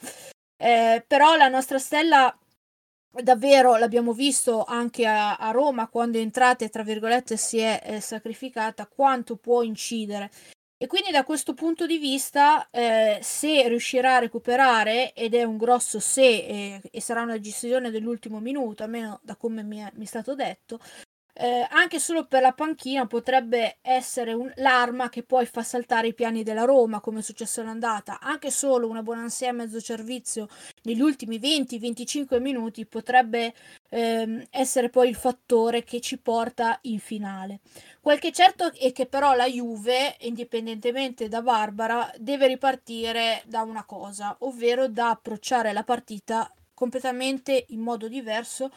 Eh, 0.56 1.04
però 1.06 1.36
la 1.36 1.48
nostra 1.48 1.78
stella 1.78 2.36
davvero 3.22 3.76
l'abbiamo 3.76 4.12
visto 4.12 4.64
anche 4.64 5.06
a, 5.06 5.36
a, 5.36 5.50
Roma 5.50 5.88
quando 5.88 6.18
è 6.18 6.20
entrata 6.20 6.64
e 6.64 6.68
tra 6.68 6.82
virgolette 6.82 7.36
si 7.36 7.58
è 7.58 7.80
eh, 7.84 8.00
sacrificata 8.00 8.86
quanto 8.86 9.36
può 9.36 9.62
incidere 9.62 10.30
e 10.76 10.86
quindi 10.86 11.10
da 11.10 11.24
questo 11.24 11.54
punto 11.54 11.86
di 11.86 11.98
vista 11.98 12.68
eh, 12.70 13.18
se 13.22 13.66
riuscirà 13.66 14.16
a 14.16 14.20
recuperare 14.20 15.12
ed 15.14 15.34
è 15.34 15.42
un 15.42 15.56
grosso 15.56 15.98
se 16.00 16.22
e, 16.22 16.80
e 16.90 17.00
sarà 17.00 17.22
una 17.22 17.38
decisione 17.38 17.90
dell'ultimo 17.90 18.40
minuto 18.40 18.84
almeno 18.84 19.18
da 19.22 19.36
come 19.36 19.62
mi 19.62 19.78
è, 19.78 19.90
mi 19.94 20.04
è 20.04 20.08
stato 20.08 20.34
detto 20.34 20.78
eh, 21.40 21.64
anche 21.70 22.00
solo 22.00 22.26
per 22.26 22.42
la 22.42 22.52
panchina 22.52 23.06
potrebbe 23.06 23.78
essere 23.80 24.32
un, 24.32 24.52
l'arma 24.56 25.08
che 25.08 25.22
poi 25.22 25.46
fa 25.46 25.62
saltare 25.62 26.08
i 26.08 26.14
piani 26.14 26.42
della 26.42 26.64
Roma, 26.64 27.00
come 27.00 27.20
è 27.20 27.22
successo 27.22 27.60
all'andata. 27.60 28.18
Anche 28.18 28.50
solo 28.50 28.88
una 28.88 29.04
buona 29.04 29.26
a 29.26 29.52
mezzo 29.52 29.78
servizio 29.78 30.48
negli 30.82 31.00
ultimi 31.00 31.38
20-25 31.38 32.40
minuti 32.40 32.86
potrebbe 32.86 33.54
ehm, 33.90 34.46
essere 34.50 34.90
poi 34.90 35.10
il 35.10 35.14
fattore 35.14 35.84
che 35.84 36.00
ci 36.00 36.18
porta 36.18 36.76
in 36.82 36.98
finale. 36.98 37.60
Quel 38.00 38.18
che 38.18 38.32
certo 38.32 38.72
è 38.74 38.90
che 38.90 39.06
però 39.06 39.34
la 39.34 39.46
Juve, 39.46 40.16
indipendentemente 40.22 41.28
da 41.28 41.40
Barbara, 41.40 42.12
deve 42.18 42.48
ripartire 42.48 43.42
da 43.46 43.62
una 43.62 43.84
cosa, 43.84 44.34
ovvero 44.40 44.88
da 44.88 45.10
approcciare 45.10 45.72
la 45.72 45.84
partita 45.84 46.52
completamente 46.74 47.66
in 47.68 47.80
modo 47.80 48.08
diverso 48.08 48.70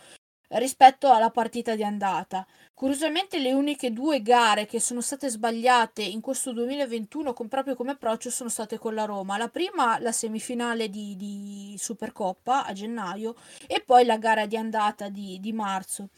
rispetto 0.53 1.11
alla 1.11 1.29
partita 1.29 1.75
di 1.75 1.83
andata. 1.83 2.45
Curiosamente 2.73 3.39
le 3.39 3.53
uniche 3.53 3.93
due 3.93 4.21
gare 4.21 4.65
che 4.65 4.79
sono 4.79 5.01
state 5.01 5.29
sbagliate 5.29 6.01
in 6.01 6.19
questo 6.21 6.51
2021 6.51 7.33
con, 7.33 7.47
proprio 7.47 7.75
come 7.75 7.91
approccio 7.91 8.29
sono 8.29 8.49
state 8.49 8.77
con 8.77 8.93
la 8.93 9.05
Roma. 9.05 9.37
La 9.37 9.49
prima 9.49 9.99
la 9.99 10.11
semifinale 10.11 10.89
di, 10.89 11.15
di 11.15 11.75
Supercoppa 11.77 12.65
a 12.65 12.73
gennaio 12.73 13.35
e 13.67 13.83
poi 13.85 14.05
la 14.05 14.17
gara 14.17 14.45
di 14.45 14.57
andata 14.57 15.09
di, 15.09 15.39
di 15.39 15.53
marzo. 15.53 16.09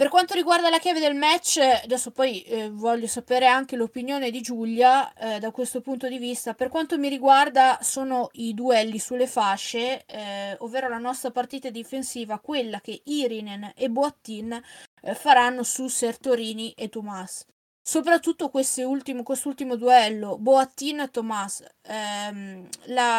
Per 0.00 0.08
quanto 0.08 0.32
riguarda 0.32 0.70
la 0.70 0.78
chiave 0.78 0.98
del 0.98 1.14
match, 1.14 1.58
adesso 1.58 2.10
poi 2.10 2.40
eh, 2.44 2.70
voglio 2.70 3.06
sapere 3.06 3.46
anche 3.46 3.76
l'opinione 3.76 4.30
di 4.30 4.40
Giulia 4.40 5.12
eh, 5.12 5.38
da 5.38 5.50
questo 5.50 5.82
punto 5.82 6.08
di 6.08 6.16
vista. 6.16 6.54
Per 6.54 6.70
quanto 6.70 6.96
mi 6.96 7.10
riguarda, 7.10 7.78
sono 7.82 8.30
i 8.32 8.54
duelli 8.54 8.98
sulle 8.98 9.26
fasce, 9.26 10.06
eh, 10.06 10.56
ovvero 10.60 10.88
la 10.88 10.96
nostra 10.96 11.30
partita 11.30 11.68
difensiva, 11.68 12.38
quella 12.38 12.80
che 12.80 13.02
Irinen 13.04 13.72
e 13.76 13.90
Boattin 13.90 14.58
eh, 15.02 15.14
faranno 15.14 15.64
su 15.64 15.86
Sertorini 15.86 16.72
e 16.72 16.88
Tomas. 16.88 17.44
Soprattutto 17.82 18.50
ultimo, 18.86 19.22
quest'ultimo 19.22 19.76
duello, 19.76 20.38
Boattin 20.38 21.00
e 21.00 21.10
Tomas. 21.10 21.62
Ehm, 21.82 22.66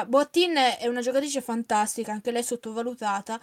Boattin 0.07 0.55
è 0.79 0.87
una 0.87 1.01
giocatrice 1.01 1.41
fantastica, 1.41 2.11
anche 2.11 2.31
lei 2.31 2.41
sottovalutata, 2.41 3.39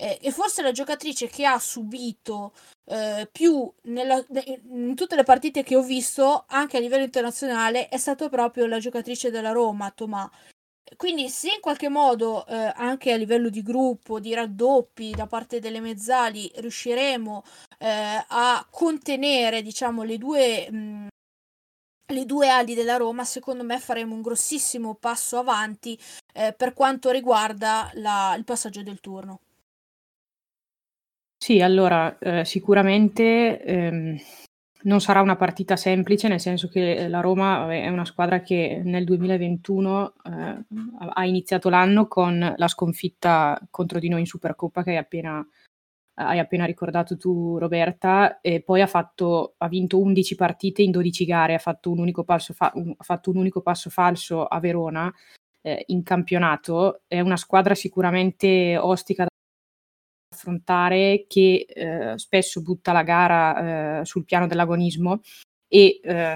eh, 0.00 0.18
e 0.22 0.30
forse 0.30 0.62
la 0.62 0.72
giocatrice 0.72 1.28
che 1.28 1.44
ha 1.44 1.58
subito 1.58 2.54
eh, 2.86 3.28
più 3.30 3.70
nella, 3.82 4.24
in 4.70 4.94
tutte 4.94 5.14
le 5.14 5.24
partite 5.24 5.62
che 5.62 5.76
ho 5.76 5.82
visto, 5.82 6.44
anche 6.48 6.78
a 6.78 6.80
livello 6.80 7.04
internazionale, 7.04 7.88
è 7.88 7.98
stata 7.98 8.28
proprio 8.30 8.66
la 8.66 8.78
giocatrice 8.78 9.30
della 9.30 9.52
Roma, 9.52 9.90
Tomà. 9.90 10.30
Quindi 10.96 11.28
se 11.28 11.48
in 11.54 11.60
qualche 11.60 11.88
modo 11.88 12.46
eh, 12.46 12.72
anche 12.74 13.12
a 13.12 13.16
livello 13.16 13.48
di 13.48 13.62
gruppo, 13.62 14.18
di 14.18 14.34
raddoppi 14.34 15.12
da 15.12 15.26
parte 15.26 15.60
delle 15.60 15.80
mezzali 15.80 16.50
riusciremo 16.56 17.44
eh, 17.78 18.24
a 18.26 18.66
contenere 18.68 19.62
diciamo 19.62 20.02
le 20.02 20.18
due 20.18 20.70
mh, 20.70 21.08
le 22.10 22.24
due 22.26 22.48
ali 22.48 22.74
della 22.74 22.96
Roma, 22.96 23.24
secondo 23.24 23.62
me 23.62 23.78
faremo 23.78 24.14
un 24.14 24.22
grossissimo 24.22 24.94
passo 24.96 25.38
avanti 25.38 25.96
eh, 26.34 26.52
per 26.52 26.72
quanto 26.72 27.10
riguarda 27.10 27.90
la, 27.94 28.34
il 28.36 28.44
passaggio 28.44 28.82
del 28.82 28.98
turno. 28.98 29.38
Sì, 31.42 31.62
allora, 31.62 32.18
ehm, 32.18 32.42
sicuramente, 32.42 33.62
ehm, 33.64 34.14
non 34.82 35.00
sarà 35.00 35.22
una 35.22 35.36
partita 35.36 35.74
semplice, 35.74 36.28
nel 36.28 36.38
senso 36.38 36.68
che 36.68 37.08
la 37.08 37.20
Roma 37.20 37.66
è 37.72 37.88
una 37.88 38.04
squadra 38.04 38.42
che 38.42 38.82
nel 38.84 39.04
2021, 39.04 40.12
ehm, 40.22 40.64
ha 41.14 41.24
iniziato 41.24 41.70
l'anno 41.70 42.06
con 42.08 42.52
la 42.54 42.68
sconfitta 42.68 43.58
contro 43.70 43.98
di 43.98 44.10
noi 44.10 44.20
in 44.20 44.26
Supercoppa 44.26 44.82
che 44.82 44.90
hai 44.90 44.96
appena 44.98 45.42
hai 46.20 46.38
appena 46.38 46.66
ricordato 46.66 47.16
tu 47.16 47.56
Roberta, 47.58 48.40
e 48.42 48.60
poi 48.62 48.82
ha 48.82 48.86
fatto 48.86 49.54
ha 49.58 49.68
vinto 49.68 49.98
11 49.98 50.34
partite 50.34 50.82
in 50.82 50.90
12 50.90 51.24
gare, 51.24 51.54
ha 51.54 51.58
fatto 51.58 51.90
un 51.90 51.98
unico 52.00 52.22
passo 52.24 52.52
fa 52.52 52.70
un 52.74 52.94
un 52.98 53.36
unico 53.36 53.62
passo 53.62 53.88
falso 53.88 54.44
a 54.44 54.60
Verona, 54.60 55.10
ehm, 55.62 55.78
in 55.86 56.02
campionato. 56.02 57.02
È 57.08 57.20
una 57.20 57.36
squadra 57.38 57.74
sicuramente 57.74 58.76
ostica 58.78 59.26
affrontare 60.40 61.26
che 61.28 61.66
eh, 61.68 62.18
spesso 62.18 62.62
butta 62.62 62.92
la 62.92 63.02
gara 63.02 64.00
eh, 64.00 64.04
sul 64.06 64.24
piano 64.24 64.46
dell'agonismo 64.46 65.20
e 65.68 66.00
eh, 66.02 66.34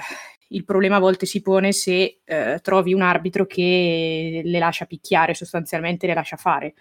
il 0.48 0.64
problema 0.64 0.96
a 0.96 1.00
volte 1.00 1.24
si 1.26 1.40
pone 1.40 1.72
se 1.72 2.20
eh, 2.22 2.60
trovi 2.62 2.92
un 2.92 3.00
arbitro 3.00 3.46
che 3.46 4.42
le 4.44 4.58
lascia 4.58 4.84
picchiare, 4.84 5.34
sostanzialmente 5.34 6.06
le 6.06 6.14
lascia 6.14 6.36
fare. 6.36 6.74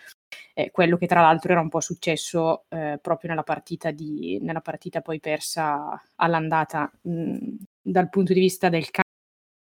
Quello 0.72 0.98
che 0.98 1.08
tra 1.08 1.22
l'altro 1.22 1.52
era 1.52 1.62
un 1.62 1.70
po' 1.70 1.80
successo 1.80 2.66
eh, 2.70 3.00
proprio 3.02 3.32
nella 3.32 3.42
partita, 3.42 3.90
di, 3.90 4.38
nella 4.42 4.62
partita 4.62 5.02
poi 5.02 5.20
persa 5.20 6.00
all'andata. 6.16 6.92
Mm, 7.08 7.56
dal 7.82 8.10
punto 8.10 8.34
di 8.34 8.40
vista 8.40 8.70
del 8.70 8.86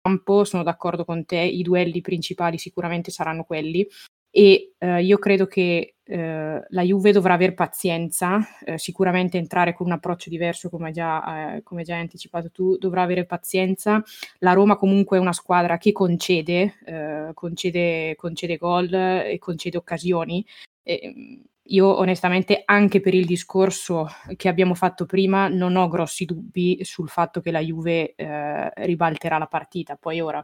campo 0.02 0.44
sono 0.44 0.64
d'accordo 0.64 1.06
con 1.06 1.24
te, 1.24 1.40
i 1.40 1.62
duelli 1.62 2.02
principali 2.02 2.58
sicuramente 2.58 3.12
saranno 3.12 3.44
quelli 3.44 3.88
e 4.32 4.74
eh, 4.78 5.04
io 5.04 5.18
credo 5.20 5.46
che 5.46 5.96
eh, 6.04 6.66
la 6.68 6.82
Juve 6.82 7.12
dovrà 7.12 7.34
aver 7.34 7.54
pazienza, 7.54 8.40
eh, 8.66 8.78
sicuramente 8.78 9.38
entrare 9.38 9.74
con 9.74 9.88
un 9.88 9.94
approccio 9.94 10.30
diverso 10.30 10.70
come 10.70 10.92
già, 10.92 11.56
eh, 11.56 11.64
come 11.64 11.84
già 11.84 11.96
hai 11.96 12.02
anticipato 12.02 12.50
tu, 12.50 12.78
dovrà 12.78 13.02
avere 13.04 13.26
pazienza. 13.26 14.02
La 14.40 14.54
Roma 14.54 14.78
comunque 14.78 15.18
è 15.18 15.20
una 15.20 15.34
squadra 15.34 15.78
che 15.78 15.92
concede, 15.92 16.76
eh, 16.86 17.32
concede, 17.34 18.16
concede 18.16 18.58
gol 18.58 18.94
e 18.94 19.38
concede 19.40 19.78
occasioni. 19.78 20.46
E, 20.84 21.42
io 21.72 21.98
onestamente 21.98 22.62
anche 22.66 23.00
per 23.00 23.14
il 23.14 23.26
discorso 23.26 24.08
che 24.36 24.48
abbiamo 24.48 24.76
fatto 24.76 25.06
prima 25.06 25.48
non 25.48 25.76
ho 25.76 25.88
grossi 25.88 26.26
dubbi 26.26 26.80
sul 26.84 27.10
fatto 27.10 27.42
che 27.42 27.52
la 27.52 27.60
Juve 27.60 28.14
eh, 28.16 28.72
ribalterà 28.86 29.38
la 29.38 29.48
partita. 29.48 29.96
Poi 29.96 30.22
ora 30.22 30.44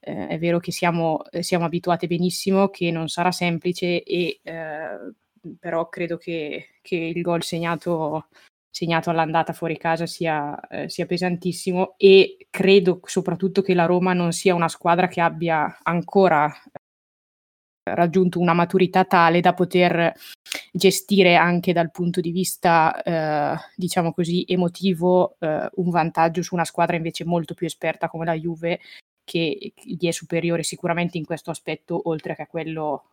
eh, 0.00 0.26
è 0.28 0.38
vero 0.38 0.58
che 0.58 0.72
siamo, 0.72 1.22
siamo 1.40 1.64
abituati 1.64 2.06
benissimo, 2.06 2.68
che 2.68 2.90
non 2.90 3.08
sarà 3.08 3.30
semplice, 3.30 4.02
e, 4.02 4.40
eh, 4.42 5.12
però 5.58 5.88
credo 5.88 6.16
che, 6.16 6.78
che 6.82 6.96
il 6.96 7.22
gol 7.22 7.42
segnato, 7.42 8.28
segnato, 8.70 9.10
all'andata 9.10 9.52
fuori 9.52 9.76
casa 9.76 10.06
sia, 10.06 10.58
eh, 10.68 10.88
sia 10.88 11.06
pesantissimo 11.06 11.94
e 11.96 12.46
credo 12.50 13.00
soprattutto 13.04 13.62
che 13.62 13.74
la 13.74 13.86
Roma 13.86 14.12
non 14.12 14.32
sia 14.32 14.54
una 14.54 14.68
squadra 14.68 15.08
che 15.08 15.20
abbia 15.20 15.78
ancora 15.82 16.52
raggiunto 17.94 18.38
una 18.40 18.52
maturità 18.52 19.04
tale 19.04 19.40
da 19.40 19.54
poter 19.54 20.12
gestire 20.72 21.36
anche 21.36 21.72
dal 21.72 21.90
punto 21.90 22.20
di 22.20 22.30
vista, 22.30 23.02
eh, 23.02 23.56
diciamo 23.76 24.12
così, 24.12 24.44
emotivo, 24.46 25.36
eh, 25.38 25.68
un 25.74 25.90
vantaggio 25.90 26.42
su 26.42 26.54
una 26.54 26.64
squadra 26.64 26.96
invece 26.96 27.24
molto 27.24 27.54
più 27.54 27.66
esperta 27.66 28.08
come 28.08 28.24
la 28.24 28.34
Juve, 28.34 28.80
che 29.24 29.74
gli 29.74 30.06
è 30.06 30.10
superiore 30.10 30.62
sicuramente 30.62 31.18
in 31.18 31.26
questo 31.26 31.50
aspetto, 31.50 32.08
oltre 32.08 32.34
che 32.34 32.42
a 32.42 32.46
quello, 32.46 33.10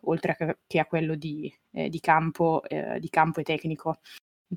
che 0.66 0.78
a 0.78 0.86
quello 0.86 1.14
di, 1.14 1.52
eh, 1.72 1.90
di, 1.90 2.00
campo, 2.00 2.62
eh, 2.64 2.98
di 3.00 3.10
campo 3.10 3.40
e 3.40 3.42
tecnico. 3.42 3.98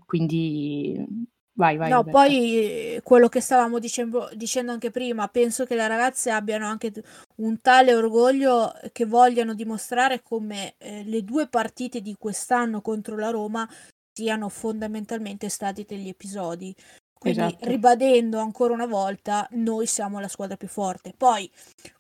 Quindi 0.05 1.27
Vai, 1.59 1.75
vai. 1.75 1.89
No, 1.89 1.97
Roberta. 1.97 2.19
poi 2.19 3.01
quello 3.03 3.27
che 3.27 3.41
stavamo 3.41 3.79
dicendo, 3.79 4.29
dicendo, 4.33 4.71
anche 4.71 4.91
prima, 4.91 5.27
penso 5.27 5.65
che 5.65 5.75
le 5.75 5.89
ragazze 5.89 6.31
abbiano 6.31 6.65
anche 6.65 6.89
un 7.37 7.59
tale 7.59 7.93
orgoglio 7.93 8.71
che 8.93 9.03
vogliano 9.05 9.53
dimostrare 9.53 10.23
come 10.23 10.75
eh, 10.77 11.03
le 11.03 11.21
due 11.25 11.49
partite 11.49 11.99
di 11.99 12.15
quest'anno 12.17 12.79
contro 12.79 13.17
la 13.17 13.29
Roma 13.29 13.67
siano 14.13 14.47
fondamentalmente 14.47 15.49
stati 15.49 15.83
degli 15.85 16.07
episodi. 16.07 16.73
Quindi 17.19 17.39
esatto. 17.39 17.67
ribadendo 17.67 18.39
ancora 18.39 18.73
una 18.73 18.85
volta, 18.85 19.45
noi 19.51 19.85
siamo 19.87 20.21
la 20.21 20.29
squadra 20.29 20.55
più 20.55 20.69
forte. 20.69 21.13
Poi 21.15 21.51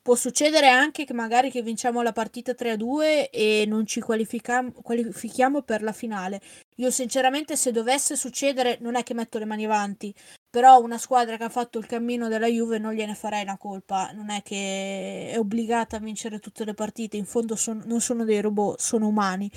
può 0.01 0.15
succedere 0.15 0.69
anche 0.69 1.03
che 1.03 1.11
magari 1.13 1.51
che 1.51 1.61
vinciamo 1.61 2.01
la 2.01 2.13
partita 2.13 2.53
3-2 2.53 3.29
e 3.29 3.65
non 3.67 3.85
ci 3.85 3.99
qualifichiamo 3.99 5.61
per 5.63 5.83
la 5.83 5.91
finale. 5.91 6.39
Io 6.77 6.89
sinceramente 6.89 7.57
se 7.57 7.71
dovesse 7.73 8.15
succedere 8.15 8.77
non 8.79 8.95
è 8.95 9.03
che 9.03 9.13
metto 9.13 9.39
le 9.39 9.45
mani 9.45 9.65
avanti, 9.65 10.15
però 10.49 10.79
una 10.79 10.97
squadra 10.97 11.35
che 11.35 11.43
ha 11.43 11.49
fatto 11.49 11.79
il 11.79 11.85
cammino 11.85 12.29
della 12.29 12.47
Juve 12.47 12.77
non 12.79 12.93
gliene 12.93 13.13
farei 13.13 13.41
una 13.43 13.57
colpa, 13.57 14.11
non 14.13 14.29
è 14.29 14.41
che 14.41 15.31
è 15.31 15.37
obbligata 15.37 15.97
a 15.97 15.99
vincere 15.99 16.39
tutte 16.39 16.63
le 16.63 16.73
partite, 16.73 17.17
in 17.17 17.25
fondo 17.25 17.57
son, 17.57 17.83
non 17.85 17.99
sono 17.99 18.23
dei 18.23 18.39
robot, 18.39 18.79
sono 18.79 19.07
umani. 19.07 19.51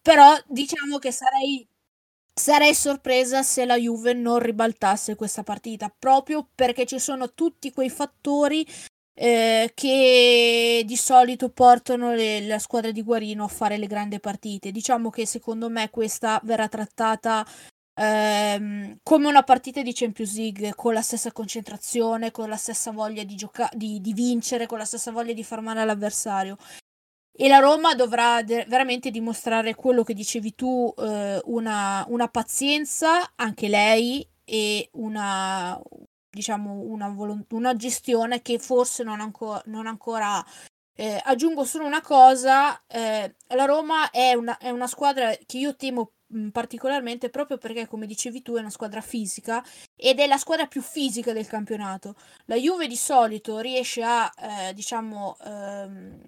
Però 0.00 0.34
diciamo 0.46 0.98
che 0.98 1.12
sarei 1.12 1.66
Sarei 2.38 2.72
sorpresa 2.72 3.42
se 3.42 3.64
la 3.64 3.76
Juve 3.76 4.12
non 4.12 4.38
ribaltasse 4.38 5.16
questa 5.16 5.42
partita, 5.42 5.92
proprio 5.96 6.48
perché 6.54 6.86
ci 6.86 7.00
sono 7.00 7.34
tutti 7.34 7.72
quei 7.72 7.90
fattori 7.90 8.64
eh, 9.12 9.72
che 9.74 10.82
di 10.86 10.96
solito 10.96 11.48
portano 11.50 12.14
le, 12.14 12.40
la 12.46 12.60
squadra 12.60 12.92
di 12.92 13.02
Guarino 13.02 13.42
a 13.42 13.48
fare 13.48 13.76
le 13.76 13.88
grandi 13.88 14.20
partite. 14.20 14.70
Diciamo 14.70 15.10
che 15.10 15.26
secondo 15.26 15.68
me 15.68 15.90
questa 15.90 16.40
verrà 16.44 16.68
trattata 16.68 17.44
ehm, 17.94 18.98
come 19.02 19.26
una 19.26 19.42
partita 19.42 19.82
di 19.82 19.92
Champions 19.92 20.36
League, 20.36 20.74
con 20.76 20.94
la 20.94 21.02
stessa 21.02 21.32
concentrazione, 21.32 22.30
con 22.30 22.48
la 22.48 22.56
stessa 22.56 22.92
voglia 22.92 23.24
di, 23.24 23.34
gioca- 23.34 23.70
di, 23.74 24.00
di 24.00 24.12
vincere, 24.12 24.66
con 24.66 24.78
la 24.78 24.84
stessa 24.84 25.10
voglia 25.10 25.32
di 25.32 25.42
far 25.42 25.60
male 25.60 25.80
all'avversario 25.80 26.56
e 27.40 27.46
la 27.46 27.58
Roma 27.58 27.94
dovrà 27.94 28.42
de- 28.42 28.64
veramente 28.66 29.12
dimostrare 29.12 29.76
quello 29.76 30.02
che 30.02 30.12
dicevi 30.12 30.56
tu, 30.56 30.92
eh, 30.98 31.40
una, 31.44 32.04
una, 32.08 32.26
pazienza, 32.26 33.30
anche 33.36 33.68
lei, 33.68 34.28
e 34.44 34.88
una, 34.94 35.80
diciamo, 36.28 36.80
una, 36.80 37.08
volont- 37.10 37.52
una 37.52 37.76
gestione 37.76 38.42
che 38.42 38.58
forse 38.58 39.04
non, 39.04 39.20
anco- 39.20 39.62
non 39.66 39.86
ancora 39.86 40.44
eh, 40.96 41.20
aggiungo 41.24 41.64
solo 41.64 41.86
una 41.86 42.00
cosa, 42.00 42.82
eh, 42.88 43.36
la 43.54 43.64
Roma 43.66 44.10
è 44.10 44.32
una, 44.34 44.58
è 44.58 44.70
una, 44.70 44.88
squadra 44.88 45.32
che 45.46 45.58
io 45.58 45.76
temo 45.76 46.14
particolarmente 46.50 47.30
proprio 47.30 47.56
perché, 47.56 47.86
come 47.86 48.06
dicevi 48.06 48.42
tu, 48.42 48.56
è 48.56 48.60
una 48.60 48.68
squadra 48.70 49.00
fisica 49.00 49.64
ed 49.94 50.18
è 50.18 50.26
la 50.26 50.38
squadra 50.38 50.66
più 50.66 50.82
fisica 50.82 51.32
del 51.32 51.46
campionato. 51.46 52.16
La 52.46 52.56
Juve 52.56 52.88
di 52.88 52.96
solito 52.96 53.60
riesce 53.60 54.02
a, 54.02 54.28
eh, 54.68 54.74
diciamo, 54.74 55.36
ehm, 55.44 56.20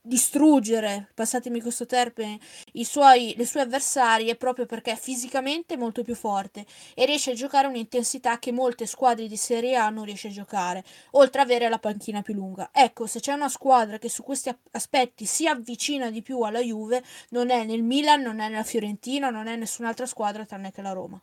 distruggere, 0.00 1.10
passatemi 1.14 1.60
questo 1.60 1.86
termine, 1.86 2.38
i 2.72 2.84
suoi, 2.84 3.34
le 3.36 3.46
sue 3.46 3.60
avversarie 3.60 4.36
proprio 4.36 4.66
perché 4.66 4.92
è 4.92 4.96
fisicamente 4.96 5.76
molto 5.76 6.02
più 6.02 6.14
forte 6.14 6.64
e 6.94 7.04
riesce 7.04 7.32
a 7.32 7.34
giocare 7.34 7.66
un'intensità 7.66 8.38
che 8.38 8.52
molte 8.52 8.86
squadre 8.86 9.26
di 9.26 9.36
Serie 9.36 9.76
A 9.76 9.90
non 9.90 10.04
riesce 10.04 10.28
a 10.28 10.32
giocare, 10.32 10.84
oltre 11.12 11.40
ad 11.40 11.48
avere 11.50 11.68
la 11.68 11.78
panchina 11.78 12.22
più 12.22 12.34
lunga. 12.34 12.70
Ecco, 12.72 13.06
se 13.06 13.20
c'è 13.20 13.32
una 13.32 13.48
squadra 13.48 13.98
che 13.98 14.08
su 14.08 14.22
questi 14.22 14.54
aspetti 14.72 15.24
si 15.26 15.46
avvicina 15.46 16.10
di 16.10 16.22
più 16.22 16.40
alla 16.40 16.60
Juve, 16.60 17.02
non 17.30 17.50
è 17.50 17.64
nel 17.64 17.82
Milan, 17.82 18.22
non 18.22 18.40
è 18.40 18.48
nella 18.48 18.64
Fiorentina, 18.64 19.30
non 19.30 19.46
è 19.46 19.56
nessun'altra 19.56 20.06
squadra 20.06 20.44
tranne 20.44 20.70
che 20.72 20.82
la 20.82 20.92
Roma. 20.92 21.20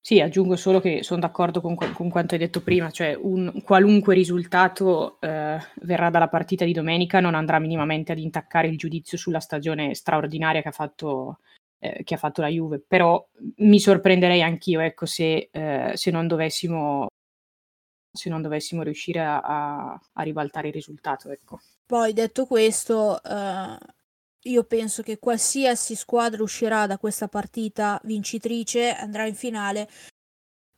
Sì, 0.00 0.20
aggiungo 0.20 0.56
solo 0.56 0.80
che 0.80 1.02
sono 1.02 1.20
d'accordo 1.20 1.60
con, 1.60 1.74
con 1.74 2.08
quanto 2.08 2.34
hai 2.34 2.40
detto 2.40 2.62
prima, 2.62 2.90
cioè 2.90 3.14
un 3.14 3.62
qualunque 3.62 4.14
risultato 4.14 5.20
eh, 5.20 5.58
verrà 5.82 6.08
dalla 6.08 6.28
partita 6.28 6.64
di 6.64 6.72
domenica 6.72 7.20
non 7.20 7.34
andrà 7.34 7.58
minimamente 7.58 8.12
ad 8.12 8.18
intaccare 8.18 8.68
il 8.68 8.78
giudizio 8.78 9.18
sulla 9.18 9.40
stagione 9.40 9.94
straordinaria 9.94 10.62
che 10.62 10.68
ha 10.68 10.72
fatto, 10.72 11.40
eh, 11.78 12.02
che 12.04 12.14
ha 12.14 12.18
fatto 12.18 12.40
la 12.40 12.48
Juve, 12.48 12.80
però 12.80 13.22
mi 13.56 13.78
sorprenderei 13.78 14.40
anch'io 14.40 14.80
ecco, 14.80 15.04
se, 15.04 15.50
eh, 15.52 15.92
se, 15.94 16.10
non 16.10 16.26
dovessimo, 16.26 17.08
se 18.10 18.30
non 18.30 18.40
dovessimo 18.40 18.82
riuscire 18.82 19.20
a, 19.20 19.40
a, 19.40 20.00
a 20.12 20.22
ribaltare 20.22 20.68
il 20.68 20.74
risultato. 20.74 21.30
Ecco. 21.30 21.60
Poi 21.84 22.12
detto 22.14 22.46
questo, 22.46 23.20
uh, 23.22 23.76
io 24.48 24.64
penso 24.64 25.02
che 25.02 25.18
qualsiasi 25.18 25.94
squadra 25.94 26.42
uscirà 26.42 26.86
da 26.86 26.98
questa 26.98 27.28
partita 27.28 28.00
vincitrice, 28.04 28.92
andrà 28.94 29.26
in 29.26 29.34
finale, 29.34 29.88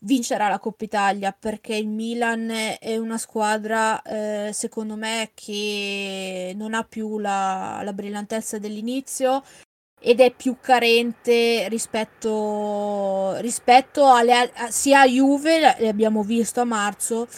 vincerà 0.03 0.49
la 0.49 0.59
Coppa 0.59 0.85
Italia 0.85 1.33
perché 1.33 1.75
il 1.75 1.89
Milan 1.89 2.51
è 2.79 2.97
una 2.97 3.19
squadra, 3.19 4.01
eh, 4.03 4.51
secondo 4.53 4.97
me, 4.97 5.31
che 5.35 6.53
non 6.57 6.75
ha 6.75 6.85
più 6.85 7.19
la, 7.19 7.81
la 7.83 7.93
brillantezza 7.93 8.59
dell'inizio 8.59 9.43
ed 10.03 10.21
è 10.21 10.33
più 10.35 10.57
carente 10.61 11.69
rispetto, 11.69 13.37
rispetto 13.41 14.11
alle, 14.11 14.51
a, 14.55 14.71
sia 14.71 15.01
a 15.03 15.07
Juve, 15.07 15.61
l'abbiamo 15.79 16.23
visto 16.23 16.61
a 16.61 16.65
marzo, 16.65 17.29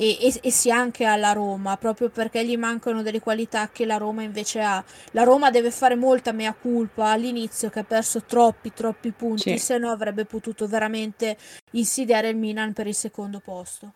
e, 0.00 0.16
e, 0.18 0.40
e, 0.40 0.50
sia 0.50 0.76
anche 0.76 1.04
alla 1.04 1.32
Roma, 1.32 1.76
proprio 1.76 2.08
perché 2.08 2.42
gli 2.42 2.56
mancano 2.56 3.02
delle 3.02 3.20
qualità 3.20 3.68
che 3.68 3.84
la 3.84 3.98
Roma 3.98 4.22
invece 4.22 4.62
ha. 4.62 4.82
La 5.10 5.24
Roma 5.24 5.50
deve 5.50 5.70
fare 5.70 5.94
molta 5.94 6.32
mea 6.32 6.54
culpa 6.54 7.10
all'inizio 7.10 7.68
che 7.68 7.80
ha 7.80 7.84
perso 7.84 8.22
troppi, 8.22 8.72
troppi 8.72 9.10
punti, 9.10 9.50
sì. 9.50 9.58
se 9.58 9.76
no 9.76 9.90
avrebbe 9.90 10.24
potuto 10.24 10.66
veramente 10.66 11.36
insidiare 11.72 12.30
il 12.30 12.36
Milan 12.36 12.72
per 12.72 12.86
il 12.86 12.94
secondo 12.94 13.40
posto. 13.40 13.92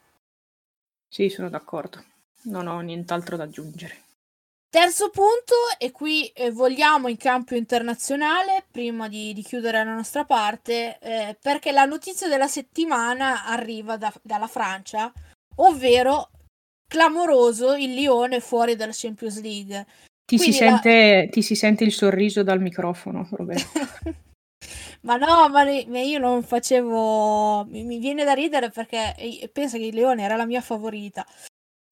Sì, 1.08 1.30
sono 1.30 1.48
d'accordo, 1.48 2.04
non 2.42 2.66
ho 2.66 2.80
nient'altro 2.80 3.38
da 3.38 3.44
aggiungere. 3.44 4.02
Terzo 4.68 5.08
punto, 5.08 5.54
e 5.78 5.90
qui 5.90 6.26
eh, 6.34 6.50
vogliamo 6.50 7.08
in 7.08 7.16
campo 7.16 7.54
internazionale, 7.54 8.64
prima 8.70 9.08
di, 9.08 9.32
di 9.32 9.42
chiudere 9.42 9.82
la 9.82 9.94
nostra 9.94 10.24
parte, 10.24 10.98
eh, 10.98 11.36
perché 11.40 11.72
la 11.72 11.86
notizia 11.86 12.28
della 12.28 12.48
settimana 12.48 13.46
arriva 13.46 13.96
da, 13.96 14.12
dalla 14.20 14.48
Francia, 14.48 15.10
ovvero 15.56 16.30
clamoroso 16.86 17.74
il 17.74 17.94
Lione 17.94 18.40
fuori 18.40 18.76
dalla 18.76 18.92
Champions 18.94 19.40
League. 19.40 19.86
Ti 20.24 20.38
si, 20.38 20.52
sente, 20.52 21.28
ti 21.30 21.42
si, 21.42 21.54
sente, 21.54 21.84
il 21.84 21.92
sorriso 21.92 22.42
dal 22.42 22.60
microfono, 22.60 23.28
Roberto. 23.32 23.68
ma 25.02 25.16
no, 25.16 25.48
ma 25.48 25.62
io 25.64 26.18
non 26.18 26.42
facevo... 26.42 27.66
Mi, 27.66 27.84
mi, 27.84 27.98
viene 27.98 28.24
da 28.24 28.32
ridere 28.32 28.70
perché 28.70 29.50
penso 29.52 29.76
che 29.76 29.84
il 29.84 29.94
Leone 29.94 30.22
era 30.22 30.36
la 30.36 30.46
mia 30.46 30.62
favorita, 30.62 31.26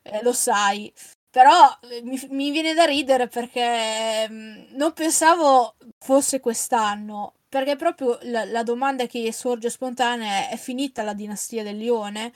eh, 0.03 0.23
lo 0.23 0.33
sai. 0.33 0.91
Però 1.31 1.79
eh, 1.91 2.03
mi, 2.03 2.19
mi, 2.31 2.51
viene 2.51 2.75
da 2.75 2.85
ridere 2.85 3.29
perché 3.29 4.29
mh, 4.29 4.77
non 4.77 4.93
pensavo 4.93 5.75
fosse 5.99 6.41
quest'anno. 6.41 7.35
Perché 7.49 7.77
proprio 7.77 8.19
la, 8.23 8.45
la 8.45 8.63
domanda 8.63 9.07
che 9.07 9.31
sorge 9.33 9.69
spontanea 9.69 10.49
è: 10.49 10.53
è 10.53 10.57
finita 10.57 11.03
la 11.03 11.13
dinastia 11.13 11.63
del 11.63 11.77
Lione? 11.77 12.33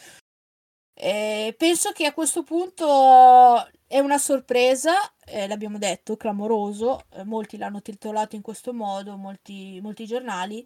Eh, 0.99 1.55
penso 1.59 1.93
che 1.93 2.07
a 2.07 2.15
questo 2.15 2.43
punto 2.43 3.69
è 3.87 3.99
una 3.99 4.17
sorpresa, 4.17 4.95
eh, 5.27 5.47
l'abbiamo 5.47 5.77
detto, 5.77 6.17
clamoroso, 6.17 7.05
eh, 7.13 7.23
molti 7.25 7.59
l'hanno 7.59 7.83
titolato 7.83 8.35
in 8.35 8.41
questo 8.43 8.73
modo, 8.73 9.17
molti, 9.17 9.79
molti 9.83 10.07
giornali 10.07 10.65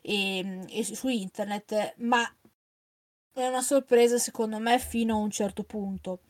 e, 0.00 0.38
ehm, 0.38 0.66
e, 0.70 0.84
su 0.84 1.08
internet, 1.08 1.94
ma 1.98 2.22
è 3.34 3.46
una 3.46 3.62
sorpresa 3.62 4.18
secondo 4.18 4.58
me 4.58 4.78
fino 4.78 5.14
a 5.14 5.18
un 5.18 5.30
certo 5.30 5.64
punto. 5.64 6.20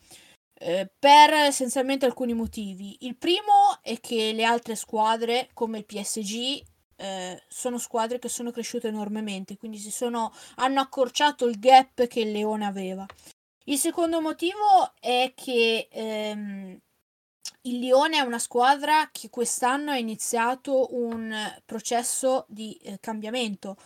Eh, 0.54 0.90
per 0.98 1.32
essenzialmente 1.34 2.06
alcuni 2.06 2.34
motivi. 2.34 2.96
Il 3.00 3.16
primo 3.16 3.78
è 3.82 3.98
che 4.00 4.32
le 4.32 4.44
altre 4.44 4.76
squadre, 4.76 5.50
come 5.52 5.78
il 5.78 5.84
PSG, 5.84 6.62
eh, 6.96 7.42
sono 7.48 7.78
squadre 7.78 8.18
che 8.18 8.28
sono 8.28 8.50
cresciute 8.52 8.88
enormemente, 8.88 9.56
quindi 9.56 9.78
sono, 9.78 10.32
hanno 10.56 10.80
accorciato 10.80 11.46
il 11.46 11.58
gap 11.58 12.06
che 12.06 12.20
il 12.20 12.30
Leone 12.32 12.64
aveva. 12.64 13.04
Il 13.64 13.78
secondo 13.78 14.20
motivo 14.20 14.92
è 14.98 15.32
che 15.36 15.88
ehm, 15.90 16.78
il 17.62 17.78
Lione 17.78 18.16
è 18.16 18.20
una 18.20 18.40
squadra 18.40 19.08
che 19.12 19.30
quest'anno 19.30 19.92
ha 19.92 19.96
iniziato 19.98 20.88
un 20.96 21.32
processo 21.64 22.44
di 22.48 22.74
eh, 22.82 22.98
cambiamento, 22.98 23.76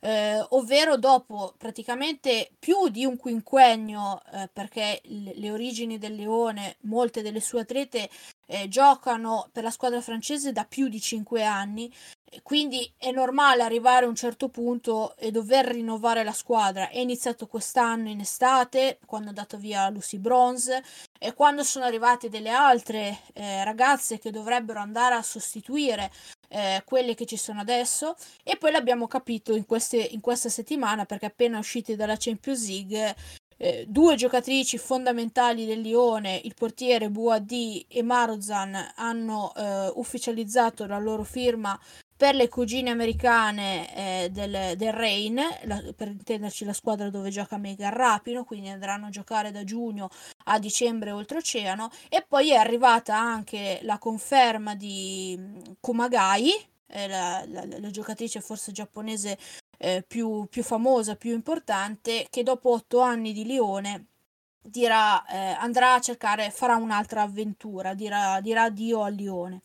eh, 0.00 0.44
ovvero 0.50 0.96
dopo 0.98 1.54
praticamente 1.58 2.52
più 2.60 2.88
di 2.88 3.04
un 3.04 3.16
quinquennio, 3.16 4.22
eh, 4.32 4.50
perché 4.52 5.00
le 5.04 5.50
origini 5.50 5.98
del 5.98 6.14
Leone, 6.14 6.76
molte 6.82 7.22
delle 7.22 7.40
sue 7.40 7.62
atlete 7.62 8.08
eh, 8.46 8.68
giocano 8.68 9.48
per 9.52 9.62
la 9.62 9.70
squadra 9.70 10.00
francese 10.00 10.52
da 10.52 10.64
più 10.64 10.88
di 10.88 11.00
cinque 11.00 11.44
anni, 11.44 11.92
quindi 12.42 12.92
è 12.98 13.12
normale 13.12 13.62
arrivare 13.62 14.06
a 14.06 14.08
un 14.08 14.16
certo 14.16 14.48
punto 14.48 15.14
e 15.16 15.30
dover 15.30 15.66
rinnovare 15.66 16.24
la 16.24 16.32
squadra. 16.32 16.88
È 16.88 16.98
iniziato 16.98 17.46
quest'anno 17.46 18.08
in 18.08 18.18
estate, 18.20 18.98
quando 19.06 19.26
è 19.26 19.30
andato 19.30 19.56
via 19.56 19.88
Lucy 19.88 20.18
Bronze, 20.18 20.82
e 21.16 21.32
quando 21.32 21.62
sono 21.62 21.84
arrivate 21.84 22.28
delle 22.28 22.50
altre 22.50 23.20
eh, 23.34 23.62
ragazze 23.62 24.18
che 24.18 24.32
dovrebbero 24.32 24.80
andare 24.80 25.14
a 25.14 25.22
sostituire 25.22 26.10
eh, 26.48 26.82
quelle 26.84 27.14
che 27.14 27.24
ci 27.24 27.36
sono 27.36 27.60
adesso. 27.60 28.16
E 28.42 28.56
poi 28.56 28.72
l'abbiamo 28.72 29.06
capito 29.06 29.54
in, 29.54 29.64
queste, 29.64 29.98
in 29.98 30.20
questa 30.20 30.48
settimana, 30.48 31.04
perché 31.04 31.26
appena 31.26 31.58
usciti 31.58 31.94
dalla 31.94 32.16
Champions 32.18 32.66
League 32.66 33.14
eh, 33.64 33.86
due 33.88 34.14
giocatrici 34.14 34.76
fondamentali 34.76 35.64
del 35.64 35.80
Lione, 35.80 36.38
il 36.44 36.52
portiere 36.54 37.08
Buadi 37.08 37.86
e 37.88 38.02
Marozan, 38.02 38.92
hanno 38.96 39.54
eh, 39.54 39.90
ufficializzato 39.94 40.84
la 40.84 40.98
loro 40.98 41.24
firma 41.24 41.80
per 42.14 42.34
le 42.34 42.48
cugine 42.48 42.90
americane 42.90 44.24
eh, 44.24 44.30
del, 44.30 44.76
del 44.76 44.92
Rain, 44.92 45.40
la, 45.62 45.82
per 45.96 46.08
intenderci 46.08 46.66
la 46.66 46.74
squadra 46.74 47.08
dove 47.08 47.30
gioca 47.30 47.56
Megan 47.56 47.94
Rapino, 47.94 48.44
quindi 48.44 48.68
andranno 48.68 49.06
a 49.06 49.10
giocare 49.10 49.50
da 49.50 49.64
giugno 49.64 50.10
a 50.44 50.58
dicembre 50.58 51.12
oltreoceano. 51.12 51.90
E 52.10 52.22
poi 52.28 52.50
è 52.50 52.56
arrivata 52.56 53.16
anche 53.16 53.80
la 53.82 53.96
conferma 53.96 54.74
di 54.74 55.36
mm, 55.38 55.56
Kumagai, 55.80 56.50
eh, 56.86 57.08
la, 57.08 57.42
la, 57.48 57.64
la, 57.66 57.90
giocatrice 57.90 58.42
forse 58.42 58.72
giapponese 58.72 59.38
eh, 59.84 60.02
più, 60.06 60.46
più, 60.48 60.62
famosa, 60.62 61.14
più 61.14 61.32
importante, 61.32 62.26
che 62.30 62.42
dopo 62.42 62.70
otto 62.70 63.00
anni 63.00 63.34
di 63.34 63.44
Lione 63.44 64.06
dirà, 64.62 65.24
eh, 65.26 65.36
andrà 65.58 65.94
a 65.94 66.00
cercare, 66.00 66.50
farà 66.50 66.76
un'altra 66.76 67.20
avventura, 67.22 67.92
dirà, 67.92 68.40
dirà 68.40 68.62
addio 68.64 69.02
al 69.02 69.12
Lione. 69.14 69.60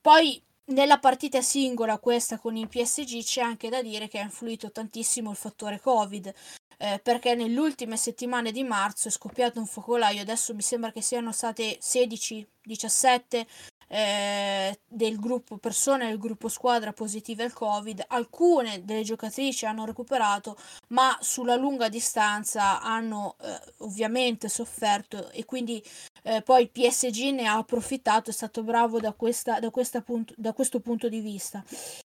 Poi 0.00 0.40
nella 0.66 0.98
partita 1.00 1.40
singola, 1.42 1.98
questa 1.98 2.38
con 2.38 2.56
il 2.56 2.68
PSG, 2.68 3.22
c'è 3.22 3.40
anche 3.42 3.68
da 3.68 3.82
dire 3.82 4.06
che 4.06 4.20
ha 4.20 4.22
influito 4.22 4.70
tantissimo 4.70 5.30
il 5.30 5.36
fattore 5.36 5.80
Covid, 5.80 6.32
eh, 6.78 7.00
perché 7.02 7.34
nelle 7.34 7.58
ultime 7.58 7.96
settimane 7.96 8.52
di 8.52 8.62
marzo 8.62 9.08
è 9.08 9.10
scoppiato 9.10 9.58
un 9.58 9.66
focolaio, 9.66 10.20
adesso 10.20 10.54
mi 10.54 10.62
sembra 10.62 10.92
che 10.92 11.02
siano 11.02 11.32
state 11.32 11.78
16-17 11.80 13.46
eh, 13.92 14.78
del 14.88 15.18
gruppo 15.18 15.58
persone 15.58 16.08
del 16.08 16.16
gruppo 16.16 16.48
squadra 16.48 16.94
positive 16.94 17.44
al 17.44 17.52
Covid. 17.52 18.04
Alcune 18.08 18.84
delle 18.84 19.02
giocatrici 19.02 19.66
hanno 19.66 19.84
recuperato, 19.84 20.56
ma 20.88 21.14
sulla 21.20 21.56
lunga 21.56 21.90
distanza 21.90 22.80
hanno 22.80 23.36
eh, 23.42 23.60
ovviamente 23.78 24.48
sofferto 24.48 25.30
e 25.30 25.44
quindi 25.44 25.82
eh, 26.22 26.40
poi 26.40 26.68
PSG 26.68 27.32
ne 27.34 27.46
ha 27.46 27.56
approfittato, 27.58 28.30
è 28.30 28.32
stato 28.32 28.62
bravo 28.62 28.98
da, 28.98 29.12
questa, 29.12 29.60
da, 29.60 29.70
questa 29.70 30.00
punto, 30.00 30.32
da 30.38 30.54
questo 30.54 30.80
punto 30.80 31.10
di 31.10 31.20
vista. 31.20 31.62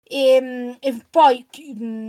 E, 0.02 0.32
ehm, 0.32 0.76
e, 0.80 1.04
poi 1.08 1.46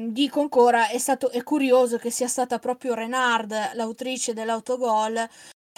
dico 0.10 0.40
ancora, 0.40 0.88
è, 0.88 0.98
stato, 0.98 1.30
è 1.30 1.44
curioso 1.44 1.98
che 1.98 2.10
sia 2.10 2.28
stata 2.28 2.58
proprio 2.58 2.96
Renard 2.96 3.54
l'autrice 3.74 4.34
dell'autogol 4.34 5.30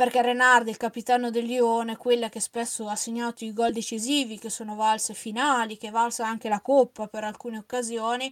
perché 0.01 0.23
Renard, 0.23 0.67
il 0.67 0.77
capitano 0.77 1.29
del 1.29 1.45
Lione, 1.45 1.95
quella 1.95 2.27
che 2.27 2.39
spesso 2.39 2.87
ha 2.87 2.95
segnato 2.95 3.45
i 3.45 3.53
gol 3.53 3.71
decisivi, 3.71 4.39
che 4.39 4.49
sono 4.49 4.73
valse 4.73 5.13
finali, 5.13 5.77
che 5.77 5.91
valsa 5.91 6.25
anche 6.25 6.49
la 6.49 6.59
coppa 6.59 7.05
per 7.05 7.23
alcune 7.23 7.59
occasioni, 7.59 8.25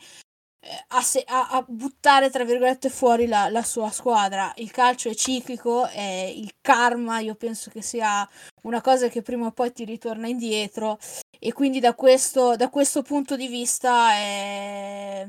eh, 0.61 0.86
a, 0.88 1.01
se- 1.03 1.24
a, 1.28 1.49
a, 1.49 1.63
buttare 1.67 2.32
tra 2.32 2.43
virgolette 2.43 2.89
fuori 2.89 3.28
la, 3.28 3.49
la, 3.49 3.61
sua 3.61 3.91
squadra. 3.91 4.51
Il 4.55 4.72
calcio 4.72 5.09
è 5.09 5.13
ciclico, 5.13 5.86
è 5.86 6.34
il 6.36 6.51
karma, 6.59 7.20
io 7.20 7.36
penso 7.36 7.70
che 7.70 7.84
sia 7.84 8.28
una 8.63 8.82
cosa 8.82 9.07
che 9.07 9.22
prima 9.22 9.45
o 9.45 9.51
poi 9.51 9.72
ti 9.72 9.86
ritorna 9.86 10.28
indietro 10.28 10.97
e 11.38 11.53
quindi 11.53 11.80
da 11.80 11.93
questo, 11.93 12.55
da 12.55 12.70
questo 12.72 13.03
punto 13.03 13.36
di 13.36 13.47
vista 13.47 14.13
è, 14.13 15.28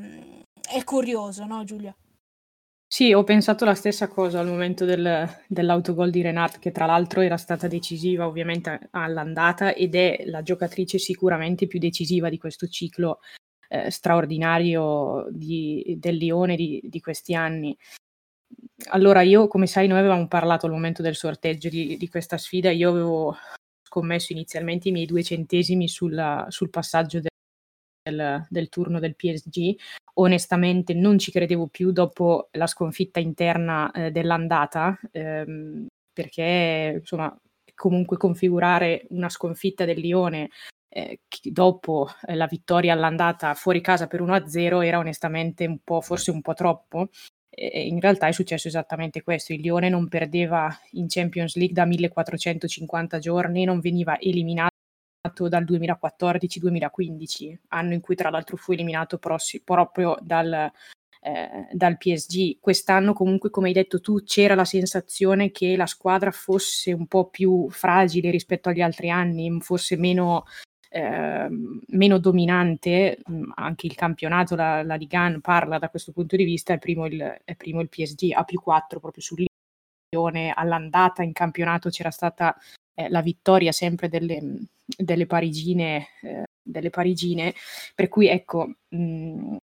è 0.70 0.84
curioso, 0.84 1.45
no 1.45 1.64
Giulia? 1.64 1.95
Sì, 2.93 3.12
ho 3.12 3.22
pensato 3.22 3.64
la 3.64 3.76
stessa 3.76 4.09
cosa 4.09 4.41
al 4.41 4.49
momento 4.49 4.84
del, 4.84 5.24
dell'autogol 5.47 6.11
di 6.11 6.22
Renat, 6.22 6.59
che 6.59 6.72
tra 6.72 6.86
l'altro 6.86 7.20
era 7.20 7.36
stata 7.36 7.68
decisiva 7.68 8.26
ovviamente 8.26 8.88
all'andata 8.91 9.72
ed 9.72 9.95
è 9.95 10.24
la 10.26 10.43
giocatrice 10.43 10.99
sicuramente 10.99 11.68
più 11.68 11.78
decisiva 11.78 12.28
di 12.28 12.36
questo 12.36 12.66
ciclo 12.66 13.20
eh, 13.68 13.93
straordinario 13.93 15.28
di, 15.30 15.97
del 16.01 16.16
Lione 16.16 16.57
di, 16.57 16.80
di, 16.82 17.01
questi 17.01 17.32
anni. 17.32 17.78
Allora, 18.88 19.22
io, 19.22 19.47
come 19.47 19.68
sai, 19.68 19.86
noi 19.86 20.01
avevamo 20.01 20.26
parlato 20.26 20.66
al 20.66 20.72
momento 20.72 21.01
del 21.01 21.14
sorteggio 21.14 21.68
di, 21.68 21.97
di 21.97 22.09
questa 22.09 22.38
sfida, 22.38 22.72
io 22.72 22.91
avevo 22.91 23.36
scommesso 23.84 24.32
inizialmente 24.32 24.88
i 24.88 24.93
miei 24.93 25.07
due 25.07 25.22
centesimi 25.22 25.86
sulla, 25.86 26.45
sul 26.49 26.70
passaggio 26.70 27.20
del, 28.03 28.46
del, 28.48 28.68
turno 28.68 28.98
del 28.98 29.16
PSG 29.16 29.74
onestamente 30.14 30.94
non 30.94 31.18
ci 31.18 31.30
credevo 31.30 31.68
più 31.68 31.92
dopo 31.92 32.48
la 32.53 32.66
sconfitta 32.66 33.20
interna 33.20 33.90
eh, 33.90 34.11
dell'andata, 34.11 34.98
ehm, 35.11 35.86
perché 36.12 36.96
insomma 37.01 37.34
comunque 37.74 38.16
configurare 38.16 39.07
una 39.11 39.28
sconfitta 39.30 39.84
del 39.84 40.01
Lione 40.01 40.51
eh, 40.88 41.20
dopo 41.44 42.09
eh, 42.26 42.34
la 42.34 42.46
vittoria 42.46 42.92
all'andata 42.92 43.55
fuori 43.55 43.80
casa 43.80 44.07
per 44.07 44.20
1-0 44.20 44.84
era 44.84 44.98
onestamente 44.98 45.66
un 45.66 45.78
po', 45.82 46.01
forse 46.01 46.30
un 46.30 46.42
po' 46.42 46.55
troppo. 46.55 47.09
In 47.53 48.01
realtà 48.01 48.26
è 48.26 48.32
successo 48.32 48.68
esattamente 48.68 49.22
questo. 49.22 49.53
Il 49.53 49.61
Lione 49.61 49.88
non 49.90 50.09
perdeva 50.09 50.74
in 50.92 51.07
Champions 51.09 51.57
League 51.57 51.74
da 51.74 51.84
1450 51.84 53.18
giorni, 53.18 53.64
non 53.64 53.80
veniva 53.80 54.18
eliminato 54.18 54.70
dal 55.49 55.64
2014-2015, 55.64 57.59
anno 57.68 57.93
in 57.93 58.01
cui 58.01 58.14
tra 58.14 58.31
l'altro 58.31 58.57
fu 58.57 58.73
eliminato 58.73 59.18
prossi- 59.18 59.61
proprio 59.62 60.16
dal, 60.23 60.71
eh, 61.21 61.68
dal 61.73 61.99
PSG. 61.99 62.59
Quest'anno 62.59 63.12
comunque, 63.12 63.51
come 63.51 63.68
hai 63.68 63.75
detto 63.75 64.01
tu, 64.01 64.23
c'era 64.25 64.55
la 64.55 64.64
sensazione 64.64 65.51
che 65.51 65.77
la 65.77 65.87
squadra 65.87 66.31
fosse 66.31 66.93
un 66.93 67.07
po' 67.07 67.29
più 67.29 67.68
fragile 67.68 68.31
rispetto 68.31 68.71
agli 68.71 68.81
altri 68.81 69.11
anni, 69.11 69.61
fosse 69.61 69.97
meno, 69.97 70.45
eh, 70.89 71.49
meno 71.89 72.18
dominante. 72.18 73.18
Mm, 73.31 73.51
anche 73.57 73.87
il 73.87 73.95
campionato, 73.95 74.55
la, 74.57 74.83
la 74.83 74.95
Ligue 74.95 75.39
parla 75.43 75.79
da 75.79 75.91
questo 75.91 76.12
punto 76.12 76.37
di 76.37 76.45
vista, 76.45 76.73
è 76.73 76.79
primo 76.79 77.05
il, 77.07 77.41
è 77.45 77.55
primo 77.57 77.81
il 77.83 77.91
PSG 77.91 78.33
a 78.33 78.45
più 78.45 78.59
4 78.61 79.01
proprio 79.01 79.23
sul 79.23 79.45
all'andata 80.12 81.23
in 81.23 81.33
campionato 81.33 81.89
c'era 81.89 82.11
stata 82.11 82.57
la 82.95 83.22
vittoria 83.22 83.72
sempre 83.72 84.09
delle, 84.09 84.41
delle 84.84 85.26
parigine, 85.26 86.09
eh, 86.22 86.45
delle 86.62 86.91
parigine, 86.91 87.55
per 87.95 88.09
cui 88.09 88.28
ecco, 88.28 88.74
mh, 88.88 89.57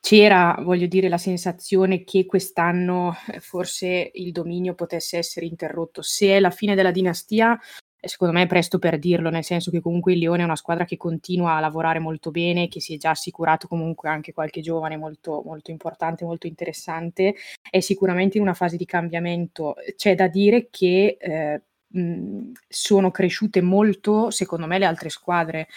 c'era, 0.00 0.58
voglio 0.62 0.86
dire, 0.86 1.08
la 1.08 1.18
sensazione 1.18 2.02
che 2.04 2.26
quest'anno 2.26 3.14
eh, 3.32 3.40
forse 3.40 4.10
il 4.14 4.32
dominio 4.32 4.74
potesse 4.74 5.18
essere 5.18 5.46
interrotto. 5.46 6.02
Se 6.02 6.28
è 6.28 6.40
la 6.40 6.50
fine 6.50 6.74
della 6.74 6.90
dinastia, 6.90 7.58
eh, 8.00 8.08
secondo 8.08 8.34
me 8.34 8.42
è 8.42 8.46
presto 8.46 8.78
per 8.78 8.98
dirlo, 8.98 9.30
nel 9.30 9.44
senso 9.44 9.70
che 9.70 9.80
comunque 9.80 10.12
il 10.12 10.18
Lione 10.18 10.42
è 10.42 10.44
una 10.44 10.56
squadra 10.56 10.84
che 10.84 10.96
continua 10.96 11.54
a 11.54 11.60
lavorare 11.60 12.00
molto 12.00 12.30
bene, 12.30 12.68
che 12.68 12.80
si 12.80 12.94
è 12.94 12.96
già 12.96 13.10
assicurato 13.10 13.68
comunque 13.68 14.08
anche 14.08 14.32
qualche 14.32 14.60
giovane 14.60 14.96
molto, 14.96 15.42
molto 15.44 15.70
importante, 15.70 16.24
molto 16.24 16.46
interessante, 16.46 17.36
è 17.70 17.80
sicuramente 17.80 18.38
in 18.38 18.42
una 18.42 18.54
fase 18.54 18.76
di 18.76 18.84
cambiamento. 18.86 19.76
C'è 19.96 20.14
da 20.16 20.26
dire 20.26 20.68
che 20.70 21.16
eh, 21.20 21.62
mh, 21.90 22.52
sono 22.68 23.10
cresciute 23.10 23.60
molto, 23.60 24.30
secondo 24.30 24.66
me, 24.66 24.78
le 24.78 24.86
altre 24.86 25.08
squadre. 25.08 25.68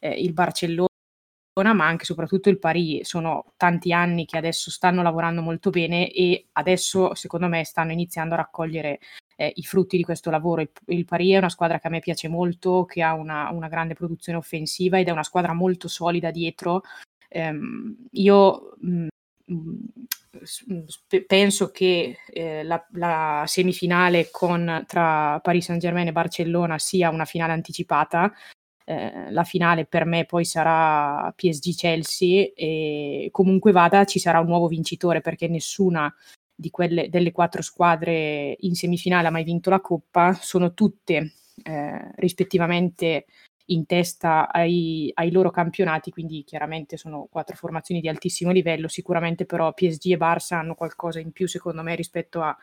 Eh, 0.00 0.20
il 0.20 0.32
Barcellona 0.32 0.86
ma 1.74 1.86
anche 1.86 2.02
e 2.02 2.06
soprattutto 2.06 2.50
il 2.50 2.58
Paris 2.58 3.06
sono 3.06 3.54
tanti 3.56 3.92
anni 3.92 4.26
che 4.26 4.36
adesso 4.36 4.70
stanno 4.70 5.00
lavorando 5.02 5.40
molto 5.40 5.70
bene 5.70 6.10
e 6.10 6.48
adesso 6.52 7.14
secondo 7.14 7.48
me 7.48 7.64
stanno 7.64 7.92
iniziando 7.92 8.34
a 8.34 8.38
raccogliere 8.38 8.98
eh, 9.36 9.52
i 9.56 9.62
frutti 9.62 9.96
di 9.96 10.02
questo 10.02 10.30
lavoro. 10.30 10.60
Il, 10.60 10.70
il, 10.86 11.04
Paris 11.06 11.32
è 11.32 11.38
una 11.38 11.48
squadra 11.48 11.78
che 11.78 11.86
a 11.86 11.90
me 11.90 12.00
piace 12.00 12.28
molto, 12.28 12.84
che 12.84 13.02
ha 13.02 13.14
una, 13.14 13.50
una 13.50 13.68
grande 13.68 13.94
produzione 13.94 14.38
offensiva 14.38 14.98
ed 14.98 15.08
è 15.08 15.12
una 15.12 15.22
squadra 15.22 15.54
molto 15.54 15.88
solida 15.88 16.30
dietro. 16.30 16.82
Um, 17.30 18.06
io 18.12 18.76
mh, 18.80 19.06
penso 21.26 21.70
che 21.70 22.18
eh, 22.32 22.62
la, 22.64 22.84
la, 22.92 23.44
semifinale 23.46 24.28
con, 24.30 24.84
tra 24.86 25.38
Paris 25.40 25.66
Saint 25.66 25.80
Germain 25.80 26.08
e 26.08 26.12
Barcellona 26.12 26.78
sia 26.78 27.10
una 27.10 27.24
finale 27.24 27.52
anticipata. 27.52 28.32
Eh, 28.84 29.30
la 29.30 29.44
finale 29.44 29.84
per 29.84 30.04
me 30.04 30.26
poi 30.26 30.44
sarà 30.44 31.32
PSG-Chelsea 31.34 32.52
e 32.54 33.28
comunque 33.32 33.72
vada 33.72 34.04
ci 34.04 34.20
sarà 34.20 34.38
un 34.38 34.46
nuovo 34.46 34.68
vincitore 34.68 35.20
perché 35.20 35.48
nessuna 35.48 36.12
di 36.54 36.70
quelle, 36.70 37.08
delle 37.08 37.32
quattro 37.32 37.62
squadre 37.62 38.56
in 38.60 38.74
semifinale 38.74 39.26
ha 39.28 39.32
mai 39.32 39.44
vinto 39.44 39.70
la 39.70 39.80
Coppa, 39.80 40.34
sono 40.40 40.72
tutte 40.72 41.32
eh, 41.62 42.10
rispettivamente 42.16 43.26
in 43.66 43.86
testa 43.86 44.50
ai, 44.50 45.10
ai, 45.14 45.30
loro 45.30 45.50
campionati, 45.50 46.10
quindi 46.10 46.44
chiaramente 46.44 46.96
sono 46.96 47.26
quattro 47.30 47.56
formazioni 47.56 48.00
di 48.00 48.08
altissimo 48.08 48.52
livello, 48.52 48.88
sicuramente 48.88 49.44
però 49.46 49.72
PSG 49.72 50.12
e 50.12 50.16
Barça 50.16 50.54
hanno 50.54 50.74
qualcosa 50.74 51.18
in 51.18 51.32
più 51.32 51.48
secondo 51.48 51.82
me 51.82 51.94
rispetto 51.94 52.42
a, 52.42 52.56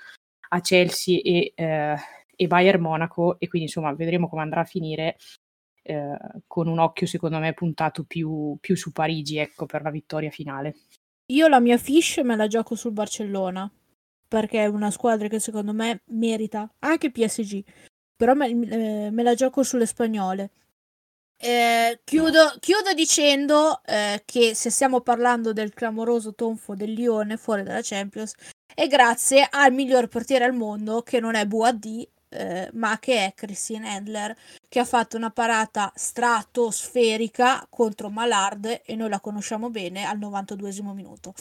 a 0.50 0.62
Chelsea 0.62 1.20
e, 1.24 1.54
eh, 1.56 1.96
e, 2.36 2.48
Bayern 2.48 2.82
Monaco 2.82 3.40
e 3.40 3.48
quindi 3.48 3.68
insomma 3.68 3.94
vedremo 3.94 4.30
come 4.30 4.44
andrà 4.44 4.62
a 4.62 4.66
finire 4.66 5.18
eh, 5.82 6.18
con 6.48 6.68
un 6.68 6.80
occhio 6.80 7.08
secondo 7.08 7.40
me 7.40 7.54
puntato 7.54 8.04
più, 8.06 8.58
più 8.62 8.76
su 8.76 8.92
Parigi 8.92 9.38
ecco 9.38 9.66
per 9.66 9.82
la 9.82 9.92
vittoria 9.92 10.30
finale. 10.30 10.76
Io 11.28 11.48
la 11.48 11.60
mia 11.60 11.78
fish 11.78 12.18
me 12.18 12.36
la 12.36 12.48
gioco 12.48 12.76
sul 12.76 12.92
Barcellona 12.92 13.70
perché 14.28 14.64
è 14.64 14.66
una 14.68 14.92
squadra 14.92 15.28
che 15.28 15.40
secondo 15.40 15.74
me 15.74 16.02
merita, 16.06 16.68
anche 16.80 17.12
PSG, 17.12 17.64
però 18.16 18.34
me, 18.34 18.48
eh, 18.48 19.10
me 19.12 19.22
la 19.22 19.36
gioco 19.36 19.64
sulle 19.64 19.86
spagnole 19.86 20.50
eh, 21.44 22.00
chiudo, 22.04 22.56
chiudo, 22.60 22.94
dicendo 22.94 23.82
eh, 23.86 24.22
che 24.26 24.56
se 24.56 24.70
stiamo 24.70 25.02
parlando 25.02 25.52
del 25.52 25.74
clamoroso 25.74 26.34
tonfo 26.34 26.74
del 26.74 26.94
Lione 26.94 27.38
fuori 27.38 27.64
dalla 27.64 27.82
Champions 27.82 28.34
è 28.74 28.88
grazie 28.88 29.48
al 29.50 29.74
miglior 29.74 30.08
portiere 30.08 30.46
al 30.46 30.54
mondo 30.54 31.02
che 31.02 31.20
non 31.20 31.36
è 31.36 31.46
Boadi 31.46 32.08
eh, 32.30 32.70
ma 32.74 32.98
che 33.00 33.26
è 33.26 33.34
Christine 33.36 33.90
Handler 33.90 34.36
che 34.68 34.80
ha 34.80 34.86
fatto 34.86 35.18
una 35.18 35.30
parata 35.30 35.92
stratosferica 35.96 37.66
contro 37.70 38.10
Malard 38.10 38.82
e 38.86 38.96
noi 38.96 39.10
la 39.10 39.20
conosciamo 39.20 39.70
bene 39.70 40.06
al 40.06 40.18
92 40.18 40.72
minuto. 40.94 41.34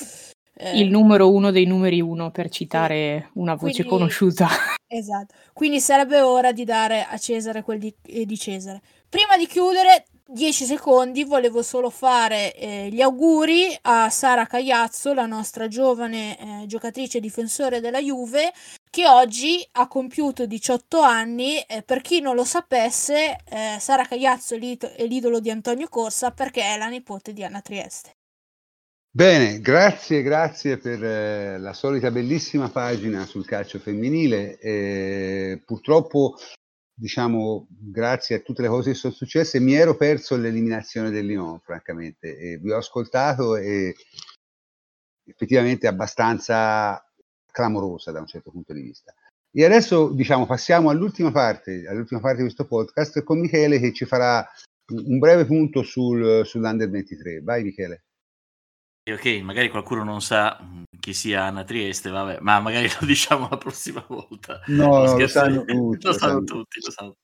Eh, 0.54 0.78
il 0.78 0.90
numero 0.90 1.32
uno 1.32 1.50
dei 1.50 1.64
numeri 1.64 2.00
uno 2.02 2.30
per 2.30 2.50
citare 2.50 3.30
una 3.34 3.54
voce 3.54 3.84
quindi, 3.84 3.88
conosciuta. 3.88 4.48
Esatto, 4.86 5.34
quindi 5.54 5.80
sarebbe 5.80 6.20
ora 6.20 6.52
di 6.52 6.64
dare 6.64 7.04
a 7.04 7.16
Cesare 7.16 7.62
quel 7.62 7.78
di, 7.78 7.94
eh, 8.02 8.26
di 8.26 8.36
Cesare. 8.36 8.82
Prima 9.12 9.36
di 9.36 9.46
chiudere, 9.46 10.06
10 10.24 10.64
secondi, 10.64 11.24
volevo 11.24 11.62
solo 11.62 11.90
fare 11.90 12.54
eh, 12.54 12.88
gli 12.90 13.02
auguri 13.02 13.76
a 13.82 14.08
Sara 14.08 14.46
Cagliazzo, 14.46 15.12
la 15.12 15.26
nostra 15.26 15.68
giovane 15.68 16.38
eh, 16.62 16.66
giocatrice 16.66 17.20
difensore 17.20 17.80
della 17.80 18.00
Juve, 18.00 18.54
che 18.88 19.06
oggi 19.06 19.62
ha 19.72 19.86
compiuto 19.86 20.46
18 20.46 21.02
anni. 21.02 21.60
Eh, 21.60 21.82
per 21.82 22.00
chi 22.00 22.22
non 22.22 22.34
lo 22.34 22.44
sapesse, 22.44 23.36
eh, 23.50 23.76
Sara 23.78 24.06
Cagliazzo 24.06 24.54
è 24.54 25.04
l'idolo 25.04 25.40
di 25.40 25.50
Antonio 25.50 25.88
Corsa 25.88 26.30
perché 26.30 26.62
è 26.62 26.78
la 26.78 26.88
nipote 26.88 27.34
di 27.34 27.44
Anna 27.44 27.60
Trieste. 27.60 28.16
Bene, 29.10 29.60
grazie, 29.60 30.22
grazie 30.22 30.78
per 30.78 31.04
eh, 31.04 31.58
la 31.58 31.74
solita 31.74 32.10
bellissima 32.10 32.70
pagina 32.70 33.26
sul 33.26 33.44
calcio 33.44 33.78
femminile. 33.78 35.60
purtroppo 35.66 36.36
diciamo, 36.94 37.66
grazie 37.70 38.36
a 38.36 38.40
tutte 38.40 38.62
le 38.62 38.68
cose 38.68 38.90
che 38.90 38.96
sono 38.96 39.12
successe, 39.12 39.60
mi 39.60 39.74
ero 39.74 39.96
perso 39.96 40.36
l'eliminazione 40.36 41.10
del 41.10 41.26
Lyon, 41.26 41.60
francamente. 41.60 42.36
E 42.36 42.58
vi 42.58 42.70
ho 42.70 42.76
ascoltato 42.76 43.56
e 43.56 43.94
effettivamente 45.24 45.86
abbastanza 45.86 47.04
clamorosa 47.50 48.10
da 48.10 48.20
un 48.20 48.26
certo 48.26 48.50
punto 48.50 48.72
di 48.72 48.82
vista. 48.82 49.14
E 49.54 49.64
adesso 49.64 50.10
diciamo 50.12 50.46
passiamo 50.46 50.88
all'ultima 50.88 51.30
parte, 51.30 51.86
all'ultima 51.86 52.20
parte 52.20 52.38
di 52.38 52.44
questo 52.44 52.66
podcast 52.66 53.22
con 53.22 53.38
Michele 53.38 53.78
che 53.78 53.92
ci 53.92 54.06
farà 54.06 54.46
un 54.92 55.18
breve 55.18 55.44
punto 55.44 55.82
sul, 55.82 56.42
sull'Under 56.44 56.88
23. 56.88 57.42
Vai 57.42 57.62
Michele. 57.62 58.04
Ok, 59.10 59.26
magari 59.42 59.68
qualcuno 59.68 60.04
non 60.04 60.22
sa 60.22 60.58
chi 61.02 61.14
sia 61.14 61.42
Anna 61.46 61.64
Trieste, 61.64 62.10
vabbè, 62.10 62.38
ma 62.40 62.60
magari 62.60 62.88
lo 63.00 63.04
diciamo 63.04 63.48
la 63.50 63.58
prossima 63.58 64.04
volta. 64.06 64.62
No, 64.66 65.02
no 65.02 65.18
lo 65.18 65.26
sanno 65.26 65.64
tutti. 65.64 66.06
lo, 66.06 66.12
sanno 66.12 66.44
tutti, 66.44 66.80
lo 66.80 66.90
sanno 66.92 67.16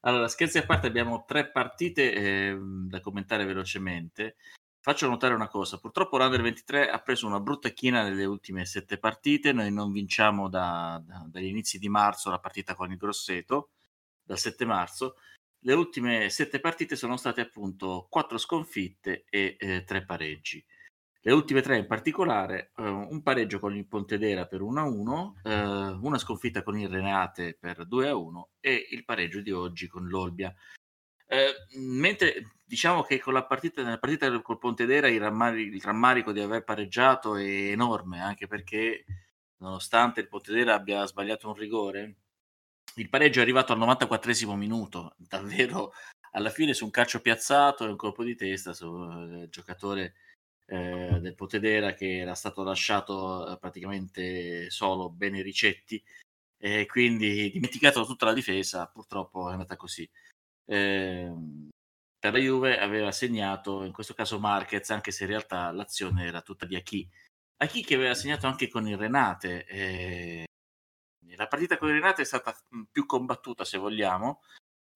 Allora, 0.00 0.26
scherzi 0.26 0.56
a 0.56 0.64
parte, 0.64 0.86
abbiamo 0.86 1.24
tre 1.26 1.50
partite 1.50 2.14
eh, 2.14 2.58
da 2.58 3.00
commentare 3.00 3.44
velocemente. 3.44 4.36
Faccio 4.80 5.06
notare 5.06 5.34
una 5.34 5.48
cosa, 5.48 5.78
purtroppo 5.78 6.16
l'Under 6.16 6.40
23 6.40 6.88
ha 6.88 6.98
preso 7.00 7.26
una 7.26 7.40
brutta 7.40 7.68
china 7.70 8.02
nelle 8.02 8.24
ultime 8.24 8.64
sette 8.64 8.98
partite, 8.98 9.52
noi 9.52 9.70
non 9.70 9.92
vinciamo 9.92 10.48
da, 10.48 11.02
da, 11.04 11.26
dagli 11.26 11.46
inizi 11.46 11.78
di 11.78 11.88
marzo 11.90 12.30
la 12.30 12.38
partita 12.38 12.74
con 12.74 12.90
il 12.90 12.96
Grosseto, 12.96 13.70
dal 14.22 14.38
7 14.38 14.64
marzo, 14.64 15.16
le 15.60 15.72
ultime 15.74 16.30
sette 16.30 16.58
partite 16.58 16.96
sono 16.96 17.16
state 17.18 17.42
appunto 17.42 18.06
quattro 18.08 18.38
sconfitte 18.38 19.24
e 19.28 19.56
eh, 19.58 19.84
tre 19.84 20.04
pareggi. 20.04 20.64
Le 21.26 21.32
ultime 21.32 21.62
tre 21.62 21.78
in 21.78 21.86
particolare, 21.86 22.72
eh, 22.76 22.86
un 22.86 23.22
pareggio 23.22 23.58
con 23.58 23.74
il 23.74 23.86
Pontedera 23.86 24.44
per 24.44 24.60
1-1, 24.60 25.40
eh, 25.42 25.96
una 26.02 26.18
sconfitta 26.18 26.62
con 26.62 26.78
il 26.78 26.86
Renate 26.86 27.56
per 27.58 27.86
2-1 27.86 28.50
e 28.60 28.88
il 28.90 29.06
pareggio 29.06 29.40
di 29.40 29.50
oggi 29.50 29.86
con 29.86 30.06
l'Olbia. 30.06 30.54
Eh, 31.26 31.54
mentre 31.78 32.56
diciamo 32.66 33.04
che 33.04 33.18
con 33.20 33.32
la 33.32 33.46
partita, 33.46 33.82
nella 33.82 33.98
partita 33.98 34.42
col 34.42 34.58
Pontedera 34.58 35.08
il, 35.08 35.18
rammarico, 35.18 35.74
il 35.76 35.82
rammarico 35.82 36.30
di 36.30 36.40
aver 36.40 36.62
pareggiato 36.62 37.36
è 37.36 37.42
enorme, 37.70 38.20
anche 38.20 38.46
perché 38.46 39.06
nonostante 39.62 40.20
il 40.20 40.28
Pontedera 40.28 40.74
abbia 40.74 41.06
sbagliato 41.06 41.48
un 41.48 41.54
rigore, 41.54 42.16
il 42.96 43.08
pareggio 43.08 43.38
è 43.38 43.42
arrivato 43.42 43.72
al 43.72 43.78
94 43.78 44.54
minuto, 44.56 45.14
davvero 45.16 45.92
alla 46.32 46.50
fine 46.50 46.74
su 46.74 46.84
un 46.84 46.90
calcio 46.90 47.22
piazzato 47.22 47.86
e 47.86 47.88
un 47.88 47.96
colpo 47.96 48.22
di 48.24 48.36
testa 48.36 48.74
sul 48.74 49.48
giocatore 49.48 50.16
eh, 50.66 51.18
del 51.20 51.34
Pontedera 51.34 51.94
che 51.94 52.18
era 52.18 52.34
stato 52.34 52.62
lasciato 52.62 53.52
eh, 53.52 53.58
praticamente 53.58 54.70
solo 54.70 55.10
bene 55.10 55.42
ricetti 55.42 56.02
e 56.56 56.86
quindi 56.86 57.50
dimenticato 57.52 58.04
tutta 58.06 58.26
la 58.26 58.32
difesa, 58.32 58.86
purtroppo 58.86 59.48
è 59.48 59.52
andata 59.52 59.76
così. 59.76 60.08
Eh, 60.66 61.32
per 62.18 62.32
la 62.32 62.38
Juve 62.38 62.78
aveva 62.78 63.12
segnato 63.12 63.84
in 63.84 63.92
questo 63.92 64.14
caso 64.14 64.38
Marquez, 64.38 64.88
anche 64.90 65.10
se 65.10 65.24
in 65.24 65.30
realtà 65.30 65.70
l'azione 65.72 66.24
era 66.24 66.40
tutta 66.40 66.64
di 66.64 66.74
Achi. 66.74 67.06
Achi 67.58 67.84
che 67.84 67.96
aveva 67.96 68.14
segnato 68.14 68.46
anche 68.46 68.68
con 68.68 68.88
il 68.88 68.96
Renate. 68.96 69.66
Eh, 69.66 70.46
la 71.36 71.46
partita 71.48 71.76
con 71.76 71.88
il 71.88 71.96
Renate 71.96 72.22
è 72.22 72.24
stata 72.24 72.56
più 72.90 73.04
combattuta, 73.04 73.64
se 73.64 73.76
vogliamo, 73.76 74.40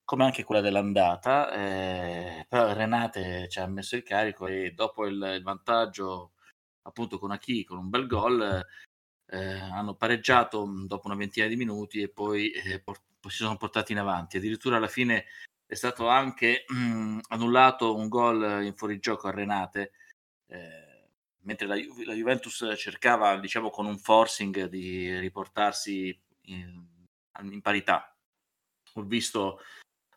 come 0.09 0.25
anche 0.25 0.43
quella 0.43 0.63
dell'andata, 0.63 1.53
eh, 1.53 2.47
però 2.49 2.73
Renate 2.73 3.47
ci 3.51 3.61
ha 3.61 3.67
messo 3.67 3.95
il 3.95 4.03
carico 4.03 4.47
e 4.47 4.73
dopo 4.73 5.05
il, 5.05 5.35
il 5.37 5.43
vantaggio 5.43 6.33
appunto 6.81 7.19
con 7.19 7.31
Achi, 7.31 7.63
con 7.63 7.77
un 7.77 7.91
bel 7.91 8.07
gol, 8.07 8.67
eh, 9.27 9.59
hanno 9.59 9.97
pareggiato 9.97 10.67
dopo 10.87 11.09
una 11.09 11.15
ventina 11.15 11.47
di 11.47 11.57
minuti 11.57 12.01
e 12.01 12.09
poi 12.09 12.51
eh, 12.53 12.81
por- 12.81 13.03
si 13.29 13.37
sono 13.37 13.59
portati 13.59 13.93
in 13.93 13.99
avanti. 13.99 14.39
Addirittura 14.39 14.79
alla 14.79 14.89
fine 14.89 15.27
è 15.67 15.75
stato 15.75 16.09
anche 16.09 16.65
mh, 16.67 17.19
annullato 17.29 17.95
un 17.95 18.09
gol 18.09 18.65
in 18.65 18.75
fuorigioco 18.75 19.29
a 19.29 19.33
Renate, 19.33 19.93
eh, 20.47 21.11
mentre 21.41 21.67
la, 21.67 21.75
Ju- 21.77 22.05
la, 22.07 22.15
Juventus 22.15 22.65
cercava, 22.79 23.37
diciamo, 23.37 23.69
con 23.69 23.85
un 23.85 23.99
forcing 23.99 24.69
di 24.69 25.19
riportarsi 25.19 26.19
in, 26.47 26.83
in 27.43 27.61
parità. 27.61 28.11
Ho 28.95 29.03
visto, 29.03 29.61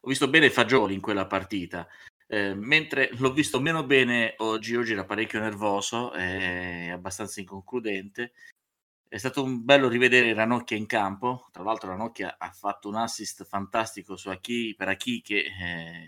ho 0.02 0.10
visto 0.10 0.28
bene 0.30 0.50
Fagioli 0.50 0.94
in 0.94 1.02
quella 1.02 1.28
partita. 1.28 1.88
Eh, 2.28 2.54
mentre 2.56 3.10
l'ho 3.18 3.34
visto 3.34 3.60
meno 3.60 3.86
bene 3.86 4.36
oggi, 4.38 4.76
oggi 4.76 4.94
era 4.94 5.06
parecchio 5.06 5.40
nervoso, 5.40 6.14
e 6.14 6.90
abbastanza 6.92 7.40
inconcludente 7.40 8.34
è 9.12 9.18
stato 9.18 9.44
un 9.44 9.66
bello 9.66 9.90
rivedere 9.90 10.34
Ranocchia 10.34 10.78
in 10.78 10.86
campo. 10.86 11.46
Tra 11.52 11.64
l'altro, 11.64 11.90
Ranocchia 11.90 12.38
ha 12.38 12.50
fatto 12.52 12.88
un 12.88 12.96
assist 12.96 13.44
fantastico 13.44 14.16
su 14.16 14.30
Aki, 14.30 14.74
per 14.78 14.88
Aki 14.88 15.22
che 15.22 15.36
eh, 15.40 16.08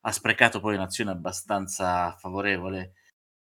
ha 0.00 0.10
sprecato 0.10 0.58
poi 0.58 0.74
un'azione 0.74 1.12
abbastanza 1.12 2.16
favorevole. 2.16 2.94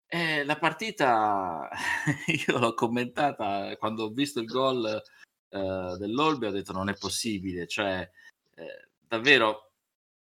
Eh, 0.06 0.44
la 0.44 0.58
partita 0.58 1.70
io 2.46 2.58
l'ho 2.58 2.74
commentata 2.74 3.74
quando 3.78 4.04
ho 4.04 4.10
visto 4.10 4.40
il 4.40 4.46
gol 4.46 4.84
eh, 5.48 5.96
dell'Olbia, 5.98 6.50
ho 6.50 6.52
detto 6.52 6.74
non 6.74 6.90
è 6.90 6.94
possibile, 6.94 7.66
cioè 7.66 8.06
eh, 8.56 8.88
davvero 9.06 9.70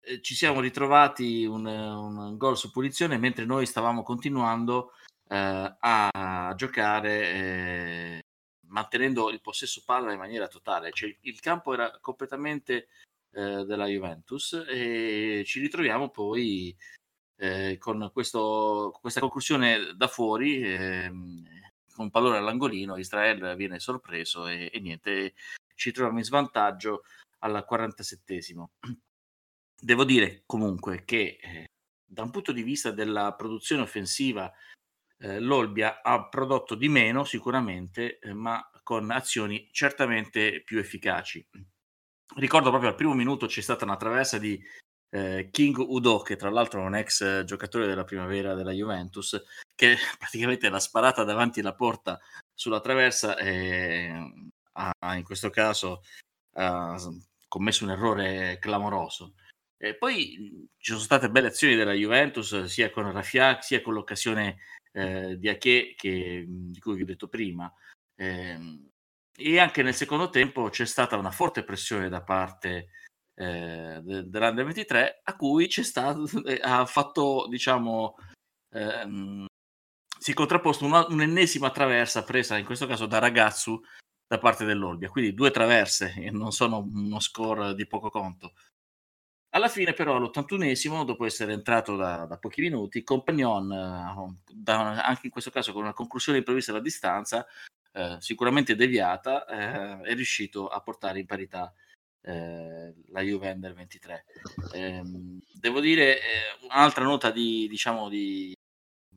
eh, 0.01 0.21
ci 0.21 0.35
siamo 0.35 0.59
ritrovati 0.59 1.45
un, 1.45 1.65
un 1.65 2.37
gol 2.37 2.57
su 2.57 2.71
punizione 2.71 3.17
mentre 3.17 3.45
noi 3.45 3.65
stavamo 3.65 4.03
continuando 4.03 4.93
eh, 5.29 5.75
a 5.79 6.53
giocare 6.55 8.21
mantenendo 8.69 9.29
il 9.29 9.41
possesso 9.41 9.81
palla 9.85 10.11
in 10.11 10.19
maniera 10.19 10.47
totale, 10.47 10.91
cioè 10.91 11.15
il 11.21 11.39
campo 11.39 11.73
era 11.73 11.97
completamente 11.99 12.87
eh, 13.31 13.65
della 13.65 13.85
Juventus 13.85 14.65
e 14.67 15.43
ci 15.45 15.59
ritroviamo 15.59 16.09
poi 16.09 16.75
eh, 17.37 17.77
con 17.77 18.09
questo, 18.13 18.97
questa 18.99 19.19
conclusione 19.19 19.93
da 19.95 20.07
fuori, 20.07 20.61
eh, 20.61 21.11
con 21.93 22.09
pallone 22.09 22.37
all'angolino, 22.37 22.97
Israele 22.97 23.55
viene 23.55 23.79
sorpreso 23.79 24.47
e, 24.47 24.69
e 24.73 24.79
niente, 24.79 25.33
ci 25.75 25.91
troviamo 25.91 26.19
in 26.19 26.25
svantaggio 26.25 27.03
al 27.39 27.65
47esimo. 27.69 28.65
Devo 29.79 30.03
dire 30.03 30.43
comunque 30.45 31.03
che 31.05 31.37
eh, 31.41 31.65
da 32.03 32.23
un 32.23 32.31
punto 32.31 32.51
di 32.51 32.63
vista 32.63 32.91
della 32.91 33.33
produzione 33.33 33.81
offensiva 33.81 34.51
eh, 35.19 35.39
l'Olbia 35.39 36.01
ha 36.01 36.27
prodotto 36.27 36.75
di 36.75 36.89
meno 36.89 37.23
sicuramente, 37.23 38.19
eh, 38.19 38.33
ma 38.33 38.67
con 38.83 39.11
azioni 39.11 39.67
certamente 39.71 40.61
più 40.63 40.79
efficaci. 40.79 41.45
Ricordo 42.35 42.69
proprio 42.69 42.89
al 42.89 42.95
primo 42.95 43.13
minuto 43.13 43.47
c'è 43.47 43.61
stata 43.61 43.85
una 43.85 43.97
traversa 43.97 44.37
di 44.37 44.61
eh, 45.09 45.49
King 45.51 45.77
Udo, 45.77 46.19
che 46.19 46.35
tra 46.35 46.49
l'altro 46.49 46.81
è 46.81 46.85
un 46.85 46.95
ex 46.95 47.43
giocatore 47.43 47.87
della 47.87 48.03
primavera 48.03 48.53
della 48.53 48.71
Juventus, 48.71 49.41
che 49.75 49.95
praticamente 50.17 50.69
l'ha 50.69 50.79
sparata 50.79 51.23
davanti 51.23 51.59
alla 51.59 51.73
porta 51.73 52.19
sulla 52.53 52.79
traversa 52.79 53.37
e 53.37 54.11
ha 54.73 55.15
in 55.15 55.23
questo 55.23 55.49
caso 55.49 56.03
commesso 57.47 57.83
un 57.83 57.91
errore 57.91 58.57
clamoroso. 58.59 59.35
E 59.79 59.95
poi 59.95 60.67
ci 60.77 60.91
sono 60.91 61.03
state 61.03 61.29
belle 61.29 61.47
azioni 61.49 61.75
della 61.75 61.93
Juventus 61.93 62.63
sia 62.63 62.89
con 62.89 63.11
Rafiak 63.11 63.63
sia 63.63 63.81
con 63.81 63.93
l'occasione 63.93 64.57
eh, 64.91 65.37
di 65.37 65.49
Ache 65.49 65.93
che, 65.95 66.45
di 66.47 66.79
cui 66.79 66.95
vi 66.95 67.03
ho 67.03 67.05
detto 67.05 67.27
prima. 67.27 67.71
Eh, 68.15 68.89
e 69.39 69.59
anche 69.59 69.83
nel 69.83 69.93
secondo 69.93 70.29
tempo 70.29 70.69
c'è 70.69 70.85
stata 70.85 71.15
una 71.15 71.29
forte 71.29 71.63
pressione 71.63 72.09
da 72.09 72.23
parte 72.23 72.89
eh, 73.35 73.99
de- 74.01 74.27
dell'Under 74.27 74.65
23 74.65 75.21
a 75.23 75.35
cui 75.35 75.67
c'è 75.67 75.83
stato, 75.83 76.25
eh, 76.43 76.59
ha 76.61 76.83
fatto, 76.87 77.45
diciamo, 77.47 78.15
ehm, 78.73 79.45
si 80.19 80.31
è 80.31 80.33
contrapposto 80.33 80.85
una, 80.85 81.05
un'ennesima 81.05 81.69
traversa 81.69 82.23
presa 82.23 82.57
in 82.57 82.65
questo 82.65 82.87
caso 82.87 83.05
da 83.05 83.19
ragazzo 83.19 83.81
da 84.27 84.37
parte 84.37 84.65
dell'Olbia, 84.65 85.09
quindi 85.09 85.33
due 85.33 85.51
traverse 85.51 86.13
non 86.31 86.51
sono 86.51 86.79
uno 86.79 87.19
score 87.19 87.73
di 87.75 87.87
poco 87.87 88.09
conto. 88.09 88.53
Alla 89.51 89.69
fine, 89.69 89.93
però, 89.93 90.17
all'81esimo, 90.17 91.05
dopo 91.05 91.25
essere 91.25 91.53
entrato 91.53 91.95
da, 91.95 92.25
da 92.25 92.37
pochi 92.37 92.61
minuti, 92.61 93.03
Compagnon, 93.03 93.71
eh, 93.71 94.53
da, 94.53 95.03
anche 95.03 95.27
in 95.27 95.31
questo 95.31 95.49
caso 95.49 95.71
con 95.71 95.83
una 95.83 95.93
conclusione 95.93 96.39
improvvisa 96.39 96.71
alla 96.71 96.81
distanza, 96.81 97.47
eh, 97.93 98.17
sicuramente 98.19 98.75
deviata, 98.75 99.45
eh, 99.45 100.01
è 100.01 100.13
riuscito 100.13 100.67
a 100.67 100.81
portare 100.81 101.19
in 101.19 101.25
parità 101.25 101.73
eh, 102.21 102.93
la 103.07 103.21
Juve 103.21 103.49
Under 103.49 103.73
23. 103.73 104.25
Ehm, 104.73 105.39
devo 105.53 105.79
dire, 105.79 106.17
eh, 106.19 106.21
un'altra 106.63 107.05
nota 107.05 107.31
di, 107.31 107.67
diciamo, 107.69 108.09
di 108.09 108.53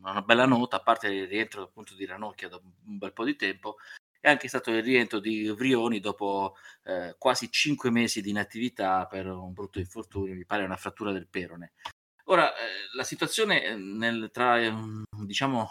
una 0.01 0.23
bella 0.23 0.47
nota, 0.47 0.77
a 0.77 0.83
parte 0.83 1.09
il 1.09 1.27
rientro 1.27 1.63
appunto 1.65 1.95
di 1.95 2.07
Ranocchia 2.07 2.49
da 2.49 2.57
un 2.63 2.99
bel 2.99 3.13
po' 3.13 3.25
di 3.25 3.37
tempo, 3.37 3.77
è 4.21 4.29
anche 4.29 4.49
stato 4.49 4.71
il 4.71 4.83
rientro 4.83 5.19
di 5.19 5.49
Vrioni 5.49 5.99
dopo 5.99 6.55
eh, 6.85 7.15
quasi 7.19 7.51
cinque 7.51 7.91
mesi 7.91 8.21
di 8.21 8.31
inattività 8.31 9.07
per 9.07 9.27
un 9.27 9.53
brutto 9.53 9.79
infortunio, 9.79 10.35
mi 10.35 10.45
pare 10.45 10.65
una 10.65 10.77
frattura 10.77 11.11
del 11.11 11.27
perone. 11.27 11.73
Ora, 12.25 12.55
eh, 12.55 12.61
la 12.95 13.03
situazione 13.03 13.65
eh, 13.65 13.75
nel, 13.75 14.31
tra, 14.33 14.61
ehm, 14.61 15.03
diciamo, 15.25 15.69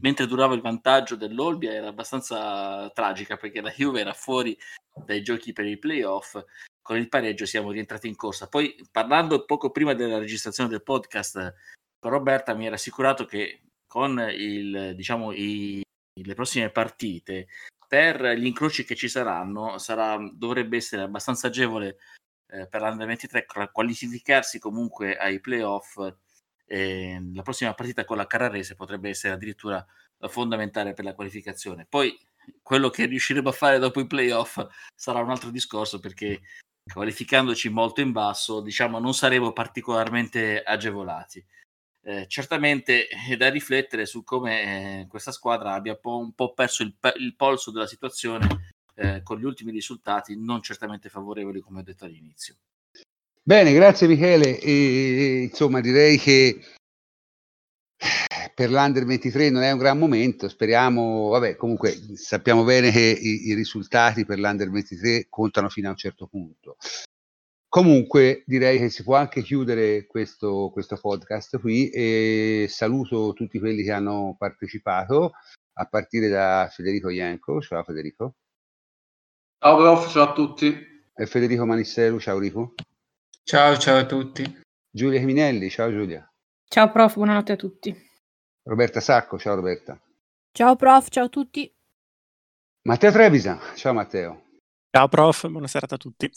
mentre 0.00 0.26
durava 0.26 0.54
il 0.54 0.60
vantaggio 0.60 1.16
dell'Olbia 1.16 1.72
era 1.72 1.88
abbastanza 1.88 2.88
tragica 2.90 3.36
perché 3.36 3.60
la 3.60 3.70
Juve 3.70 4.00
era 4.00 4.12
fuori 4.12 4.56
dai 5.04 5.22
giochi 5.22 5.52
per 5.52 5.66
i 5.66 5.78
playoff, 5.78 6.38
con 6.80 6.96
il 6.96 7.08
pareggio 7.08 7.46
siamo 7.46 7.70
rientrati 7.70 8.08
in 8.08 8.14
corsa. 8.14 8.48
Poi 8.48 8.76
parlando 8.90 9.44
poco 9.44 9.70
prima 9.70 9.94
della 9.94 10.18
registrazione 10.18 10.68
del 10.68 10.82
podcast 10.82 11.54
Roberta 12.00 12.54
mi 12.54 12.66
era 12.66 12.76
assicurato 12.76 13.24
che 13.24 13.62
con 13.86 14.18
il, 14.30 14.92
diciamo, 14.94 15.32
i, 15.32 15.82
le 16.24 16.34
prossime 16.34 16.70
partite 16.70 17.48
per 17.86 18.22
gli 18.36 18.46
incroci 18.46 18.84
che 18.84 18.94
ci 18.94 19.08
saranno 19.08 19.78
sarà, 19.78 20.18
dovrebbe 20.32 20.76
essere 20.76 21.02
abbastanza 21.02 21.46
agevole 21.46 21.98
eh, 22.48 22.68
per 22.68 22.80
l'Under 22.82 23.06
23 23.06 23.46
qualificarsi 23.72 24.58
comunque 24.58 25.16
ai 25.16 25.40
playoff 25.40 25.98
eh, 26.68 27.20
la 27.32 27.42
prossima 27.42 27.72
partita 27.74 28.04
con 28.04 28.18
la 28.18 28.26
Carrarese 28.26 28.74
potrebbe 28.74 29.08
essere 29.08 29.32
addirittura 29.32 29.84
fondamentale 30.28 30.92
per 30.92 31.04
la 31.04 31.14
qualificazione. 31.14 31.86
Poi 31.88 32.16
quello 32.62 32.90
che 32.90 33.06
riusciremo 33.06 33.48
a 33.48 33.52
fare 33.52 33.78
dopo 33.78 34.00
i 34.00 34.06
playoff 34.06 34.58
sarà 34.94 35.20
un 35.20 35.30
altro 35.30 35.50
discorso 35.50 35.98
perché 35.98 36.42
qualificandoci 36.92 37.68
molto 37.68 38.00
in 38.00 38.12
basso, 38.12 38.60
diciamo, 38.60 38.98
non 38.98 39.14
saremo 39.14 39.52
particolarmente 39.52 40.62
agevolati. 40.62 41.44
Eh, 42.08 42.24
certamente 42.26 43.06
è 43.06 43.36
da 43.36 43.50
riflettere 43.50 44.06
su 44.06 44.24
come 44.24 45.02
eh, 45.02 45.06
questa 45.08 45.30
squadra 45.30 45.74
abbia 45.74 45.94
po- 45.94 46.16
un 46.16 46.32
po' 46.32 46.54
perso 46.54 46.82
il, 46.82 46.96
il 47.18 47.36
polso 47.36 47.70
della 47.70 47.86
situazione 47.86 48.72
eh, 48.94 49.20
con 49.22 49.36
gli 49.36 49.44
ultimi 49.44 49.72
risultati 49.72 50.34
non 50.34 50.62
certamente 50.62 51.10
favorevoli, 51.10 51.60
come 51.60 51.80
ho 51.80 51.82
detto 51.82 52.06
all'inizio. 52.06 52.54
Bene, 53.42 53.74
grazie 53.74 54.06
Michele. 54.06 54.58
E, 54.58 55.48
insomma, 55.50 55.82
direi 55.82 56.16
che 56.16 56.62
per 58.54 58.70
l'Under 58.70 59.04
23 59.04 59.50
non 59.50 59.62
è 59.62 59.70
un 59.70 59.78
gran 59.78 59.98
momento, 59.98 60.48
speriamo, 60.48 61.28
vabbè, 61.28 61.56
comunque 61.56 61.92
sappiamo 62.14 62.64
bene 62.64 62.90
che 62.90 63.00
i, 63.00 63.48
i 63.48 63.54
risultati 63.54 64.24
per 64.24 64.38
l'Under 64.38 64.70
23 64.70 65.26
contano 65.28 65.68
fino 65.68 65.88
a 65.88 65.90
un 65.90 65.98
certo 65.98 66.26
punto. 66.26 66.78
Comunque 67.70 68.44
direi 68.46 68.78
che 68.78 68.88
si 68.88 69.02
può 69.02 69.16
anche 69.16 69.42
chiudere 69.42 70.06
questo, 70.06 70.70
questo 70.72 70.96
podcast 70.96 71.60
qui 71.60 71.90
e 71.90 72.66
saluto 72.68 73.34
tutti 73.34 73.58
quelli 73.58 73.82
che 73.82 73.92
hanno 73.92 74.36
partecipato, 74.38 75.32
a 75.74 75.84
partire 75.86 76.28
da 76.28 76.68
Federico 76.72 77.10
Ianco. 77.10 77.60
Ciao 77.60 77.82
Federico. 77.84 78.36
Ciao 79.58 79.76
prof, 79.76 80.10
ciao 80.10 80.30
a 80.30 80.32
tutti. 80.32 80.74
E 81.14 81.26
Federico 81.26 81.66
Manisselu, 81.66 82.18
ciao 82.18 82.38
Rico. 82.38 82.74
Ciao, 83.42 83.76
ciao 83.76 83.98
a 83.98 84.06
tutti. 84.06 84.60
Giulia 84.90 85.20
Minelli, 85.20 85.68
ciao 85.68 85.90
Giulia. 85.90 86.26
Ciao 86.66 86.90
prof, 86.90 87.14
buonanotte 87.14 87.52
a 87.52 87.56
tutti. 87.56 87.94
Roberta 88.62 89.00
Sacco, 89.00 89.38
ciao 89.38 89.54
Roberta. 89.54 90.00
Ciao 90.52 90.74
prof, 90.74 91.08
ciao 91.08 91.24
a 91.24 91.28
tutti. 91.28 91.70
Matteo 92.82 93.12
Trevisan, 93.12 93.60
ciao 93.74 93.92
Matteo. 93.92 94.46
Ciao 94.90 95.08
prof, 95.08 95.48
buonasera 95.48 95.86
a 95.90 95.96
tutti. 95.98 96.32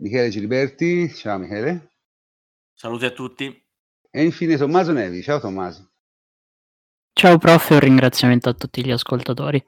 Michele 0.00 0.30
Giliberti, 0.30 1.12
ciao 1.12 1.38
Michele. 1.38 1.90
Saluti 2.72 3.04
a 3.04 3.10
tutti. 3.10 3.64
E 4.10 4.24
infine 4.24 4.56
Tommaso 4.56 4.92
Nevi, 4.92 5.22
ciao 5.22 5.38
Tommaso. 5.38 5.90
Ciao 7.12 7.36
prof 7.36 7.70
e 7.70 7.74
un 7.74 7.80
ringraziamento 7.80 8.48
a 8.48 8.54
tutti 8.54 8.84
gli 8.84 8.90
ascoltatori. 8.90 9.62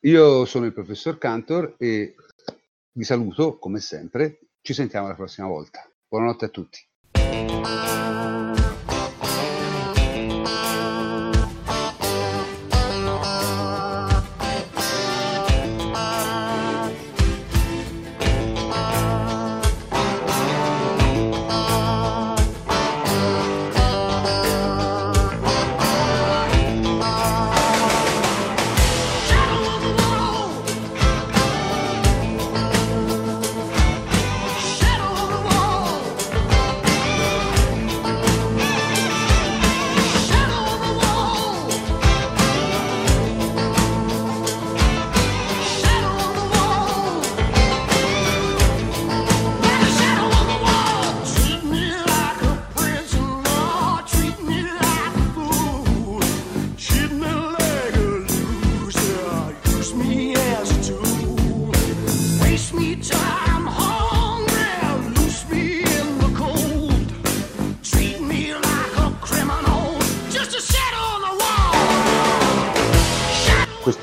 Io 0.00 0.44
sono 0.44 0.66
il 0.66 0.74
professor 0.74 1.16
Cantor 1.16 1.76
e 1.78 2.14
vi 2.92 3.04
saluto 3.04 3.58
come 3.58 3.80
sempre. 3.80 4.40
Ci 4.60 4.74
sentiamo 4.74 5.08
la 5.08 5.14
prossima 5.14 5.46
volta. 5.46 5.90
Buonanotte 6.06 6.44
a 6.44 6.48
tutti. 6.48 6.86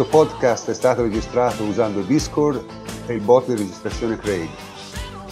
Podcast 0.10 0.72
è 0.72 0.74
stato 0.74 1.03
registrato 1.03 1.64
usando 1.64 2.01
Discord 2.01 2.66
e 3.05 3.14
il 3.14 3.22
bot 3.22 3.45
di 3.45 3.55
registrazione 3.55 4.18
Craig. 4.18 4.49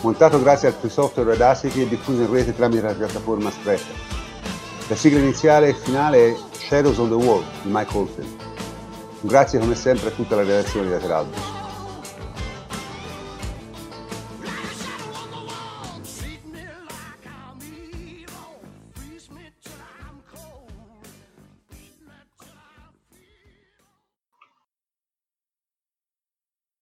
Montato 0.01 0.39
grazie 0.41 0.67
al 0.67 0.75
free 0.75 0.91
software 0.91 1.31
Audacity 1.31 1.81
e 1.81 1.87
diffuso 1.87 2.21
in 2.21 2.31
rete 2.31 2.55
tramite 2.55 2.83
la 2.83 2.93
piattaforma 2.93 3.49
Spreaker. 3.49 3.95
La 4.87 4.95
sigla 4.95 5.19
iniziale 5.19 5.69
e 5.69 5.73
finale 5.73 6.29
è 6.29 6.35
Shadows 6.51 6.97
on 6.99 7.09
the 7.09 7.15
Wall 7.15 7.43
di 7.63 7.69
Mike 7.71 7.97
Holton. 7.97 8.37
Grazie 9.21 9.59
come 9.59 9.75
sempre 9.75 10.09
a 10.09 10.11
tutta 10.11 10.35
la 10.35 10.43
redazione 10.43 10.85
di 10.85 10.91
Lateralbus. 10.91 11.56